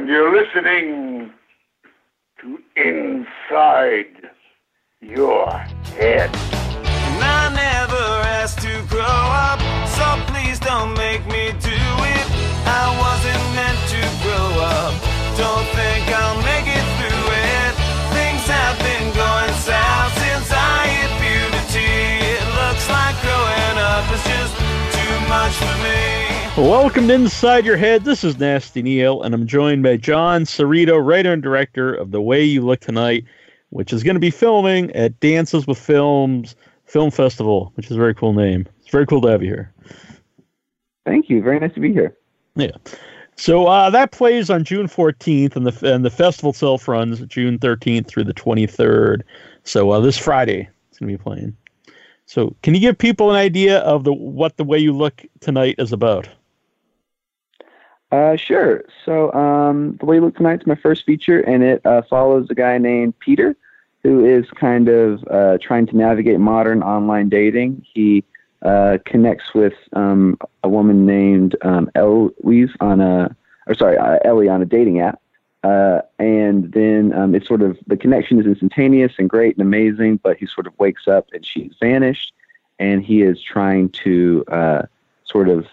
and 0.00 0.08
you're 0.08 0.34
listening 0.34 1.30
to 2.40 2.58
Inside 2.74 4.30
Your 5.02 5.50
Head. 5.98 6.34
And 6.34 7.22
I 7.22 7.52
never 7.52 8.04
asked 8.40 8.60
to 8.62 8.82
grow 8.88 9.02
up, 9.02 9.60
so 9.86 10.06
please 10.32 10.58
don't 10.58 10.94
make 10.96 11.22
me 11.26 11.52
do 11.60 11.80
it. 12.16 12.26
I 12.64 12.86
wasn't 13.04 13.44
meant 13.54 13.80
to 13.89 13.89
Welcome 26.60 27.08
to 27.08 27.14
Inside 27.14 27.64
Your 27.64 27.78
Head. 27.78 28.04
This 28.04 28.22
is 28.22 28.38
Nasty 28.38 28.82
Neil, 28.82 29.22
and 29.22 29.34
I'm 29.34 29.46
joined 29.46 29.82
by 29.82 29.96
John 29.96 30.42
Cerrito, 30.42 31.02
writer 31.02 31.32
and 31.32 31.42
director 31.42 31.94
of 31.94 32.10
The 32.10 32.20
Way 32.20 32.44
You 32.44 32.60
Look 32.60 32.80
Tonight, 32.80 33.24
which 33.70 33.94
is 33.94 34.02
going 34.02 34.14
to 34.14 34.20
be 34.20 34.30
filming 34.30 34.94
at 34.94 35.18
Dances 35.20 35.66
with 35.66 35.78
Films 35.78 36.54
Film 36.84 37.10
Festival, 37.10 37.72
which 37.76 37.86
is 37.86 37.92
a 37.92 37.98
very 37.98 38.14
cool 38.14 38.34
name. 38.34 38.66
It's 38.78 38.90
very 38.90 39.06
cool 39.06 39.22
to 39.22 39.28
have 39.28 39.42
you 39.42 39.48
here. 39.48 39.72
Thank 41.06 41.30
you. 41.30 41.40
Very 41.42 41.58
nice 41.58 41.72
to 41.72 41.80
be 41.80 41.94
here. 41.94 42.14
Yeah. 42.56 42.72
So 43.36 43.66
uh, 43.66 43.88
that 43.88 44.12
plays 44.12 44.50
on 44.50 44.62
June 44.62 44.86
14th, 44.86 45.56
and 45.56 45.66
the 45.66 45.94
and 45.94 46.04
the 46.04 46.10
festival 46.10 46.50
itself 46.50 46.86
runs 46.86 47.20
June 47.20 47.58
13th 47.58 48.06
through 48.06 48.24
the 48.24 48.34
23rd. 48.34 49.22
So 49.64 49.92
uh, 49.92 50.00
this 50.00 50.18
Friday, 50.18 50.68
it's 50.90 50.98
going 50.98 51.10
to 51.10 51.16
be 51.16 51.22
playing. 51.22 51.56
So, 52.26 52.54
can 52.62 52.74
you 52.74 52.80
give 52.80 52.98
people 52.98 53.30
an 53.30 53.36
idea 53.36 53.78
of 53.78 54.04
the 54.04 54.12
what 54.12 54.58
the 54.58 54.62
way 54.62 54.78
you 54.78 54.92
look 54.92 55.24
tonight 55.40 55.76
is 55.78 55.90
about? 55.90 56.28
Uh, 58.10 58.36
sure. 58.36 58.84
So, 59.04 59.32
um, 59.32 59.96
The 60.00 60.06
Way 60.06 60.16
You 60.16 60.22
Look 60.22 60.36
Tonight 60.36 60.60
is 60.62 60.66
my 60.66 60.74
first 60.74 61.04
feature, 61.04 61.40
and 61.40 61.62
it 61.62 61.84
uh, 61.86 62.02
follows 62.02 62.48
a 62.50 62.54
guy 62.54 62.76
named 62.78 63.18
Peter 63.20 63.56
who 64.02 64.24
is 64.24 64.48
kind 64.50 64.88
of 64.88 65.22
uh, 65.30 65.58
trying 65.60 65.86
to 65.86 65.96
navigate 65.96 66.40
modern 66.40 66.82
online 66.82 67.28
dating. 67.28 67.84
He 67.92 68.24
uh, 68.62 68.98
connects 69.04 69.54
with 69.54 69.74
um, 69.92 70.38
a 70.62 70.68
woman 70.68 71.06
named 71.06 71.54
um, 71.62 71.90
Eloise 71.94 72.70
on 72.80 73.00
a, 73.00 73.34
or 73.66 73.74
sorry, 73.74 73.98
uh, 73.98 74.18
Ellie 74.24 74.48
on 74.48 74.62
a 74.62 74.64
dating 74.66 75.00
app. 75.00 75.20
Uh, 75.62 76.00
and 76.18 76.72
then 76.72 77.12
um, 77.12 77.34
it's 77.34 77.46
sort 77.46 77.60
of 77.60 77.78
the 77.86 77.96
connection 77.96 78.40
is 78.40 78.46
instantaneous 78.46 79.12
and 79.18 79.28
great 79.28 79.56
and 79.56 79.62
amazing, 79.62 80.16
but 80.16 80.38
he 80.38 80.46
sort 80.46 80.66
of 80.66 80.72
wakes 80.78 81.06
up 81.06 81.26
and 81.34 81.44
she's 81.44 81.74
vanished, 81.78 82.32
and 82.78 83.04
he 83.04 83.20
is 83.20 83.42
trying 83.42 83.90
to 83.90 84.42
uh, 84.48 84.82
sort 85.24 85.50
of 85.50 85.66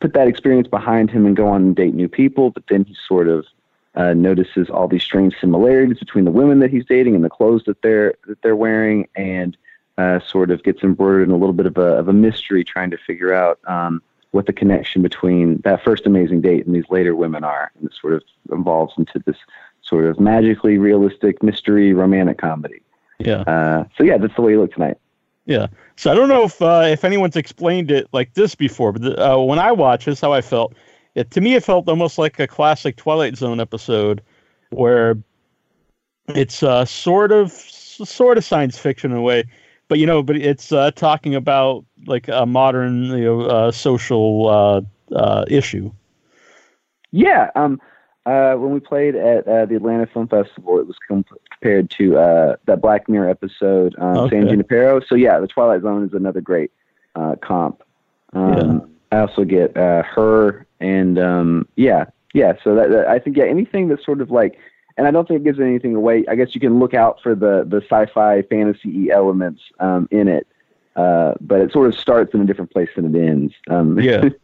put 0.00 0.12
that 0.14 0.28
experience 0.28 0.68
behind 0.68 1.10
him 1.10 1.26
and 1.26 1.36
go 1.36 1.48
on 1.48 1.62
and 1.62 1.76
date 1.76 1.94
new 1.94 2.08
people. 2.08 2.50
But 2.50 2.64
then 2.68 2.84
he 2.84 2.96
sort 3.06 3.28
of 3.28 3.46
uh, 3.94 4.14
notices 4.14 4.70
all 4.70 4.88
these 4.88 5.02
strange 5.02 5.34
similarities 5.40 5.98
between 5.98 6.24
the 6.24 6.30
women 6.30 6.60
that 6.60 6.70
he's 6.70 6.84
dating 6.84 7.14
and 7.14 7.24
the 7.24 7.30
clothes 7.30 7.64
that 7.66 7.82
they're 7.82 8.14
that 8.26 8.40
they're 8.42 8.56
wearing, 8.56 9.08
and 9.16 9.56
uh, 9.96 10.20
sort 10.20 10.50
of 10.50 10.62
gets 10.62 10.82
embroidered 10.82 11.28
in 11.28 11.34
a 11.34 11.36
little 11.36 11.52
bit 11.52 11.66
of 11.66 11.76
a 11.76 11.98
of 11.98 12.08
a 12.08 12.12
mystery, 12.12 12.64
trying 12.64 12.90
to 12.90 12.98
figure 12.98 13.32
out 13.32 13.58
um, 13.66 14.02
what 14.30 14.46
the 14.46 14.52
connection 14.52 15.02
between 15.02 15.58
that 15.64 15.82
first 15.82 16.06
amazing 16.06 16.40
date 16.40 16.66
and 16.66 16.74
these 16.74 16.88
later 16.90 17.16
women 17.16 17.44
are, 17.44 17.72
and 17.76 17.90
it 17.90 17.94
sort 18.00 18.12
of 18.12 18.22
evolves 18.52 18.94
into 18.98 19.18
this 19.26 19.36
sort 19.82 20.04
of 20.04 20.20
magically 20.20 20.78
realistic 20.78 21.42
mystery 21.42 21.92
romantic 21.92 22.38
comedy. 22.38 22.82
Yeah. 23.18 23.40
Uh, 23.40 23.84
so 23.96 24.04
yeah, 24.04 24.18
that's 24.18 24.34
the 24.36 24.42
way 24.42 24.52
you 24.52 24.60
look 24.60 24.72
tonight. 24.72 24.98
Yeah. 25.48 25.68
So 25.96 26.12
I 26.12 26.14
don't 26.14 26.28
know 26.28 26.44
if 26.44 26.60
uh, 26.60 26.84
if 26.86 27.04
anyone's 27.04 27.34
explained 27.34 27.90
it 27.90 28.06
like 28.12 28.34
this 28.34 28.54
before, 28.54 28.92
but 28.92 29.02
the, 29.02 29.32
uh, 29.32 29.38
when 29.38 29.58
I 29.58 29.72
watched 29.72 30.04
this, 30.04 30.20
how 30.20 30.32
I 30.32 30.42
felt. 30.42 30.74
It, 31.14 31.30
to 31.32 31.40
me, 31.40 31.54
it 31.54 31.64
felt 31.64 31.88
almost 31.88 32.18
like 32.18 32.38
a 32.38 32.46
classic 32.46 32.96
Twilight 32.96 33.34
Zone 33.36 33.58
episode, 33.58 34.22
where 34.70 35.16
it's 36.28 36.62
uh, 36.62 36.84
sort 36.84 37.32
of 37.32 37.50
sort 37.50 38.36
of 38.36 38.44
science 38.44 38.76
fiction 38.76 39.10
in 39.10 39.16
a 39.16 39.22
way, 39.22 39.44
but 39.88 39.98
you 39.98 40.04
know, 40.04 40.22
but 40.22 40.36
it's 40.36 40.70
uh, 40.70 40.90
talking 40.90 41.34
about 41.34 41.82
like 42.06 42.28
a 42.28 42.44
modern 42.44 43.04
you 43.04 43.24
know 43.24 43.40
uh, 43.40 43.72
social 43.72 44.48
uh, 44.48 44.82
uh, 45.16 45.46
issue. 45.48 45.90
Yeah. 47.10 47.50
Um, 47.56 47.80
uh, 48.26 48.52
when 48.56 48.74
we 48.74 48.80
played 48.80 49.16
at 49.16 49.48
uh, 49.48 49.64
the 49.64 49.76
Atlanta 49.76 50.06
Film 50.06 50.28
Festival, 50.28 50.78
it 50.78 50.86
was 50.86 50.96
com- 51.08 51.24
compared 51.60 51.90
to 51.90 52.16
uh, 52.16 52.56
that 52.66 52.80
Black 52.80 53.08
Mirror 53.08 53.30
episode, 53.30 53.94
um, 53.98 54.16
Okay. 54.18 54.36
San 54.36 54.48
Junipero. 54.48 55.00
So 55.00 55.14
yeah, 55.14 55.38
the 55.40 55.46
Twilight 55.46 55.82
Zone 55.82 56.04
is 56.04 56.12
another 56.12 56.40
great 56.40 56.70
uh, 57.14 57.36
comp. 57.40 57.82
Um, 58.32 58.90
I 59.10 59.20
also 59.20 59.44
get 59.44 59.76
uh, 59.76 60.02
her 60.02 60.66
and 60.80 61.18
um, 61.18 61.66
yeah, 61.76 62.06
yeah. 62.34 62.52
So 62.62 62.74
that, 62.74 62.90
that 62.90 63.08
I 63.08 63.18
think 63.18 63.36
yeah, 63.36 63.44
anything 63.44 63.88
that's 63.88 64.04
sort 64.04 64.20
of 64.20 64.30
like, 64.30 64.58
and 64.96 65.06
I 65.06 65.10
don't 65.10 65.26
think 65.26 65.40
it 65.40 65.44
gives 65.44 65.58
anything 65.60 65.94
away. 65.94 66.24
I 66.28 66.34
guess 66.34 66.54
you 66.54 66.60
can 66.60 66.78
look 66.78 66.94
out 66.94 67.20
for 67.22 67.34
the 67.34 67.64
the 67.66 67.78
sci-fi 67.82 68.42
fantasy 68.42 69.10
elements 69.10 69.62
um, 69.80 70.08
in 70.10 70.28
it, 70.28 70.46
uh, 70.94 71.34
but 71.40 71.60
it 71.60 71.72
sort 71.72 71.88
of 71.88 71.98
starts 71.98 72.34
in 72.34 72.42
a 72.42 72.44
different 72.44 72.70
place 72.70 72.90
than 72.94 73.14
it 73.14 73.18
ends. 73.18 73.54
Um, 73.68 73.98
Yeah. 73.98 74.28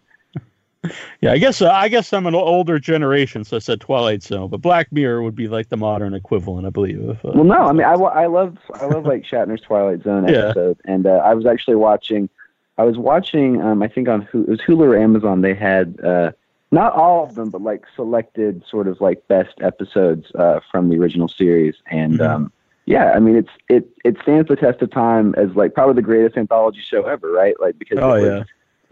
Yeah, 1.21 1.33
I 1.33 1.39
guess 1.39 1.63
uh, 1.63 1.71
I 1.71 1.89
guess 1.89 2.13
I'm 2.13 2.27
an 2.27 2.35
older 2.35 2.79
generation, 2.79 3.45
so 3.45 3.57
I 3.57 3.61
said 3.61 3.81
Twilight 3.81 4.23
Zone, 4.23 4.49
but 4.51 4.61
Black 4.61 4.93
Mirror 4.93 5.23
would 5.23 5.35
be 5.35 5.49
like 5.49 5.69
the 5.69 5.77
modern 5.77 6.15
equivalent, 6.15 6.67
I 6.67 6.71
believe. 6.71 7.01
Of, 7.01 7.17
uh, 7.25 7.33
Well, 7.35 7.45
no, 7.45 7.63
I 7.67 7.73
mean, 7.73 7.85
I, 7.87 7.95
I 7.95 8.27
love 8.27 8.59
I 8.75 8.87
love 8.87 9.05
like 9.07 9.23
Shatner's 9.25 9.63
Twilight 9.63 10.03
Zone 10.03 10.25
Yeah. 10.29 10.37
episode, 10.49 10.79
and 10.85 11.07
uh, 11.07 11.23
I 11.25 11.35
was 11.35 11.47
actually 11.47 11.77
watching. 11.77 12.29
I 12.77 12.85
was 12.85 12.99
watching. 12.99 13.63
Um, 13.63 13.83
I 13.83 13.89
think 13.89 14.09
on 14.09 14.29
it 14.33 14.49
was 14.49 14.61
Hulu 14.61 14.81
or 14.81 14.97
Amazon. 14.97 15.41
They 15.41 15.55
had 15.55 15.99
uh, 16.05 16.33
not 16.71 16.93
all 16.93 17.25
of 17.25 17.35
them, 17.37 17.51
but 17.51 17.63
like 17.63 17.85
selected 17.95 18.63
sort 18.69 18.89
of 18.89 19.01
like 19.01 19.27
best 19.29 19.55
episodes 19.61 20.31
uh, 20.35 20.61
from 20.71 20.89
the 20.91 20.97
original 20.99 21.29
series, 21.29 21.77
and 21.91 22.19
Mhm. 22.19 22.29
um, 22.29 22.53
yeah, 22.87 23.13
I 23.13 23.21
mean, 23.21 23.37
it's 23.37 23.51
it 23.69 23.89
it 24.05 24.17
stands 24.23 24.49
the 24.49 24.57
test 24.57 24.83
of 24.83 24.91
time 24.91 25.35
as 25.39 25.49
like 25.57 25.73
probably 25.73 25.95
the 25.95 26.03
greatest 26.03 26.37
anthology 26.37 26.81
show 26.81 27.05
ever, 27.07 27.31
right? 27.31 27.55
Like 27.59 27.79
because 27.79 27.99
oh 28.03 28.15
it 28.15 28.21
was, 28.23 28.29
yeah, 28.31 28.45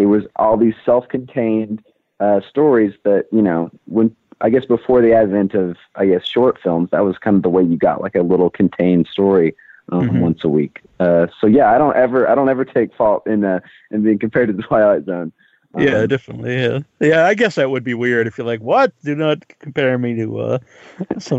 it 0.02 0.06
was 0.06 0.24
all 0.36 0.56
these 0.56 0.74
self-contained 0.84 1.82
uh, 2.18 2.40
stories 2.48 2.94
that 3.04 3.26
you 3.30 3.40
know 3.40 3.70
when 3.86 4.14
I 4.40 4.50
guess 4.50 4.64
before 4.64 5.00
the 5.00 5.12
advent 5.12 5.54
of 5.54 5.76
I 5.94 6.06
guess 6.06 6.26
short 6.26 6.58
films, 6.60 6.90
that 6.90 7.04
was 7.04 7.16
kind 7.18 7.36
of 7.36 7.42
the 7.42 7.48
way 7.48 7.62
you 7.62 7.76
got 7.76 8.00
like 8.00 8.16
a 8.16 8.22
little 8.22 8.50
contained 8.50 9.06
story 9.06 9.54
um, 9.92 10.08
Mhm. 10.08 10.20
once 10.20 10.44
a 10.44 10.48
week. 10.48 10.80
Uh, 10.98 11.28
so 11.40 11.46
yeah, 11.46 11.70
I 11.72 11.78
don't 11.78 11.96
ever 11.96 12.28
I 12.28 12.34
don't 12.34 12.48
ever 12.48 12.64
take 12.64 12.92
fault 12.94 13.26
in 13.26 13.44
uh, 13.44 13.60
in 13.92 14.02
being 14.02 14.18
compared 14.18 14.48
to 14.48 14.52
the 14.54 14.62
Twilight 14.68 15.04
Zone. 15.04 15.32
Um, 15.75 15.83
yeah, 15.83 16.06
definitely. 16.06 16.55
Yeah, 16.55 16.81
yeah. 17.00 17.27
I 17.27 17.34
guess 17.34 17.55
that 17.55 17.71
would 17.71 17.83
be 17.83 17.94
weird 17.94 18.27
if 18.27 18.37
you're 18.37 18.47
like, 18.47 18.60
"What? 18.60 18.93
Do 19.05 19.15
not 19.15 19.47
compare 19.59 19.97
me 19.99 20.15
to 20.16 20.38
uh." 20.38 20.59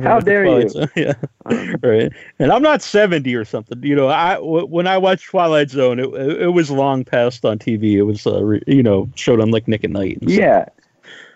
How 0.02 0.20
dare 0.20 0.46
you. 0.46 0.70
Zone." 0.70 0.88
Yeah, 0.96 1.14
um, 1.46 1.76
right. 1.84 2.12
And 2.40 2.52
I'm 2.52 2.64
not 2.64 2.82
70 2.82 3.34
or 3.36 3.46
something. 3.46 3.82
You 3.84 3.96
know, 3.96 4.08
I 4.08 4.36
w- 4.36 4.66
when 4.66 4.88
I 4.88 4.98
watched 4.98 5.28
Twilight 5.30 5.70
Zone, 5.70 6.00
it, 6.00 6.10
it, 6.14 6.42
it 6.44 6.48
was 6.48 6.72
long 6.72 7.04
past 7.06 7.46
on 7.46 7.60
TV. 7.60 7.94
It 7.94 8.04
was, 8.04 8.26
uh, 8.26 8.44
re, 8.44 8.62
you 8.66 8.82
know, 8.82 9.08
showed 9.16 9.40
on 9.40 9.52
like 9.52 9.68
Nick 9.68 9.84
at 9.84 9.92
Night. 9.92 10.20
And 10.22 10.32
yeah. 10.32 10.66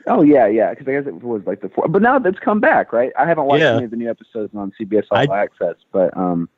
Oh 0.08 0.22
yeah, 0.24 0.48
yeah. 0.48 0.72
Because 0.72 0.88
I 0.88 0.92
guess 0.94 1.06
it 1.06 1.22
was 1.22 1.44
like 1.46 1.62
the 1.62 1.70
four, 1.70 1.88
but 1.90 2.02
now 2.02 2.18
it's 2.18 2.40
come 2.40 2.60
back, 2.60 2.94
right? 2.94 3.12
I 3.18 3.28
haven't 3.28 3.46
watched 3.46 3.62
Yeah. 3.62 3.76
any 3.76 3.86
of 3.86 3.92
the 3.92 3.98
new 3.98 4.10
episodes 4.10 4.56
on 4.56 4.72
CBS 4.80 5.06
All 5.12 5.18
I- 5.32 5.44
Access, 5.44 5.76
but 5.92 6.16
um, 6.18 6.50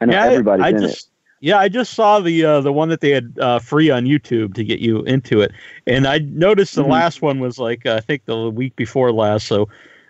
I 0.00 0.06
know 0.06 0.12
Yeah, 0.12 0.24
everybody's 0.26 0.64
I 0.64 0.68
in 0.70 0.80
just, 0.80 1.10
Yeah, 1.40 1.58
I 1.58 1.68
just 1.68 1.92
saw 1.92 2.20
the 2.20 2.44
uh, 2.44 2.60
the 2.60 2.72
one 2.72 2.88
that 2.88 3.00
they 3.00 3.10
had 3.10 3.36
uh, 3.40 3.58
free 3.58 3.90
on 3.90 4.04
YouTube 4.04 4.54
to 4.54 4.64
get 4.64 4.80
you 4.80 5.02
into 5.02 5.42
it, 5.42 5.52
and 5.86 6.06
I 6.06 6.18
noticed 6.18 6.74
the 6.74 6.82
Mhm. 6.82 6.90
last 6.90 7.20
one 7.22 7.40
was 7.40 7.58
like 7.58 7.84
uh, 7.84 7.94
I 7.94 8.00
think 8.00 8.24
the 8.24 8.48
week 8.50 8.74
before 8.76 9.12
last. 9.12 9.46
So 9.46 9.68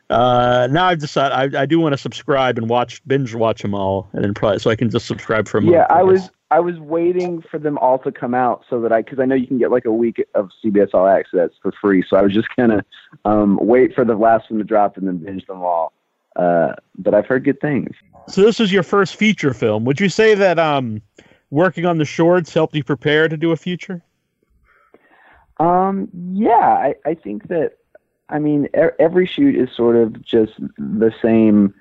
uh, 0.08 0.68
now 0.70 0.86
I've 0.86 1.00
decided 1.00 1.56
I, 1.56 1.62
I 1.62 1.66
do 1.66 1.80
want 1.80 1.94
to 1.94 1.98
subscribe 1.98 2.58
and 2.58 2.68
watch 2.68 3.02
binge 3.08 3.34
watch 3.34 3.62
them 3.62 3.74
all, 3.74 4.08
and 4.12 4.22
then 4.22 4.34
probably 4.34 4.60
so 4.60 4.70
I 4.70 4.76
can 4.76 4.88
just 4.88 5.06
subscribe 5.06 5.48
for 5.48 5.58
a 5.58 5.62
month. 5.62 5.74
Yeah, 5.74 5.86
I 5.90 6.04
was 6.04 6.30
I 6.52 6.60
was 6.60 6.78
waiting 6.78 7.42
for 7.42 7.58
them 7.58 7.76
all 7.78 7.98
to 8.00 8.12
come 8.12 8.32
out 8.32 8.64
so 8.70 8.80
that 8.82 8.92
I 8.92 9.02
because 9.02 9.18
I 9.18 9.24
know 9.24 9.34
you 9.34 9.48
can 9.48 9.58
get 9.58 9.72
like 9.72 9.84
a 9.84 9.92
week 9.92 10.24
of 10.36 10.50
CBS 10.64 10.94
All 10.94 11.08
Access 11.08 11.50
for 11.60 11.72
free, 11.72 12.04
so 12.08 12.16
I 12.16 12.22
was 12.22 12.32
just 12.32 12.48
gonna 12.56 12.84
um, 13.24 13.58
wait 13.60 13.96
for 13.96 14.04
the 14.04 14.14
last 14.14 14.48
one 14.48 14.58
to 14.58 14.64
drop 14.64 14.96
and 14.96 15.08
then 15.08 15.18
binge 15.18 15.44
them 15.46 15.62
all. 15.62 15.92
Uh, 16.36 16.74
but 16.98 17.14
I've 17.14 17.26
heard 17.26 17.44
good 17.44 17.60
things. 17.60 17.90
So 18.28 18.42
this 18.42 18.60
is 18.60 18.72
your 18.72 18.82
first 18.82 19.16
feature 19.16 19.54
film. 19.54 19.84
Would 19.84 20.00
you 20.00 20.08
say 20.08 20.34
that 20.34 20.58
um, 20.58 21.00
working 21.50 21.86
on 21.86 21.98
the 21.98 22.04
shorts 22.04 22.52
helped 22.52 22.74
you 22.74 22.82
prepare 22.82 23.28
to 23.28 23.36
do 23.36 23.52
a 23.52 23.56
feature? 23.56 24.02
Um, 25.58 26.08
yeah, 26.32 26.52
I, 26.54 26.94
I 27.04 27.14
think 27.14 27.48
that, 27.48 27.78
I 28.28 28.38
mean, 28.38 28.66
e- 28.76 28.90
every 28.98 29.26
shoot 29.26 29.56
is 29.56 29.74
sort 29.74 29.96
of 29.96 30.22
just 30.22 30.52
the 30.76 31.14
same 31.22 31.72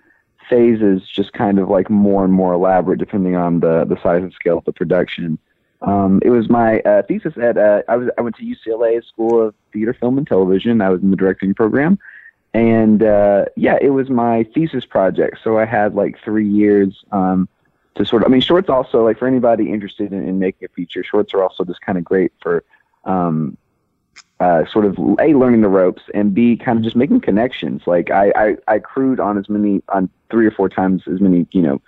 phases, 0.49 1.01
just 1.09 1.33
kind 1.33 1.59
of 1.59 1.69
like 1.69 1.89
more 1.89 2.23
and 2.23 2.31
more 2.31 2.53
elaborate 2.53 2.99
depending 2.99 3.35
on 3.35 3.59
the, 3.59 3.83
the 3.85 3.99
size 4.01 4.21
and 4.21 4.31
scale 4.33 4.59
of 4.59 4.65
the 4.65 4.71
production. 4.71 5.39
Um, 5.81 6.21
it 6.23 6.29
was 6.29 6.49
my 6.49 6.79
uh, 6.81 7.01
thesis 7.03 7.33
at, 7.37 7.57
uh, 7.57 7.81
I, 7.87 7.97
was, 7.97 8.09
I 8.17 8.21
went 8.21 8.35
to 8.37 8.43
UCLA 8.43 9.03
School 9.05 9.47
of 9.47 9.55
Theater, 9.73 9.93
Film, 9.93 10.17
and 10.17 10.25
Television. 10.25 10.81
I 10.81 10.89
was 10.89 11.01
in 11.01 11.11
the 11.11 11.17
directing 11.17 11.53
program. 11.53 11.99
And 12.55 13.03
uh, 13.03 13.45
yeah, 13.57 13.77
it 13.81 13.89
was 13.89 14.09
my 14.09 14.43
thesis 14.53 14.85
project. 14.85 15.39
So 15.43 15.59
I 15.59 15.65
had 15.65 15.93
like 15.93 16.17
three 16.23 16.47
years 16.47 17.03
um, 17.11 17.49
to 17.95 18.05
sort 18.05 18.23
of, 18.23 18.29
I 18.29 18.31
mean, 18.31 18.39
shorts 18.39 18.69
also, 18.69 19.03
like 19.03 19.19
for 19.19 19.27
anybody 19.27 19.73
interested 19.73 20.13
in, 20.13 20.25
in 20.25 20.39
making 20.39 20.65
a 20.65 20.69
feature, 20.69 21.03
shorts 21.03 21.33
are 21.33 21.43
also 21.43 21.65
just 21.65 21.81
kind 21.81 21.97
of 21.97 22.05
great 22.05 22.31
for, 22.41 22.63
um, 23.03 23.57
uh, 24.39 24.63
sort 24.67 24.85
of 24.85 24.97
a 25.19 25.33
learning 25.33 25.61
the 25.61 25.67
ropes 25.67 26.03
and 26.13 26.33
b 26.33 26.55
kind 26.55 26.77
of 26.77 26.83
just 26.85 26.95
making 26.95 27.19
connections. 27.19 27.81
Like 27.87 28.09
I, 28.09 28.31
I 28.35 28.57
I 28.75 28.79
crewed 28.79 29.19
on 29.19 29.37
as 29.37 29.49
many 29.49 29.81
on 29.89 30.09
three 30.29 30.45
or 30.45 30.51
four 30.51 30.69
times 30.69 31.03
as 31.07 31.19
many 31.19 31.45
you 31.51 31.61
know 31.61 31.81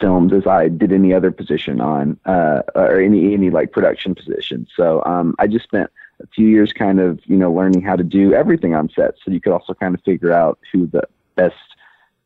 films 0.00 0.32
as 0.32 0.46
I 0.46 0.68
did 0.68 0.92
any 0.92 1.12
other 1.12 1.30
position 1.30 1.80
on 1.82 2.18
uh, 2.24 2.62
or 2.74 3.00
any 3.00 3.34
any 3.34 3.50
like 3.50 3.72
production 3.72 4.14
position. 4.14 4.66
So 4.74 5.02
um, 5.04 5.34
I 5.38 5.46
just 5.46 5.64
spent 5.64 5.90
a 6.22 6.26
few 6.28 6.48
years 6.48 6.72
kind 6.72 7.00
of 7.00 7.20
you 7.24 7.36
know 7.36 7.52
learning 7.52 7.82
how 7.82 7.96
to 7.96 8.04
do 8.04 8.34
everything 8.34 8.74
on 8.74 8.88
set, 8.90 9.14
so 9.24 9.30
you 9.30 9.40
could 9.40 9.52
also 9.52 9.74
kind 9.74 9.94
of 9.94 10.02
figure 10.02 10.32
out 10.32 10.58
who 10.72 10.86
the 10.86 11.02
best 11.34 11.56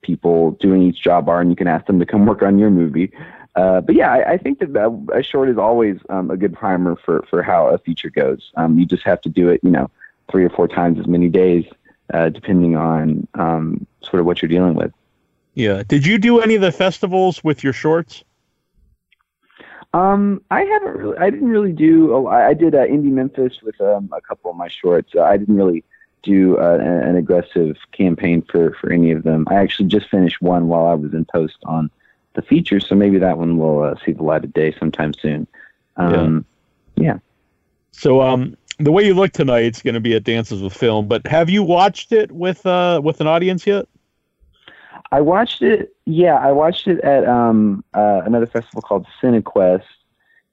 people 0.03 0.53
doing 0.53 0.83
each 0.83 1.03
job 1.03 1.29
are, 1.29 1.41
and 1.41 1.51
you 1.51 1.57
can 1.57 1.67
ask 1.67 1.87
them 1.87 1.99
to 1.99 2.07
come 2.07 2.27
work 2.27 2.43
on 2.43 2.59
your 2.59 2.71
movie. 2.71 3.13
Uh, 3.57 3.81
but 3.81 3.95
yeah, 3.95 4.13
I, 4.13 4.33
I 4.33 4.39
think 4.39 4.61
that 4.61 5.09
a 5.13 5.23
short 5.23 5.49
is 5.49 5.59
always 5.59 5.99
um, 6.11 6.31
a 6.31 6.37
good 6.37 6.55
primer 6.55 6.97
for 6.97 7.25
for 7.29 7.43
how 7.43 7.69
a 7.69 7.79
feature 7.79 8.11
goes. 8.11 8.53
Um, 8.57 8.79
you 8.79 8.87
just 8.87 9.03
have 9.05 9.21
to 9.23 9.29
do 9.29 9.49
it, 9.49 9.61
you 9.63 9.71
know, 9.71 9.91
three 10.31 10.45
or 10.45 10.51
four 10.51 10.69
times 10.69 10.99
as 10.99 11.07
many 11.07 11.29
days, 11.29 11.65
uh, 12.15 12.29
depending 12.29 12.77
on 12.77 13.27
um, 13.35 13.87
sort 14.03 14.21
of 14.21 14.27
what 14.27 14.43
you're 14.43 14.49
dealing 14.49 14.75
with. 14.75 14.93
Yeah. 15.55 15.83
Did 15.83 16.07
you 16.07 16.19
do 16.19 16.41
any 16.41 16.55
of 16.55 16.61
the 16.61 16.71
festivals 16.71 17.43
with 17.43 17.65
your 17.65 17.73
shorts? 17.73 18.23
Um, 19.95 20.43
I 20.51 20.63
haven't 20.63 20.97
really. 20.97 21.17
I 21.19 21.31
didn't 21.31 21.49
really 21.49 21.73
do. 21.73 22.15
A, 22.15 22.27
I 22.27 22.55
did 22.55 22.75
uh, 22.75 22.87
Indie 22.87 23.11
Memphis 23.11 23.63
with 23.63 23.81
um, 23.81 24.11
a 24.13 24.21
couple 24.21 24.51
of 24.51 24.57
my 24.57 24.69
shorts. 24.69 25.15
Uh, 25.15 25.23
I 25.23 25.37
didn't 25.37 25.57
really 25.57 25.85
do 26.23 26.59
uh, 26.59 26.79
an 26.81 27.17
aggressive 27.17 27.77
campaign 27.93 28.43
for 28.43 28.75
for 28.81 28.93
any 28.93 29.13
of 29.13 29.23
them. 29.23 29.47
I 29.49 29.55
actually 29.55 29.89
just 29.89 30.09
finished 30.09 30.43
one 30.43 30.69
while 30.69 30.87
I 30.87 30.95
was 30.95 31.15
in 31.15 31.25
post 31.25 31.57
on 31.65 31.91
the 32.35 32.43
feature, 32.43 32.81
so 32.81 32.95
maybe 32.95 33.19
that 33.19 33.39
one 33.39 33.57
will 33.57 33.83
uh, 33.83 33.95
see 34.05 34.13
the 34.13 34.23
light 34.23 34.45
of 34.45 34.53
day 34.53 34.75
sometime 34.79 35.15
soon. 35.15 35.47
Um, 35.97 36.45
yeah. 36.97 37.05
yeah. 37.05 37.19
So, 37.93 38.21
um, 38.21 38.57
the 38.79 38.93
way 38.93 39.07
you 39.07 39.15
look 39.15 39.33
tonight, 39.33 39.65
it's 39.65 39.83
going 39.83 39.95
to 39.95 40.01
be 40.01 40.15
at 40.15 40.25
Dances 40.25 40.63
with 40.63 40.75
Film. 40.75 41.09
But 41.09 41.27
have 41.27 41.49
you 41.49 41.63
watched 41.63 42.13
it 42.13 42.31
with 42.31 42.67
uh 42.67 43.01
with 43.03 43.21
an 43.21 43.27
audience 43.27 43.67
yet? 43.67 43.89
I 45.11 45.21
watched 45.21 45.63
it. 45.63 45.95
Yeah, 46.05 46.37
I 46.37 46.53
watched 46.53 46.87
it 46.87 47.01
at 47.01 47.27
um, 47.27 47.85
uh, 47.95 48.23
another 48.25 48.47
festival 48.47 48.83
called 48.83 49.07
CineQuest. 49.23 49.83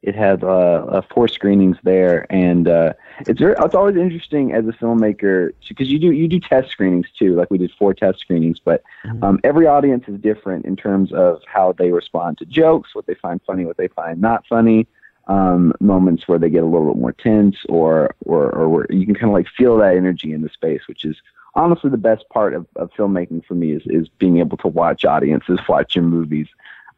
It 0.02 0.14
had 0.16 0.44
uh, 0.44 0.48
uh, 0.48 1.02
four 1.14 1.28
screenings 1.28 1.78
there, 1.82 2.28
and 2.30 2.68
uh, 2.68 2.94
it's 3.22 3.40
very, 3.40 3.56
it's 3.58 3.74
always 3.74 3.96
interesting 3.96 4.54
as 4.54 4.64
a 4.68 4.72
filmmaker 4.72 5.52
because 5.68 5.90
you 5.90 5.98
do 5.98 6.12
you 6.12 6.28
do 6.28 6.40
test 6.40 6.70
screenings 6.70 7.08
too. 7.18 7.36
Like 7.36 7.50
we 7.50 7.58
did 7.58 7.72
four 7.80 7.94
test 7.94 8.20
screenings, 8.20 8.60
but 8.60 8.84
Mm-hmm. 9.06 9.24
um, 9.24 9.40
every 9.44 9.68
audience 9.68 10.04
is 10.08 10.20
different 10.20 10.66
in 10.66 10.76
terms 10.76 11.12
of 11.14 11.42
how 11.48 11.74
they 11.74 11.92
respond 11.92 12.38
to 12.40 12.46
jokes, 12.46 12.96
what 12.96 13.06
they 13.08 13.16
find 13.16 13.40
funny, 13.46 13.66
what 13.66 13.78
they 13.78 13.88
find 13.88 14.20
not 14.22 14.46
funny. 14.48 14.88
Um, 15.28 15.74
moments 15.80 16.28
where 16.28 16.38
they 16.38 16.52
get 16.52 16.62
a 16.62 16.68
little 16.68 16.94
bit 16.94 17.02
more 17.02 17.12
tense, 17.12 17.58
or 17.68 18.14
or 18.26 18.52
or 18.52 18.70
where 18.70 18.86
you 18.92 19.06
can 19.06 19.16
kind 19.16 19.26
of 19.26 19.34
like 19.34 19.48
feel 19.58 19.78
that 19.78 19.96
energy 19.98 20.34
in 20.34 20.42
the 20.44 20.50
space, 20.50 20.82
which 20.88 21.04
is 21.04 21.18
honestly 21.56 21.90
the 21.90 21.98
best 21.98 22.28
part 22.30 22.54
of, 22.54 22.66
of 22.76 22.92
filmmaking 22.98 23.46
for 23.46 23.54
me 23.54 23.72
is, 23.72 23.84
is 23.86 24.08
being 24.20 24.40
able 24.40 24.58
to 24.58 24.68
watch 24.68 25.06
audiences 25.06 25.60
watch 25.68 25.96
your 25.96 26.04
movies. 26.04 26.48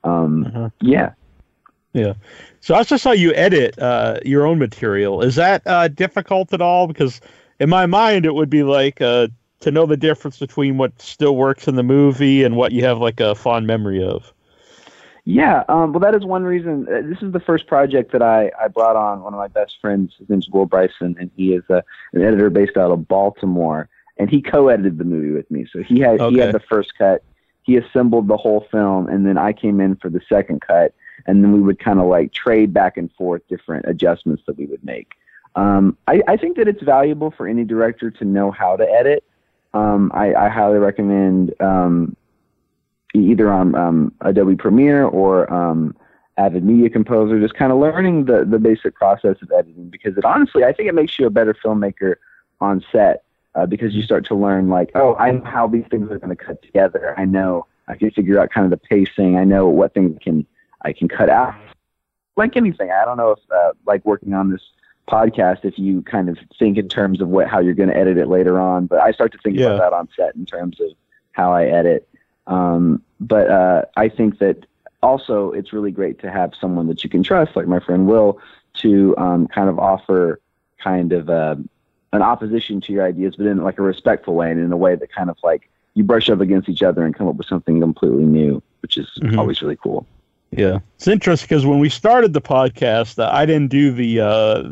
Um, 0.04 0.46
Uh-huh. 0.46 0.70
Yeah. 0.82 1.12
Yeah. 1.94 2.14
So 2.60 2.76
I 2.76 2.80
also 2.80 2.98
saw 2.98 3.12
you 3.12 3.34
edit 3.34 3.78
uh, 3.80 4.20
your 4.24 4.46
own 4.46 4.60
material. 4.60 5.22
Is 5.22 5.36
that 5.36 5.64
uh, 5.66 5.88
difficult 5.88 6.54
at 6.54 6.62
all? 6.62 6.88
Because 6.88 7.22
in 7.60 7.70
my 7.70 7.86
mind, 7.86 8.26
it 8.26 8.36
would 8.36 8.50
be 8.50 8.64
like 8.64 9.02
uh, 9.02 9.30
to 9.62 9.72
know 9.72 9.86
the 9.86 9.98
difference 9.98 10.38
between 10.38 10.78
what 10.78 11.02
still 11.02 11.36
works 11.36 11.68
in 11.68 11.76
the 11.76 11.84
movie 11.84 12.44
and 12.44 12.56
what 12.56 12.72
you 12.72 12.84
have 12.84 13.00
like 13.00 13.20
a 13.20 13.34
fond 13.36 13.66
memory 13.66 14.04
of. 14.04 14.32
Yeah, 15.26 15.64
um, 15.68 15.92
well, 15.92 16.00
that 16.00 16.16
is 16.16 16.24
one 16.24 16.44
reason. 16.44 16.88
Uh, 16.88 17.02
this 17.04 17.22
is 17.22 17.34
the 17.34 17.40
first 17.42 17.68
project 17.68 18.14
that 18.14 18.22
I, 18.22 18.50
I 18.62 18.70
brought 18.70 18.96
on 18.96 19.24
one 19.24 19.34
of 19.34 19.38
my 19.38 19.50
best 19.50 19.76
friends. 19.82 20.14
His 20.18 20.30
name's 20.30 20.48
Will 20.50 20.66
Bryson, 20.66 21.18
and 21.20 21.30
he 21.36 21.54
is 21.54 21.64
a, 21.70 21.84
an 22.14 22.22
editor 22.22 22.50
based 22.50 22.78
out 22.78 22.92
of 22.92 23.10
Baltimore. 23.10 23.90
And 24.20 24.30
he 24.30 24.42
co-edited 24.42 24.98
the 24.98 25.04
movie 25.04 25.32
with 25.32 25.50
me, 25.52 25.68
so 25.72 25.84
he 25.84 26.00
had 26.00 26.20
he 26.22 26.38
had 26.38 26.54
the 26.54 26.60
first 26.60 26.98
cut. 26.98 27.24
He 27.64 27.78
assembled 27.78 28.28
the 28.28 28.38
whole 28.38 28.66
film, 28.72 29.08
and 29.08 29.26
then 29.26 29.38
I 29.38 29.54
came 29.54 29.82
in 29.82 29.96
for 29.98 30.10
the 30.10 30.22
second 30.28 30.62
cut, 30.62 30.94
and 31.26 31.44
then 31.44 31.52
we 31.52 31.62
would 31.62 31.80
kind 31.80 32.00
of 32.00 32.08
like 32.08 32.34
trade 32.34 32.74
back 32.74 32.98
and 32.98 33.12
forth 33.14 33.42
different 33.48 33.86
adjustments 33.88 34.44
that 34.48 34.58
we 34.58 34.66
would 34.66 34.84
make. 34.84 35.14
Um, 35.56 35.98
I, 36.08 36.22
I 36.28 36.38
think 36.38 36.58
that 36.58 36.68
it's 36.68 36.82
valuable 36.84 37.32
for 37.32 37.48
any 37.48 37.64
director 37.64 38.12
to 38.12 38.26
know 38.26 38.52
how 38.52 38.76
to 38.76 38.88
edit. 38.90 39.24
Um, 39.74 40.12
I, 40.14 40.34
I 40.34 40.50
highly 40.50 40.78
recommend 40.78 41.54
um, 41.60 42.16
either 43.14 43.52
on 43.52 43.76
um, 43.76 44.14
Adobe 44.22 44.56
Premiere 44.56 45.06
or 45.06 45.52
um, 45.52 45.96
Avid 46.38 46.64
Media 46.64 46.90
Composer, 46.90 47.40
just 47.40 47.56
kind 47.56 47.72
of 47.72 47.80
learning 47.80 48.26
the, 48.26 48.46
the 48.46 48.60
basic 48.60 48.96
process 48.96 49.36
of 49.42 49.52
editing 49.52 49.90
because 49.90 50.18
it 50.18 50.26
honestly, 50.26 50.64
I 50.64 50.72
think 50.72 50.90
it 50.90 50.96
makes 50.96 51.18
you 51.18 51.26
a 51.26 51.32
better 51.32 51.54
filmmaker 51.54 52.16
on 52.62 52.84
set 52.92 53.24
uh, 53.58 53.66
because 53.66 53.94
you 53.96 54.04
start 54.04 54.26
to 54.28 54.36
learn 54.36 54.70
like, 54.70 54.92
oh, 54.96 55.16
I 55.16 55.32
know 55.32 55.44
how 55.44 55.68
these 55.68 55.86
things 55.90 56.12
are 56.12 56.20
going 56.20 56.36
to 56.36 56.42
cut 56.44 56.62
together. 56.62 57.16
I 57.18 57.26
know 57.26 57.66
I 57.88 57.96
can 57.96 58.12
figure 58.12 58.40
out 58.40 58.52
kind 58.52 58.66
of 58.66 58.72
the 58.72 58.78
pacing. 58.78 59.36
I 59.38 59.44
know 59.44 59.68
what 59.68 59.94
things 59.94 60.18
can 60.22 60.46
I 60.84 60.94
can 60.94 61.08
cut 61.08 61.30
out. 61.30 61.56
Like 62.36 62.56
anything, 62.56 62.92
I 62.92 63.04
don't 63.04 63.18
know 63.18 63.32
if 63.32 63.40
uh, 63.52 63.74
like 63.86 64.06
working 64.06 64.34
on 64.34 64.52
this 64.52 64.62
podcast, 65.10 65.66
if 65.66 65.80
you 65.80 66.04
kind 66.04 66.30
of 66.30 66.38
think 66.60 66.78
in 66.78 66.88
terms 66.88 67.20
of 67.20 67.30
what 67.30 67.48
how 67.48 67.60
you're 67.60 67.74
going 67.74 67.90
to 67.90 67.98
edit 67.98 68.18
it 68.18 68.28
later 68.28 68.60
on, 68.60 68.86
but 68.86 69.00
I 69.00 69.12
start 69.12 69.32
to 69.32 69.40
think 69.40 69.58
Yeah. 69.58 69.68
about 69.68 69.80
that 69.80 69.94
on 69.94 70.10
set 70.16 70.36
in 70.36 70.46
terms 70.46 70.80
of 70.80 70.90
how 71.32 71.52
I 71.52 71.66
edit. 71.66 72.08
Um, 72.46 73.02
but 73.20 73.50
uh, 73.50 73.82
I 73.96 74.10
think 74.10 74.38
that 74.40 74.66
also 75.02 75.52
it's 75.52 75.74
really 75.74 75.92
great 75.92 76.20
to 76.20 76.30
have 76.30 76.54
someone 76.62 76.88
that 76.88 77.04
you 77.04 77.10
can 77.10 77.24
trust, 77.24 77.56
like 77.56 77.68
my 77.68 77.80
friend 77.80 78.08
Will, 78.08 78.40
to 78.82 79.16
um, 79.18 79.48
kind 79.48 79.70
of 79.70 79.80
offer 79.80 80.40
kind 80.84 81.12
of 81.12 81.30
uh, 81.30 81.56
an 82.14 82.22
opposition 82.22 82.82
to 82.82 82.94
your 82.94 83.06
ideas, 83.06 83.36
but 83.36 83.46
in 83.46 83.64
like 83.64 83.80
a 83.80 83.84
respectful 83.84 84.36
way 84.36 84.52
and 84.52 84.60
in 84.60 84.72
a 84.72 84.78
way 84.78 84.96
that 84.96 85.12
kind 85.12 85.30
of 85.30 85.38
like 85.44 85.70
you 85.94 86.04
brush 86.04 86.30
up 86.30 86.40
against 86.42 86.70
each 86.70 86.84
other 86.84 87.06
and 87.06 87.16
come 87.16 87.28
up 87.28 87.36
with 87.36 87.48
something 87.48 87.80
completely 87.80 88.24
new, 88.24 88.62
which 88.82 88.98
is 88.98 89.10
Mhm. 89.22 89.38
always 89.38 89.62
really 89.62 89.78
cool. 89.78 90.06
Yeah, 90.52 90.80
it's 90.96 91.08
interesting 91.08 91.48
because 91.50 91.66
when 91.66 91.80
we 91.80 91.90
started 91.90 92.34
the 92.34 92.42
podcast, 92.42 93.20
uh, 93.20 93.30
I 93.32 93.46
didn't 93.46 93.70
do 93.70 93.92
the 93.92 94.22
uh, 94.22 94.64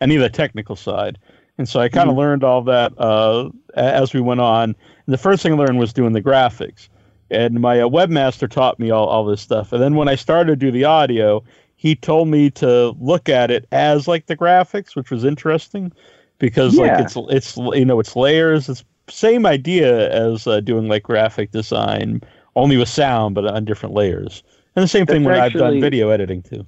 any 0.00 0.14
of 0.14 0.22
the 0.22 0.28
technical 0.28 0.76
side, 0.76 1.18
and 1.58 1.68
so 1.68 1.80
I 1.80 1.88
kind 1.88 2.08
of 2.08 2.14
Mhm. 2.14 2.18
learned 2.18 2.44
all 2.44 2.62
that 2.62 2.92
uh, 2.98 3.50
as 3.74 4.14
we 4.14 4.20
went 4.20 4.40
on. 4.40 4.64
And 5.06 5.12
the 5.12 5.18
first 5.18 5.42
thing 5.42 5.54
I 5.54 5.56
learned 5.56 5.78
was 5.78 5.92
doing 5.92 6.12
the 6.12 6.22
graphics, 6.22 6.88
and 7.30 7.60
my 7.60 7.80
uh, 7.80 7.88
webmaster 7.88 8.48
taught 8.48 8.78
me 8.78 8.90
all, 8.90 9.06
all 9.06 9.24
this 9.24 9.40
stuff. 9.40 9.72
And 9.72 9.82
then 9.82 9.96
when 9.96 10.08
I 10.08 10.14
started 10.14 10.52
to 10.52 10.56
do 10.66 10.70
the 10.70 10.84
audio, 10.84 11.42
he 11.74 11.96
told 11.96 12.28
me 12.28 12.50
to 12.50 12.90
look 13.00 13.28
at 13.28 13.50
it 13.50 13.66
as 13.72 14.06
like 14.06 14.26
the 14.26 14.36
graphics, 14.36 14.94
which 14.94 15.10
was 15.10 15.24
interesting 15.24 15.92
because 16.38 16.76
like 16.76 16.98
it's 17.00 17.16
it's 17.16 17.56
you 17.56 17.84
know 17.84 18.00
it's 18.00 18.16
layers. 18.16 18.68
It's 18.68 18.84
same 19.08 19.46
idea 19.46 20.10
as 20.10 20.46
uh, 20.46 20.60
doing 20.60 20.88
like 20.88 21.02
graphic 21.02 21.52
design, 21.52 22.20
only 22.54 22.76
with 22.76 22.88
sound, 22.88 23.34
but 23.34 23.46
on 23.46 23.64
different 23.64 23.94
layers. 23.94 24.42
And 24.74 24.82
the 24.82 24.88
same 24.88 25.06
thing 25.06 25.22
That's 25.22 25.34
when 25.34 25.40
I've 25.40 25.52
done 25.52 25.80
video 25.80 26.10
editing 26.10 26.42
too. 26.42 26.66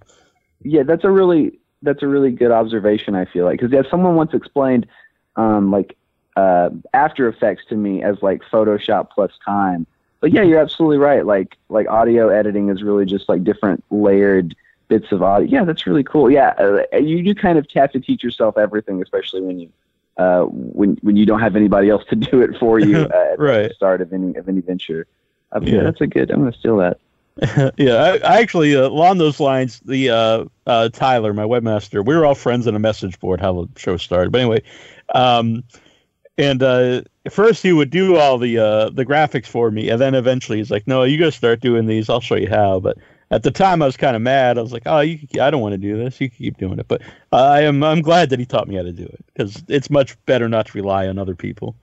Yeah, 0.62 0.82
that's 0.82 1.04
a 1.04 1.10
really 1.10 1.58
that's 1.82 2.02
a 2.02 2.06
really 2.06 2.30
good 2.30 2.50
observation. 2.50 3.14
I 3.14 3.24
feel 3.26 3.44
like 3.44 3.60
because 3.60 3.72
yeah, 3.72 3.82
someone 3.90 4.14
once 4.14 4.34
explained 4.34 4.86
um, 5.36 5.70
like 5.70 5.96
uh, 6.36 6.70
After 6.94 7.28
Effects 7.28 7.64
to 7.68 7.76
me 7.76 8.02
as 8.02 8.22
like 8.22 8.42
Photoshop 8.50 9.10
plus 9.10 9.32
time. 9.44 9.86
But 10.20 10.32
yeah, 10.32 10.42
you're 10.42 10.58
absolutely 10.58 10.98
right. 10.98 11.24
Like 11.24 11.56
like 11.68 11.88
audio 11.88 12.28
editing 12.28 12.70
is 12.70 12.82
really 12.82 13.04
just 13.04 13.28
like 13.28 13.44
different 13.44 13.84
layered 13.90 14.56
bits 14.88 15.12
of 15.12 15.22
audio. 15.22 15.48
Yeah, 15.48 15.64
that's 15.64 15.86
really 15.86 16.02
cool. 16.04 16.30
Yeah, 16.30 16.54
uh, 16.58 16.96
you 16.96 17.22
do 17.22 17.34
kind 17.34 17.58
of 17.58 17.66
have 17.74 17.92
to 17.92 18.00
teach 18.00 18.22
yourself 18.22 18.58
everything, 18.58 19.00
especially 19.02 19.42
when 19.42 19.58
you 19.60 19.70
uh, 20.16 20.42
when 20.44 20.98
when 21.02 21.16
you 21.16 21.24
don't 21.26 21.40
have 21.40 21.54
anybody 21.56 21.88
else 21.90 22.04
to 22.10 22.16
do 22.16 22.40
it 22.42 22.58
for 22.58 22.78
you 22.80 22.98
uh, 23.14 23.32
at 23.32 23.38
Right. 23.38 23.68
the 23.68 23.74
start 23.74 24.00
of 24.00 24.12
any 24.12 24.34
of 24.36 24.48
any 24.48 24.60
venture. 24.60 25.06
Uh, 25.52 25.60
yeah. 25.62 25.74
Yeah. 25.76 25.82
that's 25.82 26.00
a 26.00 26.06
good. 26.06 26.30
I'm 26.30 26.40
gonna 26.40 26.52
steal 26.52 26.76
that. 26.78 26.98
yeah, 27.76 27.94
I, 27.94 28.16
I 28.36 28.40
actually 28.40 28.74
uh, 28.74 28.88
along 28.88 29.18
those 29.18 29.38
lines, 29.38 29.78
the 29.84 30.10
uh, 30.10 30.44
uh, 30.66 30.88
Tyler, 30.88 31.32
my 31.32 31.44
webmaster, 31.44 32.04
we 32.04 32.16
were 32.16 32.26
all 32.26 32.34
friends 32.34 32.66
on 32.66 32.74
a 32.74 32.80
message 32.80 33.18
board. 33.20 33.40
How 33.40 33.52
the 33.52 33.68
show 33.80 33.96
started, 33.96 34.32
but 34.32 34.40
anyway, 34.40 34.62
um, 35.14 35.62
and 36.36 36.62
uh, 36.64 37.02
first 37.30 37.62
he 37.62 37.72
would 37.72 37.90
do 37.90 38.16
all 38.16 38.38
the 38.38 38.58
uh, 38.58 38.90
the 38.90 39.06
graphics 39.06 39.46
for 39.46 39.70
me, 39.70 39.88
and 39.88 40.00
then 40.00 40.16
eventually 40.16 40.58
he's 40.58 40.70
like, 40.72 40.88
"No, 40.88 41.04
you 41.04 41.16
got 41.16 41.26
to 41.26 41.32
start 41.32 41.60
doing 41.60 41.86
these. 41.86 42.10
I'll 42.10 42.20
show 42.20 42.34
you 42.34 42.48
how." 42.48 42.80
But 42.80 42.98
at 43.30 43.42
the 43.42 43.50
time, 43.50 43.82
I 43.82 43.86
was 43.86 43.96
kind 43.96 44.16
of 44.16 44.22
mad. 44.22 44.56
I 44.58 44.62
was 44.62 44.72
like, 44.72 44.84
"Oh, 44.86 45.00
you, 45.00 45.18
can- 45.18 45.40
I 45.40 45.50
don't 45.50 45.60
want 45.60 45.72
to 45.72 45.78
do 45.78 45.96
this. 45.96 46.20
You 46.20 46.28
can 46.30 46.38
keep 46.38 46.56
doing 46.58 46.78
it." 46.78 46.88
But 46.88 47.02
I 47.32 47.62
am 47.62 47.82
I'm 47.82 48.00
glad 48.02 48.30
that 48.30 48.38
he 48.38 48.46
taught 48.46 48.68
me 48.68 48.76
how 48.76 48.82
to 48.82 48.92
do 48.92 49.04
it 49.04 49.24
because 49.26 49.62
it's 49.68 49.90
much 49.90 50.16
better 50.26 50.48
not 50.48 50.66
to 50.66 50.72
rely 50.78 51.06
on 51.08 51.18
other 51.18 51.34
people 51.34 51.76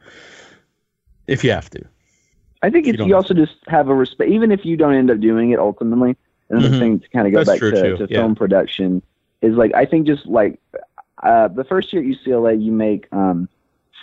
if 1.27 1.43
you 1.43 1.51
have 1.51 1.69
to. 1.71 1.83
I 2.63 2.69
think 2.69 2.87
You 2.87 2.93
you, 3.05 3.15
also 3.15 3.33
just 3.33 3.57
have 3.67 3.89
a 3.89 3.93
respect, 3.95 4.31
even 4.31 4.51
if 4.51 4.65
you 4.65 4.75
don't 4.75 4.95
end 4.95 5.11
up 5.11 5.19
doing 5.19 5.51
it 5.51 5.59
ultimately. 5.59 6.15
Another 6.49 6.69
Mhm. 6.69 6.79
thing 6.79 6.99
to 6.99 7.09
kind 7.09 7.27
of 7.27 7.33
go 7.33 7.43
That's 7.43 7.59
back 7.59 7.71
to, 7.73 7.97
to 7.97 8.07
yeah. 8.09 8.19
film 8.19 8.35
production 8.35 9.01
is 9.41 9.55
like 9.55 9.73
I 9.75 9.85
think 9.85 10.07
just 10.07 10.25
like 10.25 10.59
uh, 11.23 11.47
the 11.47 11.63
first 11.63 11.91
year 11.93 12.01
at 12.01 12.07
UCLA, 12.07 12.61
you 12.61 12.71
make 12.71 13.07
um, 13.11 13.49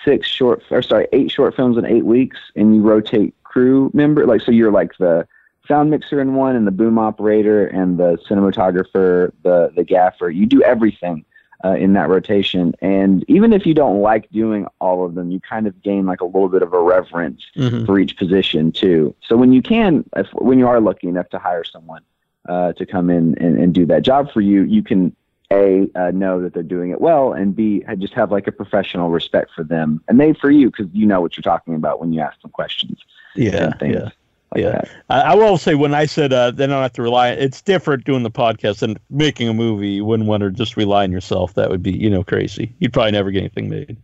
six 0.04 0.26
short 0.28 0.62
or 0.70 0.82
sorry 0.82 1.06
eight 1.12 1.30
short 1.30 1.54
films 1.56 1.76
in 1.76 1.84
eight 1.84 2.04
weeks, 2.04 2.38
and 2.56 2.74
you 2.74 2.82
rotate 2.82 3.34
crew 3.44 3.90
member. 3.94 4.26
Like 4.26 4.40
so, 4.42 4.50
you're 4.50 4.72
like 4.72 4.96
the 4.98 5.26
sound 5.66 5.90
mixer 5.90 6.20
in 6.20 6.34
one, 6.34 6.56
and 6.56 6.66
the 6.66 6.70
boom 6.72 6.98
operator, 6.98 7.66
and 7.66 7.98
the 7.98 8.18
cinematographer, 8.28 9.32
the 9.42 9.72
the 9.74 9.84
gaffer. 9.84 10.30
You 10.30 10.46
do 10.46 10.62
everything. 10.62 11.24
uh, 11.64 11.74
in 11.74 11.92
that 11.92 12.08
rotation. 12.08 12.74
And 12.82 13.24
even 13.28 13.52
if 13.52 13.64
you 13.66 13.72
don't 13.72 14.00
like 14.02 14.28
doing 14.30 14.66
all 14.80 15.06
of 15.06 15.14
them, 15.14 15.30
you 15.30 15.38
kind 15.38 15.68
of 15.68 15.80
gain 15.80 16.06
like 16.06 16.20
a 16.20 16.24
little 16.24 16.48
bit 16.48 16.60
of 16.60 16.72
a 16.72 16.80
reverence 16.80 17.40
Mhm. 17.56 17.86
for 17.86 18.00
each 18.00 18.16
position 18.16 18.72
too. 18.72 19.14
So 19.24 19.36
when 19.36 19.52
you 19.52 19.62
can, 19.62 20.04
if, 20.16 20.26
when 20.34 20.58
you 20.58 20.66
are 20.66 20.80
lucky 20.80 21.06
enough 21.06 21.28
to 21.28 21.38
hire 21.38 21.62
someone 21.62 22.02
uh, 22.48 22.72
to 22.72 22.84
come 22.84 23.10
in 23.10 23.36
and, 23.38 23.60
and 23.60 23.72
do 23.72 23.86
that 23.86 24.02
job 24.02 24.32
for 24.32 24.40
you, 24.40 24.62
you 24.64 24.82
can 24.82 25.14
a 25.52 25.88
uh, 25.94 26.10
know 26.10 26.42
that 26.42 26.52
they're 26.52 26.64
doing 26.64 26.90
it 26.90 27.00
well, 27.00 27.32
and 27.32 27.54
b 27.54 27.84
just 27.98 28.14
have 28.14 28.32
like 28.32 28.48
a 28.48 28.52
professional 28.52 29.10
respect 29.10 29.52
for 29.54 29.62
them 29.62 30.02
and 30.08 30.18
they 30.18 30.32
for 30.32 30.50
you 30.50 30.68
because 30.68 30.88
you 30.92 31.06
know 31.06 31.20
what 31.20 31.36
you're 31.36 31.42
talking 31.42 31.76
about 31.76 32.00
when 32.00 32.12
you 32.12 32.20
ask 32.20 32.40
them 32.42 32.50
questions 32.50 32.98
Yeah, 33.36 33.72
yeah. 33.82 34.08
Like 34.54 34.62
Yeah. 34.62 34.82
I 35.10 35.34
will 35.34 35.58
say 35.58 35.74
when 35.74 35.94
I 35.94 36.06
said 36.06 36.32
uh, 36.32 36.50
they 36.50 36.66
don't 36.66 36.82
have 36.82 36.92
to 36.94 37.02
rely, 37.02 37.30
it's 37.30 37.60
different 37.62 38.04
doing 38.04 38.22
the 38.22 38.30
podcast 38.30 38.78
than 38.80 38.96
making 39.10 39.48
a 39.48 39.54
movie. 39.54 39.90
You 39.90 40.04
wouldn't 40.04 40.28
want 40.28 40.42
to 40.42 40.50
just 40.50 40.76
rely 40.76 41.02
on 41.04 41.12
yourself. 41.12 41.54
That 41.54 41.70
would 41.70 41.82
be, 41.82 41.92
you 41.92 42.08
know, 42.10 42.22
crazy. 42.24 42.74
You'd 42.78 42.92
probably 42.92 43.12
never 43.12 43.30
get 43.30 43.40
anything 43.40 43.68
made. 43.68 43.96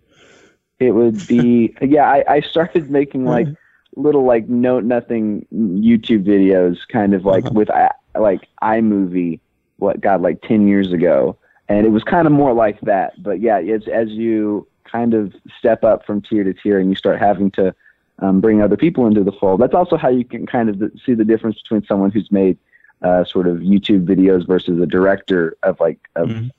It 0.81 0.93
would 0.93 1.26
be 1.26 1.75
yeah. 1.83 2.09
I, 2.11 2.25
I 2.28 2.40
started 2.40 2.90
making 2.90 3.25
like 3.25 3.49
little 3.97 4.25
like 4.25 4.49
note 4.49 4.85
nothing 4.85 5.47
YouTube 5.52 6.25
videos, 6.25 6.78
kind 6.88 7.14
of 7.14 7.25
like 7.25 7.45
Uh-huh. 7.47 7.55
with 7.55 7.71
uh, 7.71 7.88
like 8.19 8.47
iMovie. 8.62 9.40
What 9.78 10.00
God 10.00 10.23
like 10.23 10.43
ten 10.43 10.67
years 10.67 10.93
ago, 10.93 11.37
and 11.69 11.87
it 11.87 11.90
was 11.90 12.02
kind 12.02 12.26
of 12.26 12.33
more 12.33 12.52
like 12.52 12.81
that. 12.81 13.23
But 13.23 13.40
yeah, 13.40 13.59
it's 13.59 13.87
as 13.87 14.09
you 14.11 14.67
kind 14.85 15.14
of 15.14 15.33
step 15.57 15.85
up 15.85 16.05
from 16.05 16.21
tier 16.23 16.43
to 16.43 16.52
tier, 16.52 16.81
and 16.81 16.90
you 16.90 16.97
start 16.97 17.21
having 17.21 17.50
to 17.52 17.73
um, 18.20 18.40
bring 18.40 18.60
other 18.62 18.76
people 18.76 19.06
into 19.06 19.22
the 19.25 19.32
fold. 19.32 19.60
That's 19.60 19.75
also 19.75 19.96
how 19.96 20.08
you 20.08 20.25
can 20.25 20.46
kind 20.46 20.68
of 20.68 20.92
see 21.04 21.14
the 21.14 21.25
difference 21.25 21.60
between 21.62 21.84
someone 21.87 22.10
who's 22.10 22.30
made 22.32 22.58
uh, 23.02 23.25
sort 23.25 23.46
of 23.46 23.58
YouTube 23.58 24.06
videos 24.06 24.46
versus 24.46 24.80
a 24.80 24.87
director 24.87 25.56
of 25.62 25.78
like 25.80 25.98
of 26.16 26.28
Mhm. 26.28 26.50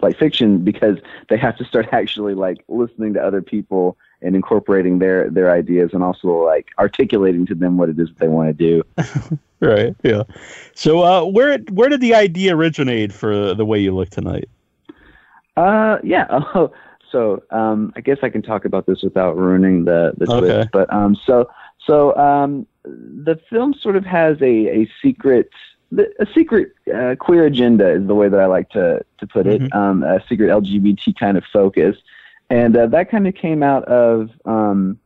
like 0.00 0.16
fiction 0.16 0.58
because 0.64 0.98
they 1.28 1.36
have 1.36 1.56
to 1.58 1.64
start 1.64 1.88
actually 1.92 2.34
like 2.34 2.58
listening 2.68 3.12
to 3.14 3.22
other 3.22 3.42
people 3.42 3.96
and 4.22 4.34
incorporating 4.34 4.98
their 4.98 5.28
their 5.30 5.50
ideas 5.50 5.90
and 5.92 6.02
also 6.02 6.28
like 6.44 6.68
articulating 6.78 7.44
to 7.46 7.54
them 7.54 7.76
what 7.76 7.90
it 7.90 7.98
is 7.98 8.08
that 8.08 8.18
they 8.18 8.28
want 8.28 8.48
to 8.48 8.54
do. 8.54 8.82
Right. 9.60 9.94
Yeah. 10.02 10.24
So 10.74 11.02
uh, 11.02 11.24
where 11.24 11.56
where 11.70 11.88
did 11.88 12.02
the 12.02 12.14
idea 12.14 12.54
originate 12.54 13.12
for 13.14 13.54
the 13.54 13.64
way 13.64 13.78
you 13.78 13.94
look 13.94 14.10
tonight? 14.10 14.46
Uh, 15.56 15.98
yeah. 16.02 16.26
So 17.14 17.44
um, 17.50 17.92
I 17.94 18.00
guess 18.00 18.18
I 18.22 18.28
can 18.28 18.42
talk 18.42 18.64
about 18.64 18.86
this 18.86 19.02
without 19.02 19.36
ruining 19.36 19.84
the 19.84 20.14
the 20.18 20.26
Okay. 20.30 20.48
twist. 20.48 20.70
But 20.72 20.92
um, 20.92 21.14
so 21.26 21.48
so 21.86 22.14
um, 22.16 22.66
the 22.84 23.38
film 23.48 23.72
sort 23.74 23.94
of 23.96 24.04
has 24.04 24.36
a 24.42 24.82
a 24.82 24.90
secret. 25.00 25.48
A 26.18 26.26
secret 26.34 26.72
uh, 26.92 27.14
queer 27.20 27.46
agenda 27.46 27.88
is 27.88 28.04
the 28.08 28.16
way 28.16 28.28
that 28.28 28.40
I 28.40 28.46
like 28.46 28.68
to 28.70 29.04
to 29.18 29.26
put 29.28 29.46
it. 29.46 29.62
Mhm. 29.62 29.74
Um, 29.76 30.02
a 30.02 30.18
secret 30.28 30.48
LGBT 30.50 31.14
kind 31.16 31.36
of 31.38 31.44
focus, 31.52 31.96
and 32.50 32.76
uh, 32.76 32.86
that 32.86 33.10
kind 33.12 33.28
of 33.28 33.34
came 33.34 33.62
out 33.62 33.84
of 33.84 34.28
um, 34.44 34.98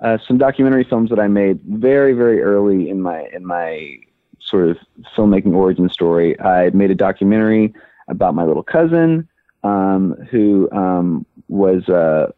uh, 0.00 0.18
some 0.26 0.36
documentary 0.36 0.84
films 0.84 1.08
that 1.08 1.18
I 1.18 1.28
made 1.28 1.60
very 1.62 2.12
very 2.12 2.42
early 2.42 2.90
in 2.90 3.00
my 3.00 3.26
in 3.32 3.46
my 3.46 3.96
sort 4.38 4.68
of 4.68 4.76
filmmaking 5.16 5.54
origin 5.54 5.88
story. 5.88 6.38
I 6.40 6.68
made 6.74 6.90
a 6.90 6.94
documentary 6.94 7.72
about 8.08 8.34
my 8.34 8.44
little 8.44 8.64
cousin 8.64 9.26
um, 9.64 10.12
who 10.30 10.70
um, 10.70 11.26
was 11.48 11.88
uh, 11.88 12.30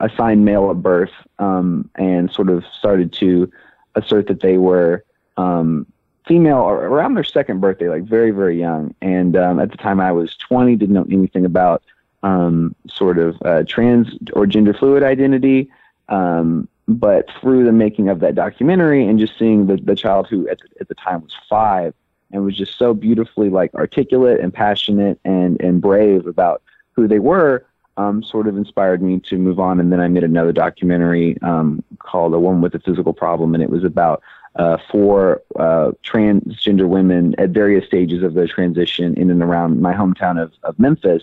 assigned 0.00 0.44
male 0.44 0.70
at 0.70 0.82
birth 0.82 1.12
um, 1.38 1.90
and 1.96 2.32
sort 2.32 2.48
of 2.48 2.64
started 2.78 3.12
to 3.14 3.50
assert 3.96 4.28
that 4.28 4.40
they 4.40 4.56
were 4.56 5.04
um, 5.36 5.86
female 6.26 6.60
around 6.60 7.14
their 7.14 7.24
second 7.24 7.60
birthday, 7.60 7.88
like 7.88 8.04
very, 8.04 8.30
very 8.30 8.58
young. 8.58 8.94
And 9.02 9.36
um, 9.36 9.60
at 9.60 9.70
the 9.70 9.76
time 9.76 10.00
I 10.00 10.12
was 10.12 10.36
20, 10.36 10.76
didn't 10.76 10.94
know 10.94 11.06
anything 11.10 11.44
about 11.44 11.82
um, 12.22 12.74
sort 12.88 13.18
of 13.18 13.36
uh, 13.44 13.64
trans 13.64 14.16
or 14.32 14.46
gender 14.46 14.72
fluid 14.72 15.02
identity. 15.02 15.70
But 16.90 17.28
through 17.40 17.64
the 17.64 17.72
making 17.72 18.08
of 18.08 18.18
that 18.18 18.34
documentary 18.34 19.06
and 19.06 19.16
just 19.16 19.38
seeing 19.38 19.68
the, 19.68 19.76
the 19.76 19.94
child 19.94 20.26
who 20.28 20.48
at 20.48 20.58
the, 20.58 20.68
at 20.80 20.88
the 20.88 20.96
time 20.96 21.22
was 21.22 21.32
five 21.48 21.94
and 22.32 22.44
was 22.44 22.56
just 22.56 22.78
so 22.78 22.94
beautifully 22.94 23.50
like 23.50 23.74
articulate 23.74 24.40
and 24.40 24.52
passionate 24.52 25.18
and, 25.24 25.60
and 25.60 25.80
brave 25.80 26.26
about 26.26 26.62
who 26.92 27.08
they 27.08 27.18
were, 27.18 27.66
um, 27.96 28.22
sort 28.22 28.46
of 28.46 28.56
inspired 28.56 29.02
me 29.02 29.20
to 29.20 29.36
move 29.36 29.58
on. 29.58 29.80
And 29.80 29.92
then 29.92 30.00
I 30.00 30.08
made 30.08 30.24
another 30.24 30.52
documentary 30.52 31.36
um, 31.42 31.82
called 31.98 32.34
A 32.34 32.38
Woman 32.38 32.62
with 32.62 32.74
a 32.74 32.78
Physical 32.80 33.12
Problem, 33.12 33.54
and 33.54 33.62
it 33.62 33.70
was 33.70 33.84
about 33.84 34.22
uh, 34.56 34.78
four 34.90 35.42
uh, 35.56 35.92
transgender 36.02 36.88
women 36.88 37.34
at 37.38 37.50
various 37.50 37.86
stages 37.86 38.22
of 38.22 38.34
their 38.34 38.48
transition 38.48 39.14
in 39.14 39.30
and 39.30 39.42
around 39.42 39.80
my 39.80 39.92
hometown 39.92 40.42
of, 40.42 40.52
of 40.64 40.78
Memphis, 40.78 41.22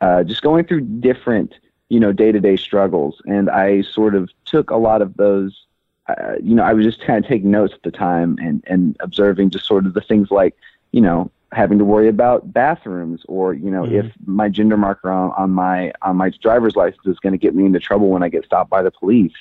uh, 0.00 0.24
just 0.24 0.42
going 0.42 0.64
through 0.64 0.80
different, 0.80 1.54
you 1.88 2.00
know, 2.00 2.12
day 2.12 2.32
to 2.32 2.40
day 2.40 2.56
struggles. 2.56 3.20
And 3.26 3.48
I 3.48 3.82
sort 3.82 4.14
of 4.14 4.30
took 4.44 4.70
a 4.70 4.76
lot 4.76 5.02
of 5.02 5.16
those. 5.16 5.66
Uh, 6.06 6.34
you 6.42 6.54
know, 6.54 6.62
I 6.62 6.72
was 6.74 6.84
just 6.84 7.00
kind 7.00 7.22
of 7.22 7.28
taking 7.28 7.50
notes 7.50 7.72
at 7.74 7.82
the 7.82 7.90
time 7.90 8.38
and, 8.42 8.62
and 8.66 8.96
observing 9.00 9.50
just 9.50 9.66
sort 9.66 9.86
of 9.86 9.94
the 9.94 10.02
things 10.02 10.30
like, 10.30 10.54
you 10.92 11.00
know, 11.00 11.30
having 11.52 11.78
to 11.78 11.84
worry 11.84 12.08
about 12.08 12.52
bathrooms 12.52 13.22
or, 13.26 13.54
you 13.54 13.70
know, 13.70 13.84
Mhm. 13.84 14.04
if 14.04 14.12
my 14.26 14.48
gender 14.48 14.76
marker 14.76 15.10
on, 15.10 15.30
on 15.36 15.50
my 15.50 15.92
on 16.02 16.16
my 16.16 16.30
driver's 16.30 16.76
license 16.76 17.06
is 17.06 17.18
going 17.20 17.32
to 17.32 17.38
get 17.38 17.54
me 17.54 17.64
into 17.64 17.80
trouble 17.80 18.08
when 18.08 18.22
I 18.22 18.28
get 18.28 18.44
stopped 18.44 18.70
by 18.70 18.82
the 18.82 18.90
police. 18.90 19.32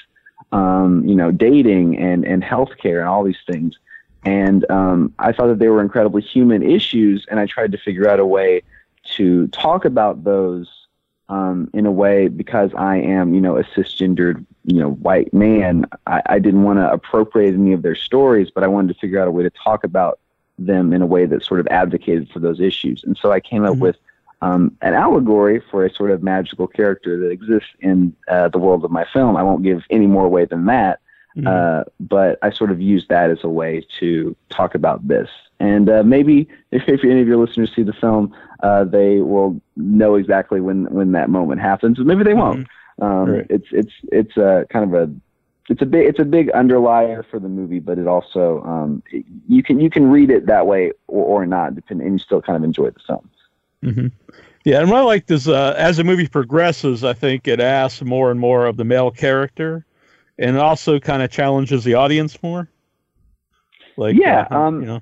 Um, 0.52 1.04
you 1.06 1.16
know, 1.16 1.32
dating 1.32 1.98
and 1.98 2.24
and 2.26 2.44
healthcare 2.44 3.00
and 3.00 3.10
all 3.10 3.24
these 3.24 3.42
things. 3.50 3.78
And 4.26 4.70
um, 4.70 5.14
I 5.20 5.32
thought 5.32 5.48
that 5.48 5.60
they 5.60 5.68
were 5.70 5.82
incredibly 5.82 6.22
human 6.22 6.64
issues, 6.64 7.26
and 7.30 7.40
I 7.40 7.46
tried 7.46 7.72
to 7.74 7.78
figure 7.78 8.08
out 8.08 8.20
a 8.20 8.26
way 8.26 8.62
to 9.16 9.48
talk 9.48 9.84
about 9.84 10.24
those 10.24 10.83
um, 11.30 11.70
in 11.74 11.86
a 11.86 11.92
way 11.92 12.28
because 12.28 12.72
I 12.76 12.98
am, 12.98 13.34
you 13.34 13.42
know, 13.42 13.58
a 13.58 13.64
cisgendered, 13.64 14.46
you 14.66 14.80
know, 14.80 14.92
white 14.92 15.34
man. 15.34 15.86
I, 16.08 16.22
I 16.26 16.40
didn't 16.40 16.64
want 16.64 16.80
to 16.80 16.92
appropriate 16.92 17.54
any 17.54 17.74
of 17.74 17.82
their 17.82 17.96
stories, 17.96 18.50
but 18.54 18.64
I 18.64 18.68
wanted 18.68 18.94
to 18.94 19.00
figure 19.00 19.20
out 19.22 19.28
a 19.28 19.32
way 19.32 19.44
to 19.44 19.50
talk 19.52 19.84
about 19.84 20.20
them 20.60 20.94
in 20.94 21.02
a 21.02 21.06
way 21.06 21.26
that 21.26 21.44
sort 21.44 21.60
of 21.60 21.68
advocated 21.68 22.30
for 22.30 22.40
those 22.40 22.60
issues. 22.60 23.04
And 23.04 23.18
so 23.18 23.32
I 23.32 23.40
came 23.40 23.64
up 23.64 23.76
Mhm. 23.76 23.80
with 23.80 23.98
um, 24.42 24.76
an 24.82 24.94
allegory 24.94 25.62
for 25.72 25.86
a 25.86 25.94
sort 25.94 26.12
of 26.12 26.22
magical 26.22 26.68
character 26.68 27.18
that 27.18 27.30
exists 27.30 27.70
in 27.80 28.14
uh, 28.28 28.50
the 28.50 28.58
world 28.60 28.84
of 28.84 28.92
my 28.92 29.06
film. 29.06 29.38
I 29.38 29.44
won't 29.44 29.64
give 29.64 29.84
any 29.90 30.06
more 30.06 30.26
away 30.26 30.44
than 30.44 30.66
that, 30.66 31.00
Mhm. 31.36 31.48
uh, 31.48 31.84
but 32.00 32.38
I 32.42 32.52
sort 32.52 32.72
of 32.72 32.80
use 32.80 33.08
that 33.08 33.30
as 33.30 33.44
a 33.44 33.50
way 33.50 33.86
to 34.00 34.36
talk 34.50 34.76
about 34.76 35.08
this. 35.08 35.30
And 35.60 35.90
uh, 35.90 36.04
maybe 36.04 36.48
if, 36.72 36.84
if 36.88 37.04
any 37.04 37.22
of 37.22 37.28
your 37.28 37.38
listeners 37.38 37.72
see 37.76 37.84
the 37.84 37.94
film, 37.94 38.34
uh, 38.62 38.84
they 38.84 39.20
will 39.20 39.60
know 39.76 40.16
exactly 40.16 40.62
when 40.62 40.86
when 40.94 41.12
that 41.14 41.30
moment 41.30 41.62
happens. 41.62 41.98
Maybe 42.00 42.24
they 42.24 42.34
won't. 42.34 42.68
Um, 43.02 43.30
Right. 43.32 43.48
It's 43.50 43.68
it's 43.72 43.94
it's 44.12 44.38
a 44.38 44.66
kind 44.70 44.86
of 44.86 44.94
a 44.94 45.12
it's 45.70 45.82
a 45.82 45.86
big 45.86 46.08
it's 46.08 46.20
a 46.20 46.26
big 46.26 46.50
underlier 46.52 47.24
for 47.24 47.40
the 47.40 47.50
movie, 47.50 47.80
but 47.80 47.98
it 47.98 48.08
also 48.08 48.62
um, 48.64 49.02
it- 49.12 49.26
you 49.48 49.64
can 49.64 49.80
you 49.80 49.90
can 49.90 50.10
read 50.12 50.30
it 50.30 50.46
that 50.48 50.68
way 50.68 50.92
or, 51.08 51.42
or 51.42 51.46
not, 51.46 51.74
depending, 51.76 52.06
and 52.08 52.16
you 52.16 52.20
still 52.20 52.42
kind 52.42 52.58
of 52.58 52.64
enjoy 52.64 52.90
the 52.92 53.00
film. 53.08 53.30
hmm 53.82 54.08
Yeah, 54.66 54.80
and 54.82 54.90
what 54.90 55.00
I 55.00 55.04
liked 55.04 55.32
is 55.32 55.48
uh, 55.48 55.74
as 55.78 55.98
the 55.98 56.04
movie 56.04 56.28
progresses, 56.28 57.04
I 57.04 57.14
think 57.14 57.48
it 57.48 57.60
asks 57.60 58.02
more 58.02 58.30
and 58.32 58.40
more 58.40 58.66
of 58.66 58.78
the 58.78 58.84
male 58.86 59.12
character, 59.12 59.86
and 60.38 60.56
it 60.56 60.62
also 60.62 61.00
kind 61.00 61.22
of 61.22 61.30
challenges 61.30 61.84
the 61.84 61.96
audience 61.96 62.42
more. 62.42 62.68
Like 63.98 64.16
Yeah, 64.16 64.48
uh, 64.50 64.58
um, 64.58 64.82
you 64.82 64.88
know, 64.88 65.02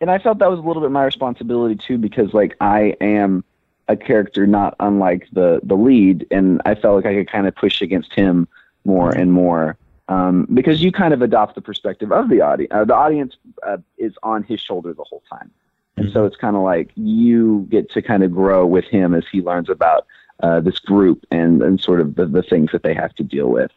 and 0.00 0.10
I 0.10 0.18
felt 0.18 0.38
that 0.38 0.50
was 0.50 0.58
a 0.58 0.62
little 0.62 0.82
bit 0.82 0.90
my 0.90 1.04
responsibility 1.04 1.76
too, 1.76 1.98
because 1.98 2.34
like 2.34 2.56
I 2.60 2.96
am 3.00 3.44
a 3.88 3.96
character 3.96 4.46
not 4.46 4.74
unlike 4.80 5.28
the 5.32 5.60
the 5.62 5.76
lead, 5.76 6.26
and 6.30 6.60
I 6.64 6.74
felt 6.74 6.96
like 6.96 7.06
I 7.06 7.14
could 7.14 7.30
kind 7.30 7.46
of 7.46 7.54
push 7.54 7.80
against 7.80 8.12
him 8.14 8.48
more 8.84 9.10
and 9.10 9.32
more. 9.32 9.76
Um, 10.08 10.46
because 10.54 10.82
you 10.82 10.92
kind 10.92 11.12
of 11.12 11.20
adopt 11.20 11.56
the 11.56 11.60
perspective 11.60 12.12
of 12.12 12.28
the 12.28 12.40
audience. 12.40 12.72
Uh, 12.72 12.84
the 12.84 12.94
audience 12.94 13.36
uh, 13.66 13.78
is 13.98 14.14
on 14.22 14.44
his 14.44 14.60
shoulder 14.60 14.92
the 14.92 15.02
whole 15.02 15.22
time, 15.28 15.50
and 15.96 16.12
so 16.12 16.24
it's 16.24 16.36
kind 16.36 16.54
of 16.54 16.62
like 16.62 16.90
you 16.94 17.66
get 17.70 17.90
to 17.90 18.02
kind 18.02 18.22
of 18.22 18.32
grow 18.32 18.64
with 18.64 18.84
him 18.84 19.14
as 19.14 19.24
he 19.30 19.42
learns 19.42 19.68
about 19.68 20.06
uh, 20.40 20.60
this 20.60 20.78
group 20.78 21.26
and 21.30 21.62
and 21.62 21.80
sort 21.80 22.00
of 22.00 22.14
the, 22.14 22.26
the 22.26 22.42
things 22.42 22.70
that 22.72 22.82
they 22.82 22.94
have 22.94 23.14
to 23.16 23.24
deal 23.24 23.48
with. 23.48 23.72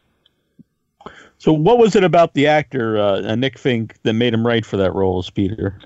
So 1.39 1.53
what 1.53 1.79
was 1.79 1.95
it 1.95 2.03
about 2.03 2.33
the 2.33 2.47
actor 2.47 2.97
uh, 2.97 3.21
uh, 3.21 3.35
Nick 3.35 3.57
Fink 3.57 3.95
that 4.03 4.13
made 4.13 4.33
him 4.33 4.45
right 4.45 4.65
for 4.65 4.75
that 4.77 4.93
role 4.93 5.19
as 5.19 5.29
Peter? 5.29 5.79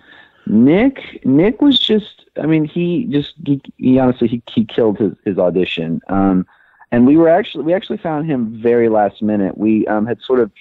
Nick 0.48 1.24
Nick 1.26 1.62
was 1.62 1.80
just 1.80 2.26
I 2.42 2.48
mean 2.48 2.66
he 2.66 3.06
just 3.06 3.36
he, 3.46 3.62
he 3.78 4.00
honestly 4.00 4.28
he, 4.28 4.44
he 4.52 4.66
killed 4.66 4.98
his, 4.98 5.14
his 5.24 5.38
audition. 5.38 6.02
Um 6.10 6.46
and 6.92 7.08
we 7.08 7.16
were 7.18 7.30
actually 7.30 7.64
we 7.64 7.74
actually 7.74 7.98
found 7.98 8.26
him 8.30 8.60
very 8.62 8.90
last 8.90 9.22
minute. 9.22 9.58
We 9.58 9.88
um 9.88 10.06
had 10.06 10.20
sort 10.22 10.40
of 10.40 10.52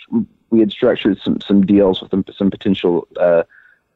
we 0.51 0.61
had 0.61 0.71
structured 0.71 1.19
some 1.21 1.41
some 1.41 1.65
deals 1.65 2.01
with 2.01 2.11
some 2.11 2.25
some 2.37 2.51
potential 2.51 3.09
uh 3.19 3.43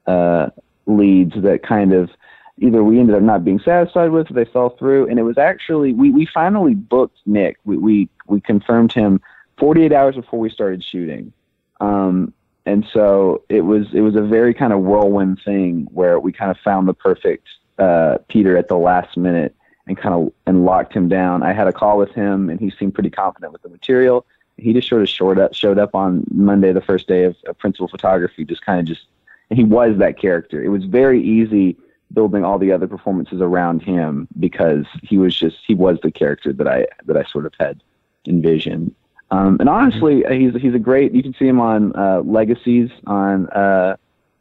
uh 0.07 0.49
leads 0.87 1.41
that 1.43 1.63
kind 1.63 1.93
of 1.93 2.11
either 2.59 2.83
we 2.83 2.99
ended 2.99 3.15
up 3.15 3.23
not 3.23 3.45
being 3.45 3.61
satisfied 3.61 4.11
with 4.11 4.31
or 4.31 4.35
they 4.35 4.47
fell 4.47 4.71
through 4.71 5.09
and 5.09 5.19
it 5.19 5.25
was 5.25 5.37
actually 5.37 5.93
we 5.93 6.11
we 6.11 6.25
finally 6.25 6.75
booked 6.75 7.19
Nick. 7.27 7.59
We 7.67 7.77
we 7.77 8.09
we 8.27 8.41
confirmed 8.41 8.93
him 8.93 9.21
48 9.59 9.93
hours 9.93 10.17
before 10.17 10.39
we 10.39 10.51
started 10.51 10.83
shooting. 10.83 11.33
Um 11.81 12.33
and 12.65 12.85
so 12.93 13.45
it 13.49 13.61
was 13.61 13.87
it 13.93 14.01
was 14.01 14.17
a 14.17 14.23
very 14.23 14.53
kind 14.53 14.73
of 14.73 14.81
whirlwind 14.81 15.41
thing 15.45 15.87
where 15.93 16.19
we 16.19 16.33
kind 16.33 16.51
of 16.51 16.59
found 16.59 16.89
the 16.89 16.95
perfect 16.95 17.47
uh, 17.79 18.19
Peter 18.29 18.57
at 18.57 18.69
the 18.69 18.77
last 18.77 19.17
minute, 19.17 19.55
and 19.87 19.97
kind 19.97 20.15
of 20.15 20.33
and 20.47 20.65
locked 20.65 20.93
him 20.93 21.09
down. 21.09 21.43
I 21.43 21.53
had 21.53 21.69
a 21.69 21.73
call 21.73 21.99
with 21.99 22.11
him, 22.13 22.51
and 22.51 22.59
he 22.61 22.71
seemed 22.71 22.95
pretty 22.95 23.11
confident 23.11 23.53
with 23.53 23.63
the 23.63 23.69
material. 23.69 24.27
He 24.57 24.73
just 24.73 24.89
sort 24.89 25.03
of 25.03 25.09
showed 25.09 25.39
up, 25.39 25.55
showed 25.55 25.79
up 25.79 25.95
on 25.95 26.25
Monday, 26.31 26.73
the 26.73 26.81
first 26.81 27.07
day 27.07 27.25
of, 27.25 27.37
of 27.47 27.59
principal 27.59 27.89
photography, 27.89 28.45
just 28.45 28.65
kind 28.65 28.81
of 28.81 28.87
just, 28.87 29.03
he 29.51 29.65
was 29.65 29.99
that 29.99 30.19
character. 30.19 30.65
It 30.65 30.69
was 30.69 30.85
very 30.85 31.23
easy 31.23 31.77
building 32.13 32.43
all 32.43 32.59
the 32.59 32.73
other 32.73 32.87
performances 32.87 33.43
around 33.43 33.83
him 33.83 34.29
because 34.39 34.87
he 35.03 35.19
was 35.19 35.37
just 35.37 35.59
he 35.67 35.75
was 35.75 35.99
the 36.03 36.11
character 36.11 36.53
that 36.53 36.67
I 36.67 36.87
that 37.05 37.17
I 37.17 37.25
sort 37.25 37.47
of 37.47 37.53
had 37.61 37.83
envisioned. 38.27 38.95
Um, 39.31 39.57
and 39.59 39.69
honestly, 39.69 40.25
he's 40.31 40.55
he's 40.61 40.75
a 40.75 40.79
great. 40.79 41.13
You 41.13 41.23
can 41.23 41.35
see 41.35 41.47
him 41.47 41.61
on 41.61 41.95
uh, 41.97 42.21
Legacies 42.25 42.91
on 43.07 43.49
uh, 43.49 43.97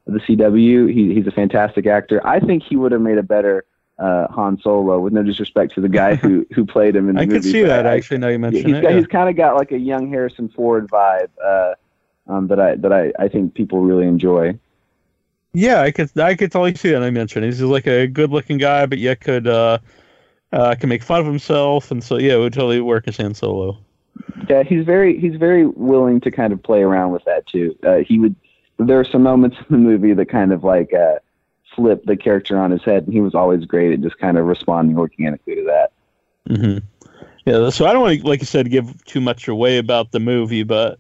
the 0.06 0.20
CW. 0.20 0.94
He, 0.94 1.13
he's 1.13 1.27
a 1.27 1.32
fantastic 1.32 1.88
actor. 1.88 2.25
I 2.25 2.39
think 2.39 2.63
he 2.63 2.75
would 2.75 2.92
have 2.92 3.01
made 3.01 3.18
a 3.18 3.24
better 3.24 3.65
uh, 3.98 4.27
Han 4.30 4.60
Solo. 4.62 5.00
With 5.00 5.13
no 5.13 5.24
disrespect 5.24 5.74
to 5.75 5.82
the 5.82 5.89
guy 5.89 6.15
who 6.15 6.46
who 6.54 6.65
played 6.65 6.96
him 6.96 7.10
in 7.10 7.15
the 7.15 7.22
I 7.22 7.25
movie. 7.25 7.39
could 7.39 7.44
see 7.44 7.63
that 7.63 7.88
I- 7.88 7.98
actually. 7.98 8.20
Now 8.20 8.27
you 8.27 8.39
mentioned 8.39 8.68
he's 8.68 8.77
it. 8.77 8.82
got, 8.82 8.92
yeah. 8.92 8.98
he's 8.98 9.08
kind 9.08 9.30
of 9.30 9.36
got 9.36 9.56
like 9.56 9.72
a 9.72 9.80
young 9.80 10.08
Harrison 10.10 10.50
Ford 10.50 10.88
vibe 10.88 11.30
uh, 11.44 11.74
um, 12.27 12.48
that 12.48 12.60
I 12.60 12.75
that 12.75 12.94
I, 12.94 13.12
I 13.18 13.27
think 13.27 13.56
people 13.56 13.82
really 13.82 14.08
enjoy. 14.08 14.58
Yeah, 15.54 15.82
I 15.82 15.89
could 15.92 16.15
I 16.20 16.36
could 16.36 16.51
totally 16.51 16.75
see 16.75 16.92
that. 16.92 17.01
I 17.01 17.10
mentioned 17.10 17.46
he's 17.46 17.62
like 17.62 17.88
a 17.88 18.06
good 18.06 18.30
looking 18.30 18.60
guy, 18.60 18.86
but 18.86 19.00
yet 19.00 19.22
could 19.22 19.48
uh, 19.48 19.80
uh 20.51 20.75
can 20.75 20.89
make 20.89 21.01
fun 21.01 21.22
of 21.22 21.25
himself, 21.25 21.89
and 21.89 22.04
so 22.04 22.20
yeah, 22.20 22.34
it 22.34 22.39
would 22.39 22.54
totally 22.54 22.82
work 22.82 23.08
as 23.08 23.18
Han 23.18 23.34
Solo. 23.34 23.80
Yeah, 24.50 24.63
he's 24.63 24.86
very 24.86 25.20
he's 25.20 25.36
very 25.38 25.65
willing 25.65 26.20
to 26.22 26.32
kind 26.32 26.54
of 26.54 26.62
play 26.62 26.82
around 26.82 27.12
with 27.12 27.24
that 27.25 27.46
too. 27.48 27.77
Uh, 27.84 27.98
he 27.98 28.20
would 28.20 28.36
there 28.77 29.00
are 29.00 29.06
some 29.06 29.24
moments 29.24 29.58
in 29.70 29.75
the 29.75 29.77
movie 29.77 30.13
that 30.13 30.30
kind 30.30 30.51
of 30.51 30.63
like 30.63 30.94
uh, 30.94 31.15
flip 31.75 32.04
the 32.06 32.18
character 32.18 32.58
on 32.60 32.72
his 32.72 32.84
head, 32.84 33.04
and 33.04 33.13
he 33.13 33.22
was 33.22 33.36
always 33.36 33.65
great 33.65 33.94
at 33.94 34.01
just 34.01 34.18
kind 34.18 34.38
of 34.38 34.46
responding 34.46 34.98
organically 34.98 35.56
to 35.56 35.63
that. 35.63 35.92
hmm 36.48 36.77
Yeah, 37.46 37.70
so 37.70 37.86
I 37.86 37.94
don't 37.94 38.01
want 38.01 38.22
to, 38.22 38.27
like 38.27 38.39
you 38.39 38.46
said, 38.46 38.70
give 38.70 39.04
too 39.06 39.22
much 39.22 39.48
away 39.48 39.77
about 39.77 40.12
the 40.12 40.20
movie, 40.20 40.63
but 40.63 41.00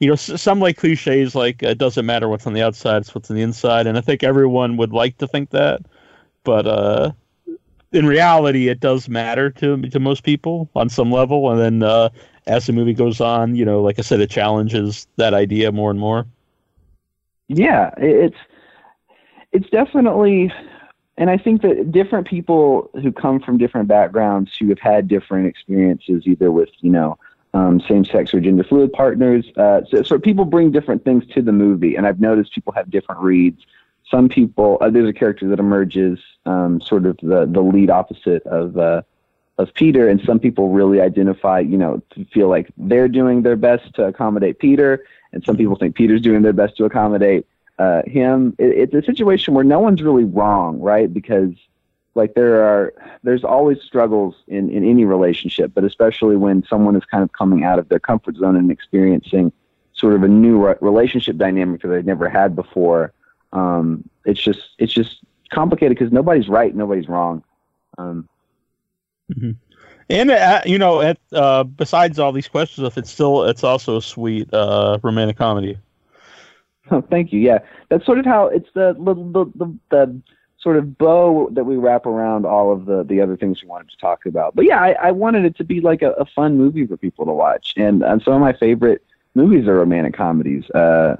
you 0.00 0.08
know, 0.08 0.16
some 0.16 0.60
like 0.60 0.76
cliches 0.76 1.34
like 1.34 1.62
it 1.62 1.78
doesn't 1.78 2.04
matter 2.04 2.28
what's 2.28 2.46
on 2.46 2.52
the 2.52 2.62
outside, 2.62 2.98
it's 2.98 3.14
what's 3.14 3.30
on 3.30 3.36
the 3.36 3.42
inside, 3.42 3.86
and 3.86 3.96
I 3.96 4.00
think 4.00 4.22
everyone 4.22 4.76
would 4.76 4.92
like 4.92 5.18
to 5.18 5.26
think 5.26 5.50
that, 5.50 5.80
but 6.42 6.66
uh, 6.66 7.12
in 7.92 8.06
reality, 8.06 8.68
it 8.68 8.80
does 8.80 9.08
matter 9.08 9.50
to 9.50 9.80
to 9.80 10.00
most 10.00 10.24
people 10.24 10.68
on 10.74 10.88
some 10.88 11.12
level, 11.12 11.50
and 11.50 11.60
then 11.60 11.82
uh, 11.88 12.08
as 12.46 12.66
the 12.66 12.72
movie 12.72 12.94
goes 12.94 13.20
on, 13.20 13.54
you 13.54 13.64
know, 13.64 13.82
like 13.82 13.98
I 13.98 14.02
said, 14.02 14.20
it 14.20 14.30
challenges 14.30 15.06
that 15.16 15.34
idea 15.34 15.72
more 15.72 15.90
and 15.90 15.98
more. 15.98 16.26
Yeah, 17.48 17.90
it's 17.98 18.36
it's 19.52 19.68
definitely, 19.70 20.52
and 21.16 21.30
I 21.30 21.38
think 21.38 21.62
that 21.62 21.92
different 21.92 22.26
people 22.26 22.90
who 22.94 23.12
come 23.12 23.40
from 23.40 23.58
different 23.58 23.88
backgrounds 23.88 24.56
who 24.58 24.68
have 24.68 24.78
had 24.78 25.08
different 25.08 25.46
experiences, 25.46 26.26
either 26.26 26.50
with 26.50 26.70
you 26.80 26.90
know 26.90 27.18
um, 27.52 27.80
same-sex 27.80 28.34
or 28.34 28.40
gender 28.40 28.64
fluid 28.64 28.92
partners, 28.92 29.46
uh, 29.56 29.82
so, 29.88 30.02
so 30.02 30.18
people 30.18 30.44
bring 30.44 30.72
different 30.72 31.04
things 31.04 31.24
to 31.34 31.42
the 31.42 31.52
movie, 31.52 31.94
and 31.96 32.06
I've 32.06 32.20
noticed 32.20 32.52
people 32.52 32.72
have 32.72 32.90
different 32.90 33.20
reads. 33.20 33.62
Some 34.10 34.28
people, 34.28 34.78
uh, 34.80 34.90
there's 34.90 35.08
a 35.08 35.12
character 35.12 35.48
that 35.48 35.60
emerges, 35.60 36.18
um, 36.46 36.80
sort 36.80 37.06
of 37.06 37.16
the 37.22 37.46
the 37.46 37.62
lead 37.62 37.90
opposite 37.90 38.42
of. 38.46 38.76
Uh, 38.76 39.02
of 39.58 39.72
Peter, 39.74 40.08
and 40.08 40.20
some 40.22 40.40
people 40.40 40.70
really 40.70 41.00
identify, 41.00 41.60
you 41.60 41.78
know, 41.78 42.02
to 42.10 42.24
feel 42.26 42.48
like 42.48 42.70
they're 42.76 43.08
doing 43.08 43.42
their 43.42 43.56
best 43.56 43.94
to 43.94 44.04
accommodate 44.04 44.58
Peter, 44.58 45.04
and 45.32 45.44
some 45.44 45.56
people 45.56 45.76
think 45.76 45.94
Peter's 45.94 46.20
doing 46.20 46.42
their 46.42 46.52
best 46.52 46.76
to 46.76 46.84
accommodate 46.84 47.46
uh, 47.78 48.02
him. 48.06 48.54
It, 48.58 48.92
it's 48.92 48.94
a 48.94 49.02
situation 49.02 49.54
where 49.54 49.64
no 49.64 49.80
one's 49.80 50.02
really 50.02 50.24
wrong, 50.24 50.80
right? 50.80 51.12
Because 51.12 51.52
like 52.14 52.34
there 52.34 52.64
are, 52.64 52.94
there's 53.22 53.44
always 53.44 53.80
struggles 53.82 54.34
in 54.46 54.70
in 54.70 54.84
any 54.84 55.04
relationship, 55.04 55.72
but 55.74 55.84
especially 55.84 56.36
when 56.36 56.64
someone 56.64 56.96
is 56.96 57.04
kind 57.04 57.22
of 57.22 57.32
coming 57.32 57.64
out 57.64 57.78
of 57.78 57.88
their 57.88 58.00
comfort 58.00 58.36
zone 58.36 58.56
and 58.56 58.70
experiencing 58.70 59.52
sort 59.92 60.14
of 60.14 60.22
a 60.22 60.28
new 60.28 60.66
re- 60.66 60.76
relationship 60.80 61.36
dynamic 61.36 61.82
that 61.82 61.88
they've 61.88 62.04
never 62.04 62.28
had 62.28 62.54
before. 62.56 63.12
Um, 63.52 64.08
it's 64.24 64.42
just 64.42 64.60
it's 64.78 64.92
just 64.92 65.18
complicated 65.50 65.96
because 65.96 66.12
nobody's 66.12 66.48
right, 66.48 66.74
nobody's 66.74 67.08
wrong. 67.08 67.44
Um, 67.98 68.28
And 70.10 70.30
uh, 70.30 70.60
you 70.66 70.78
know, 70.78 71.00
at, 71.00 71.18
uh, 71.32 71.64
besides 71.64 72.18
all 72.18 72.32
these 72.32 72.48
questions, 72.48 72.86
if 72.86 72.98
it's 72.98 73.10
still, 73.10 73.44
it's 73.44 73.64
also 73.64 73.96
a 73.96 74.02
sweet 74.02 74.52
uh, 74.52 74.98
romantic 75.02 75.38
comedy. 75.38 75.78
Oh, 76.90 77.00
thank 77.00 77.32
you. 77.32 77.40
Yeah, 77.40 77.60
that's 77.88 78.04
sort 78.04 78.18
of 78.18 78.26
how 78.26 78.46
it's 78.46 78.68
the 78.74 78.94
the, 78.98 79.14
the, 79.54 79.78
the 79.90 80.22
sort 80.58 80.76
of 80.76 80.98
bow 80.98 81.48
that 81.52 81.64
we 81.64 81.76
wrap 81.76 82.04
around 82.04 82.44
all 82.44 82.72
of 82.72 82.84
the 82.84 83.02
the 83.04 83.20
other 83.22 83.36
things 83.36 83.62
we 83.62 83.68
wanted 83.68 83.90
to 83.90 83.96
talk 83.96 84.26
about. 84.26 84.54
But 84.54 84.66
yeah, 84.66 84.80
I, 84.80 84.92
I 84.92 85.10
wanted 85.12 85.46
it 85.46 85.56
to 85.56 85.64
be 85.64 85.80
like 85.80 86.02
a, 86.02 86.10
a 86.12 86.26
fun 86.26 86.58
movie 86.58 86.86
for 86.86 86.98
people 86.98 87.24
to 87.24 87.32
watch, 87.32 87.72
and, 87.76 88.02
and 88.02 88.20
some 88.22 88.34
of 88.34 88.40
my 88.40 88.52
favorite 88.52 89.02
movies 89.34 89.66
are 89.66 89.76
romantic 89.76 90.14
comedies. 90.14 90.68
Uh, 90.70 91.16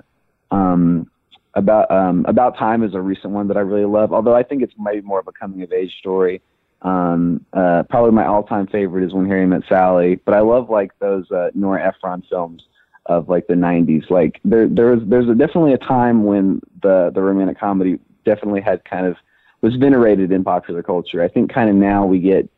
um, 0.51 1.11
about 1.55 1.91
um, 1.91 2.27
about 2.27 2.59
time 2.59 2.83
is 2.83 2.95
a 2.95 3.01
recent 3.01 3.33
one 3.33 3.49
that 3.49 3.57
I 3.57 3.61
really 3.61 3.85
love, 3.87 4.13
although 4.13 4.35
I 4.35 4.43
think 4.43 4.63
it's 4.63 4.75
maybe 4.79 5.01
more 5.01 5.21
of 5.21 5.29
a 5.29 5.33
coming 5.33 5.63
of 5.63 5.73
age 5.73 5.97
story. 5.99 6.43
Um, 6.85 7.45
uh, 7.55 7.83
probably 7.85 8.11
my 8.13 8.27
all 8.27 8.43
time 8.43 8.67
favorite 8.67 9.05
is 9.05 9.15
When 9.15 9.27
Harry 9.27 9.47
Met 9.47 9.63
Sally, 9.69 10.17
but 10.17 10.35
I 10.35 10.41
love 10.41 10.69
like 10.69 10.97
those 10.99 11.31
uh, 11.31 11.51
Nora 11.55 11.83
Ephron 11.83 12.23
films 12.29 12.63
of 13.07 13.29
like 13.29 13.47
the 13.47 13.55
90s. 13.55 14.11
Like 14.11 14.39
there 14.45 14.69
there 14.69 14.95
was 14.95 15.01
there's 15.07 15.29
a, 15.29 15.35
definitely 15.35 15.73
a 15.73 15.79
time 15.79 16.25
when 16.25 16.61
the 16.83 17.11
the 17.15 17.23
romantic 17.23 17.59
comedy 17.59 17.99
definitely 18.25 18.61
had 18.61 18.85
kind 18.85 19.07
of 19.07 19.17
was 19.63 19.77
venerated 19.77 20.31
in 20.31 20.45
popular 20.45 20.83
culture. 20.83 21.23
I 21.23 21.29
think 21.29 21.51
kind 21.51 21.71
of 21.71 21.77
now 21.77 22.05
we 22.05 22.19
get 22.21 22.49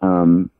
um 0.00 0.50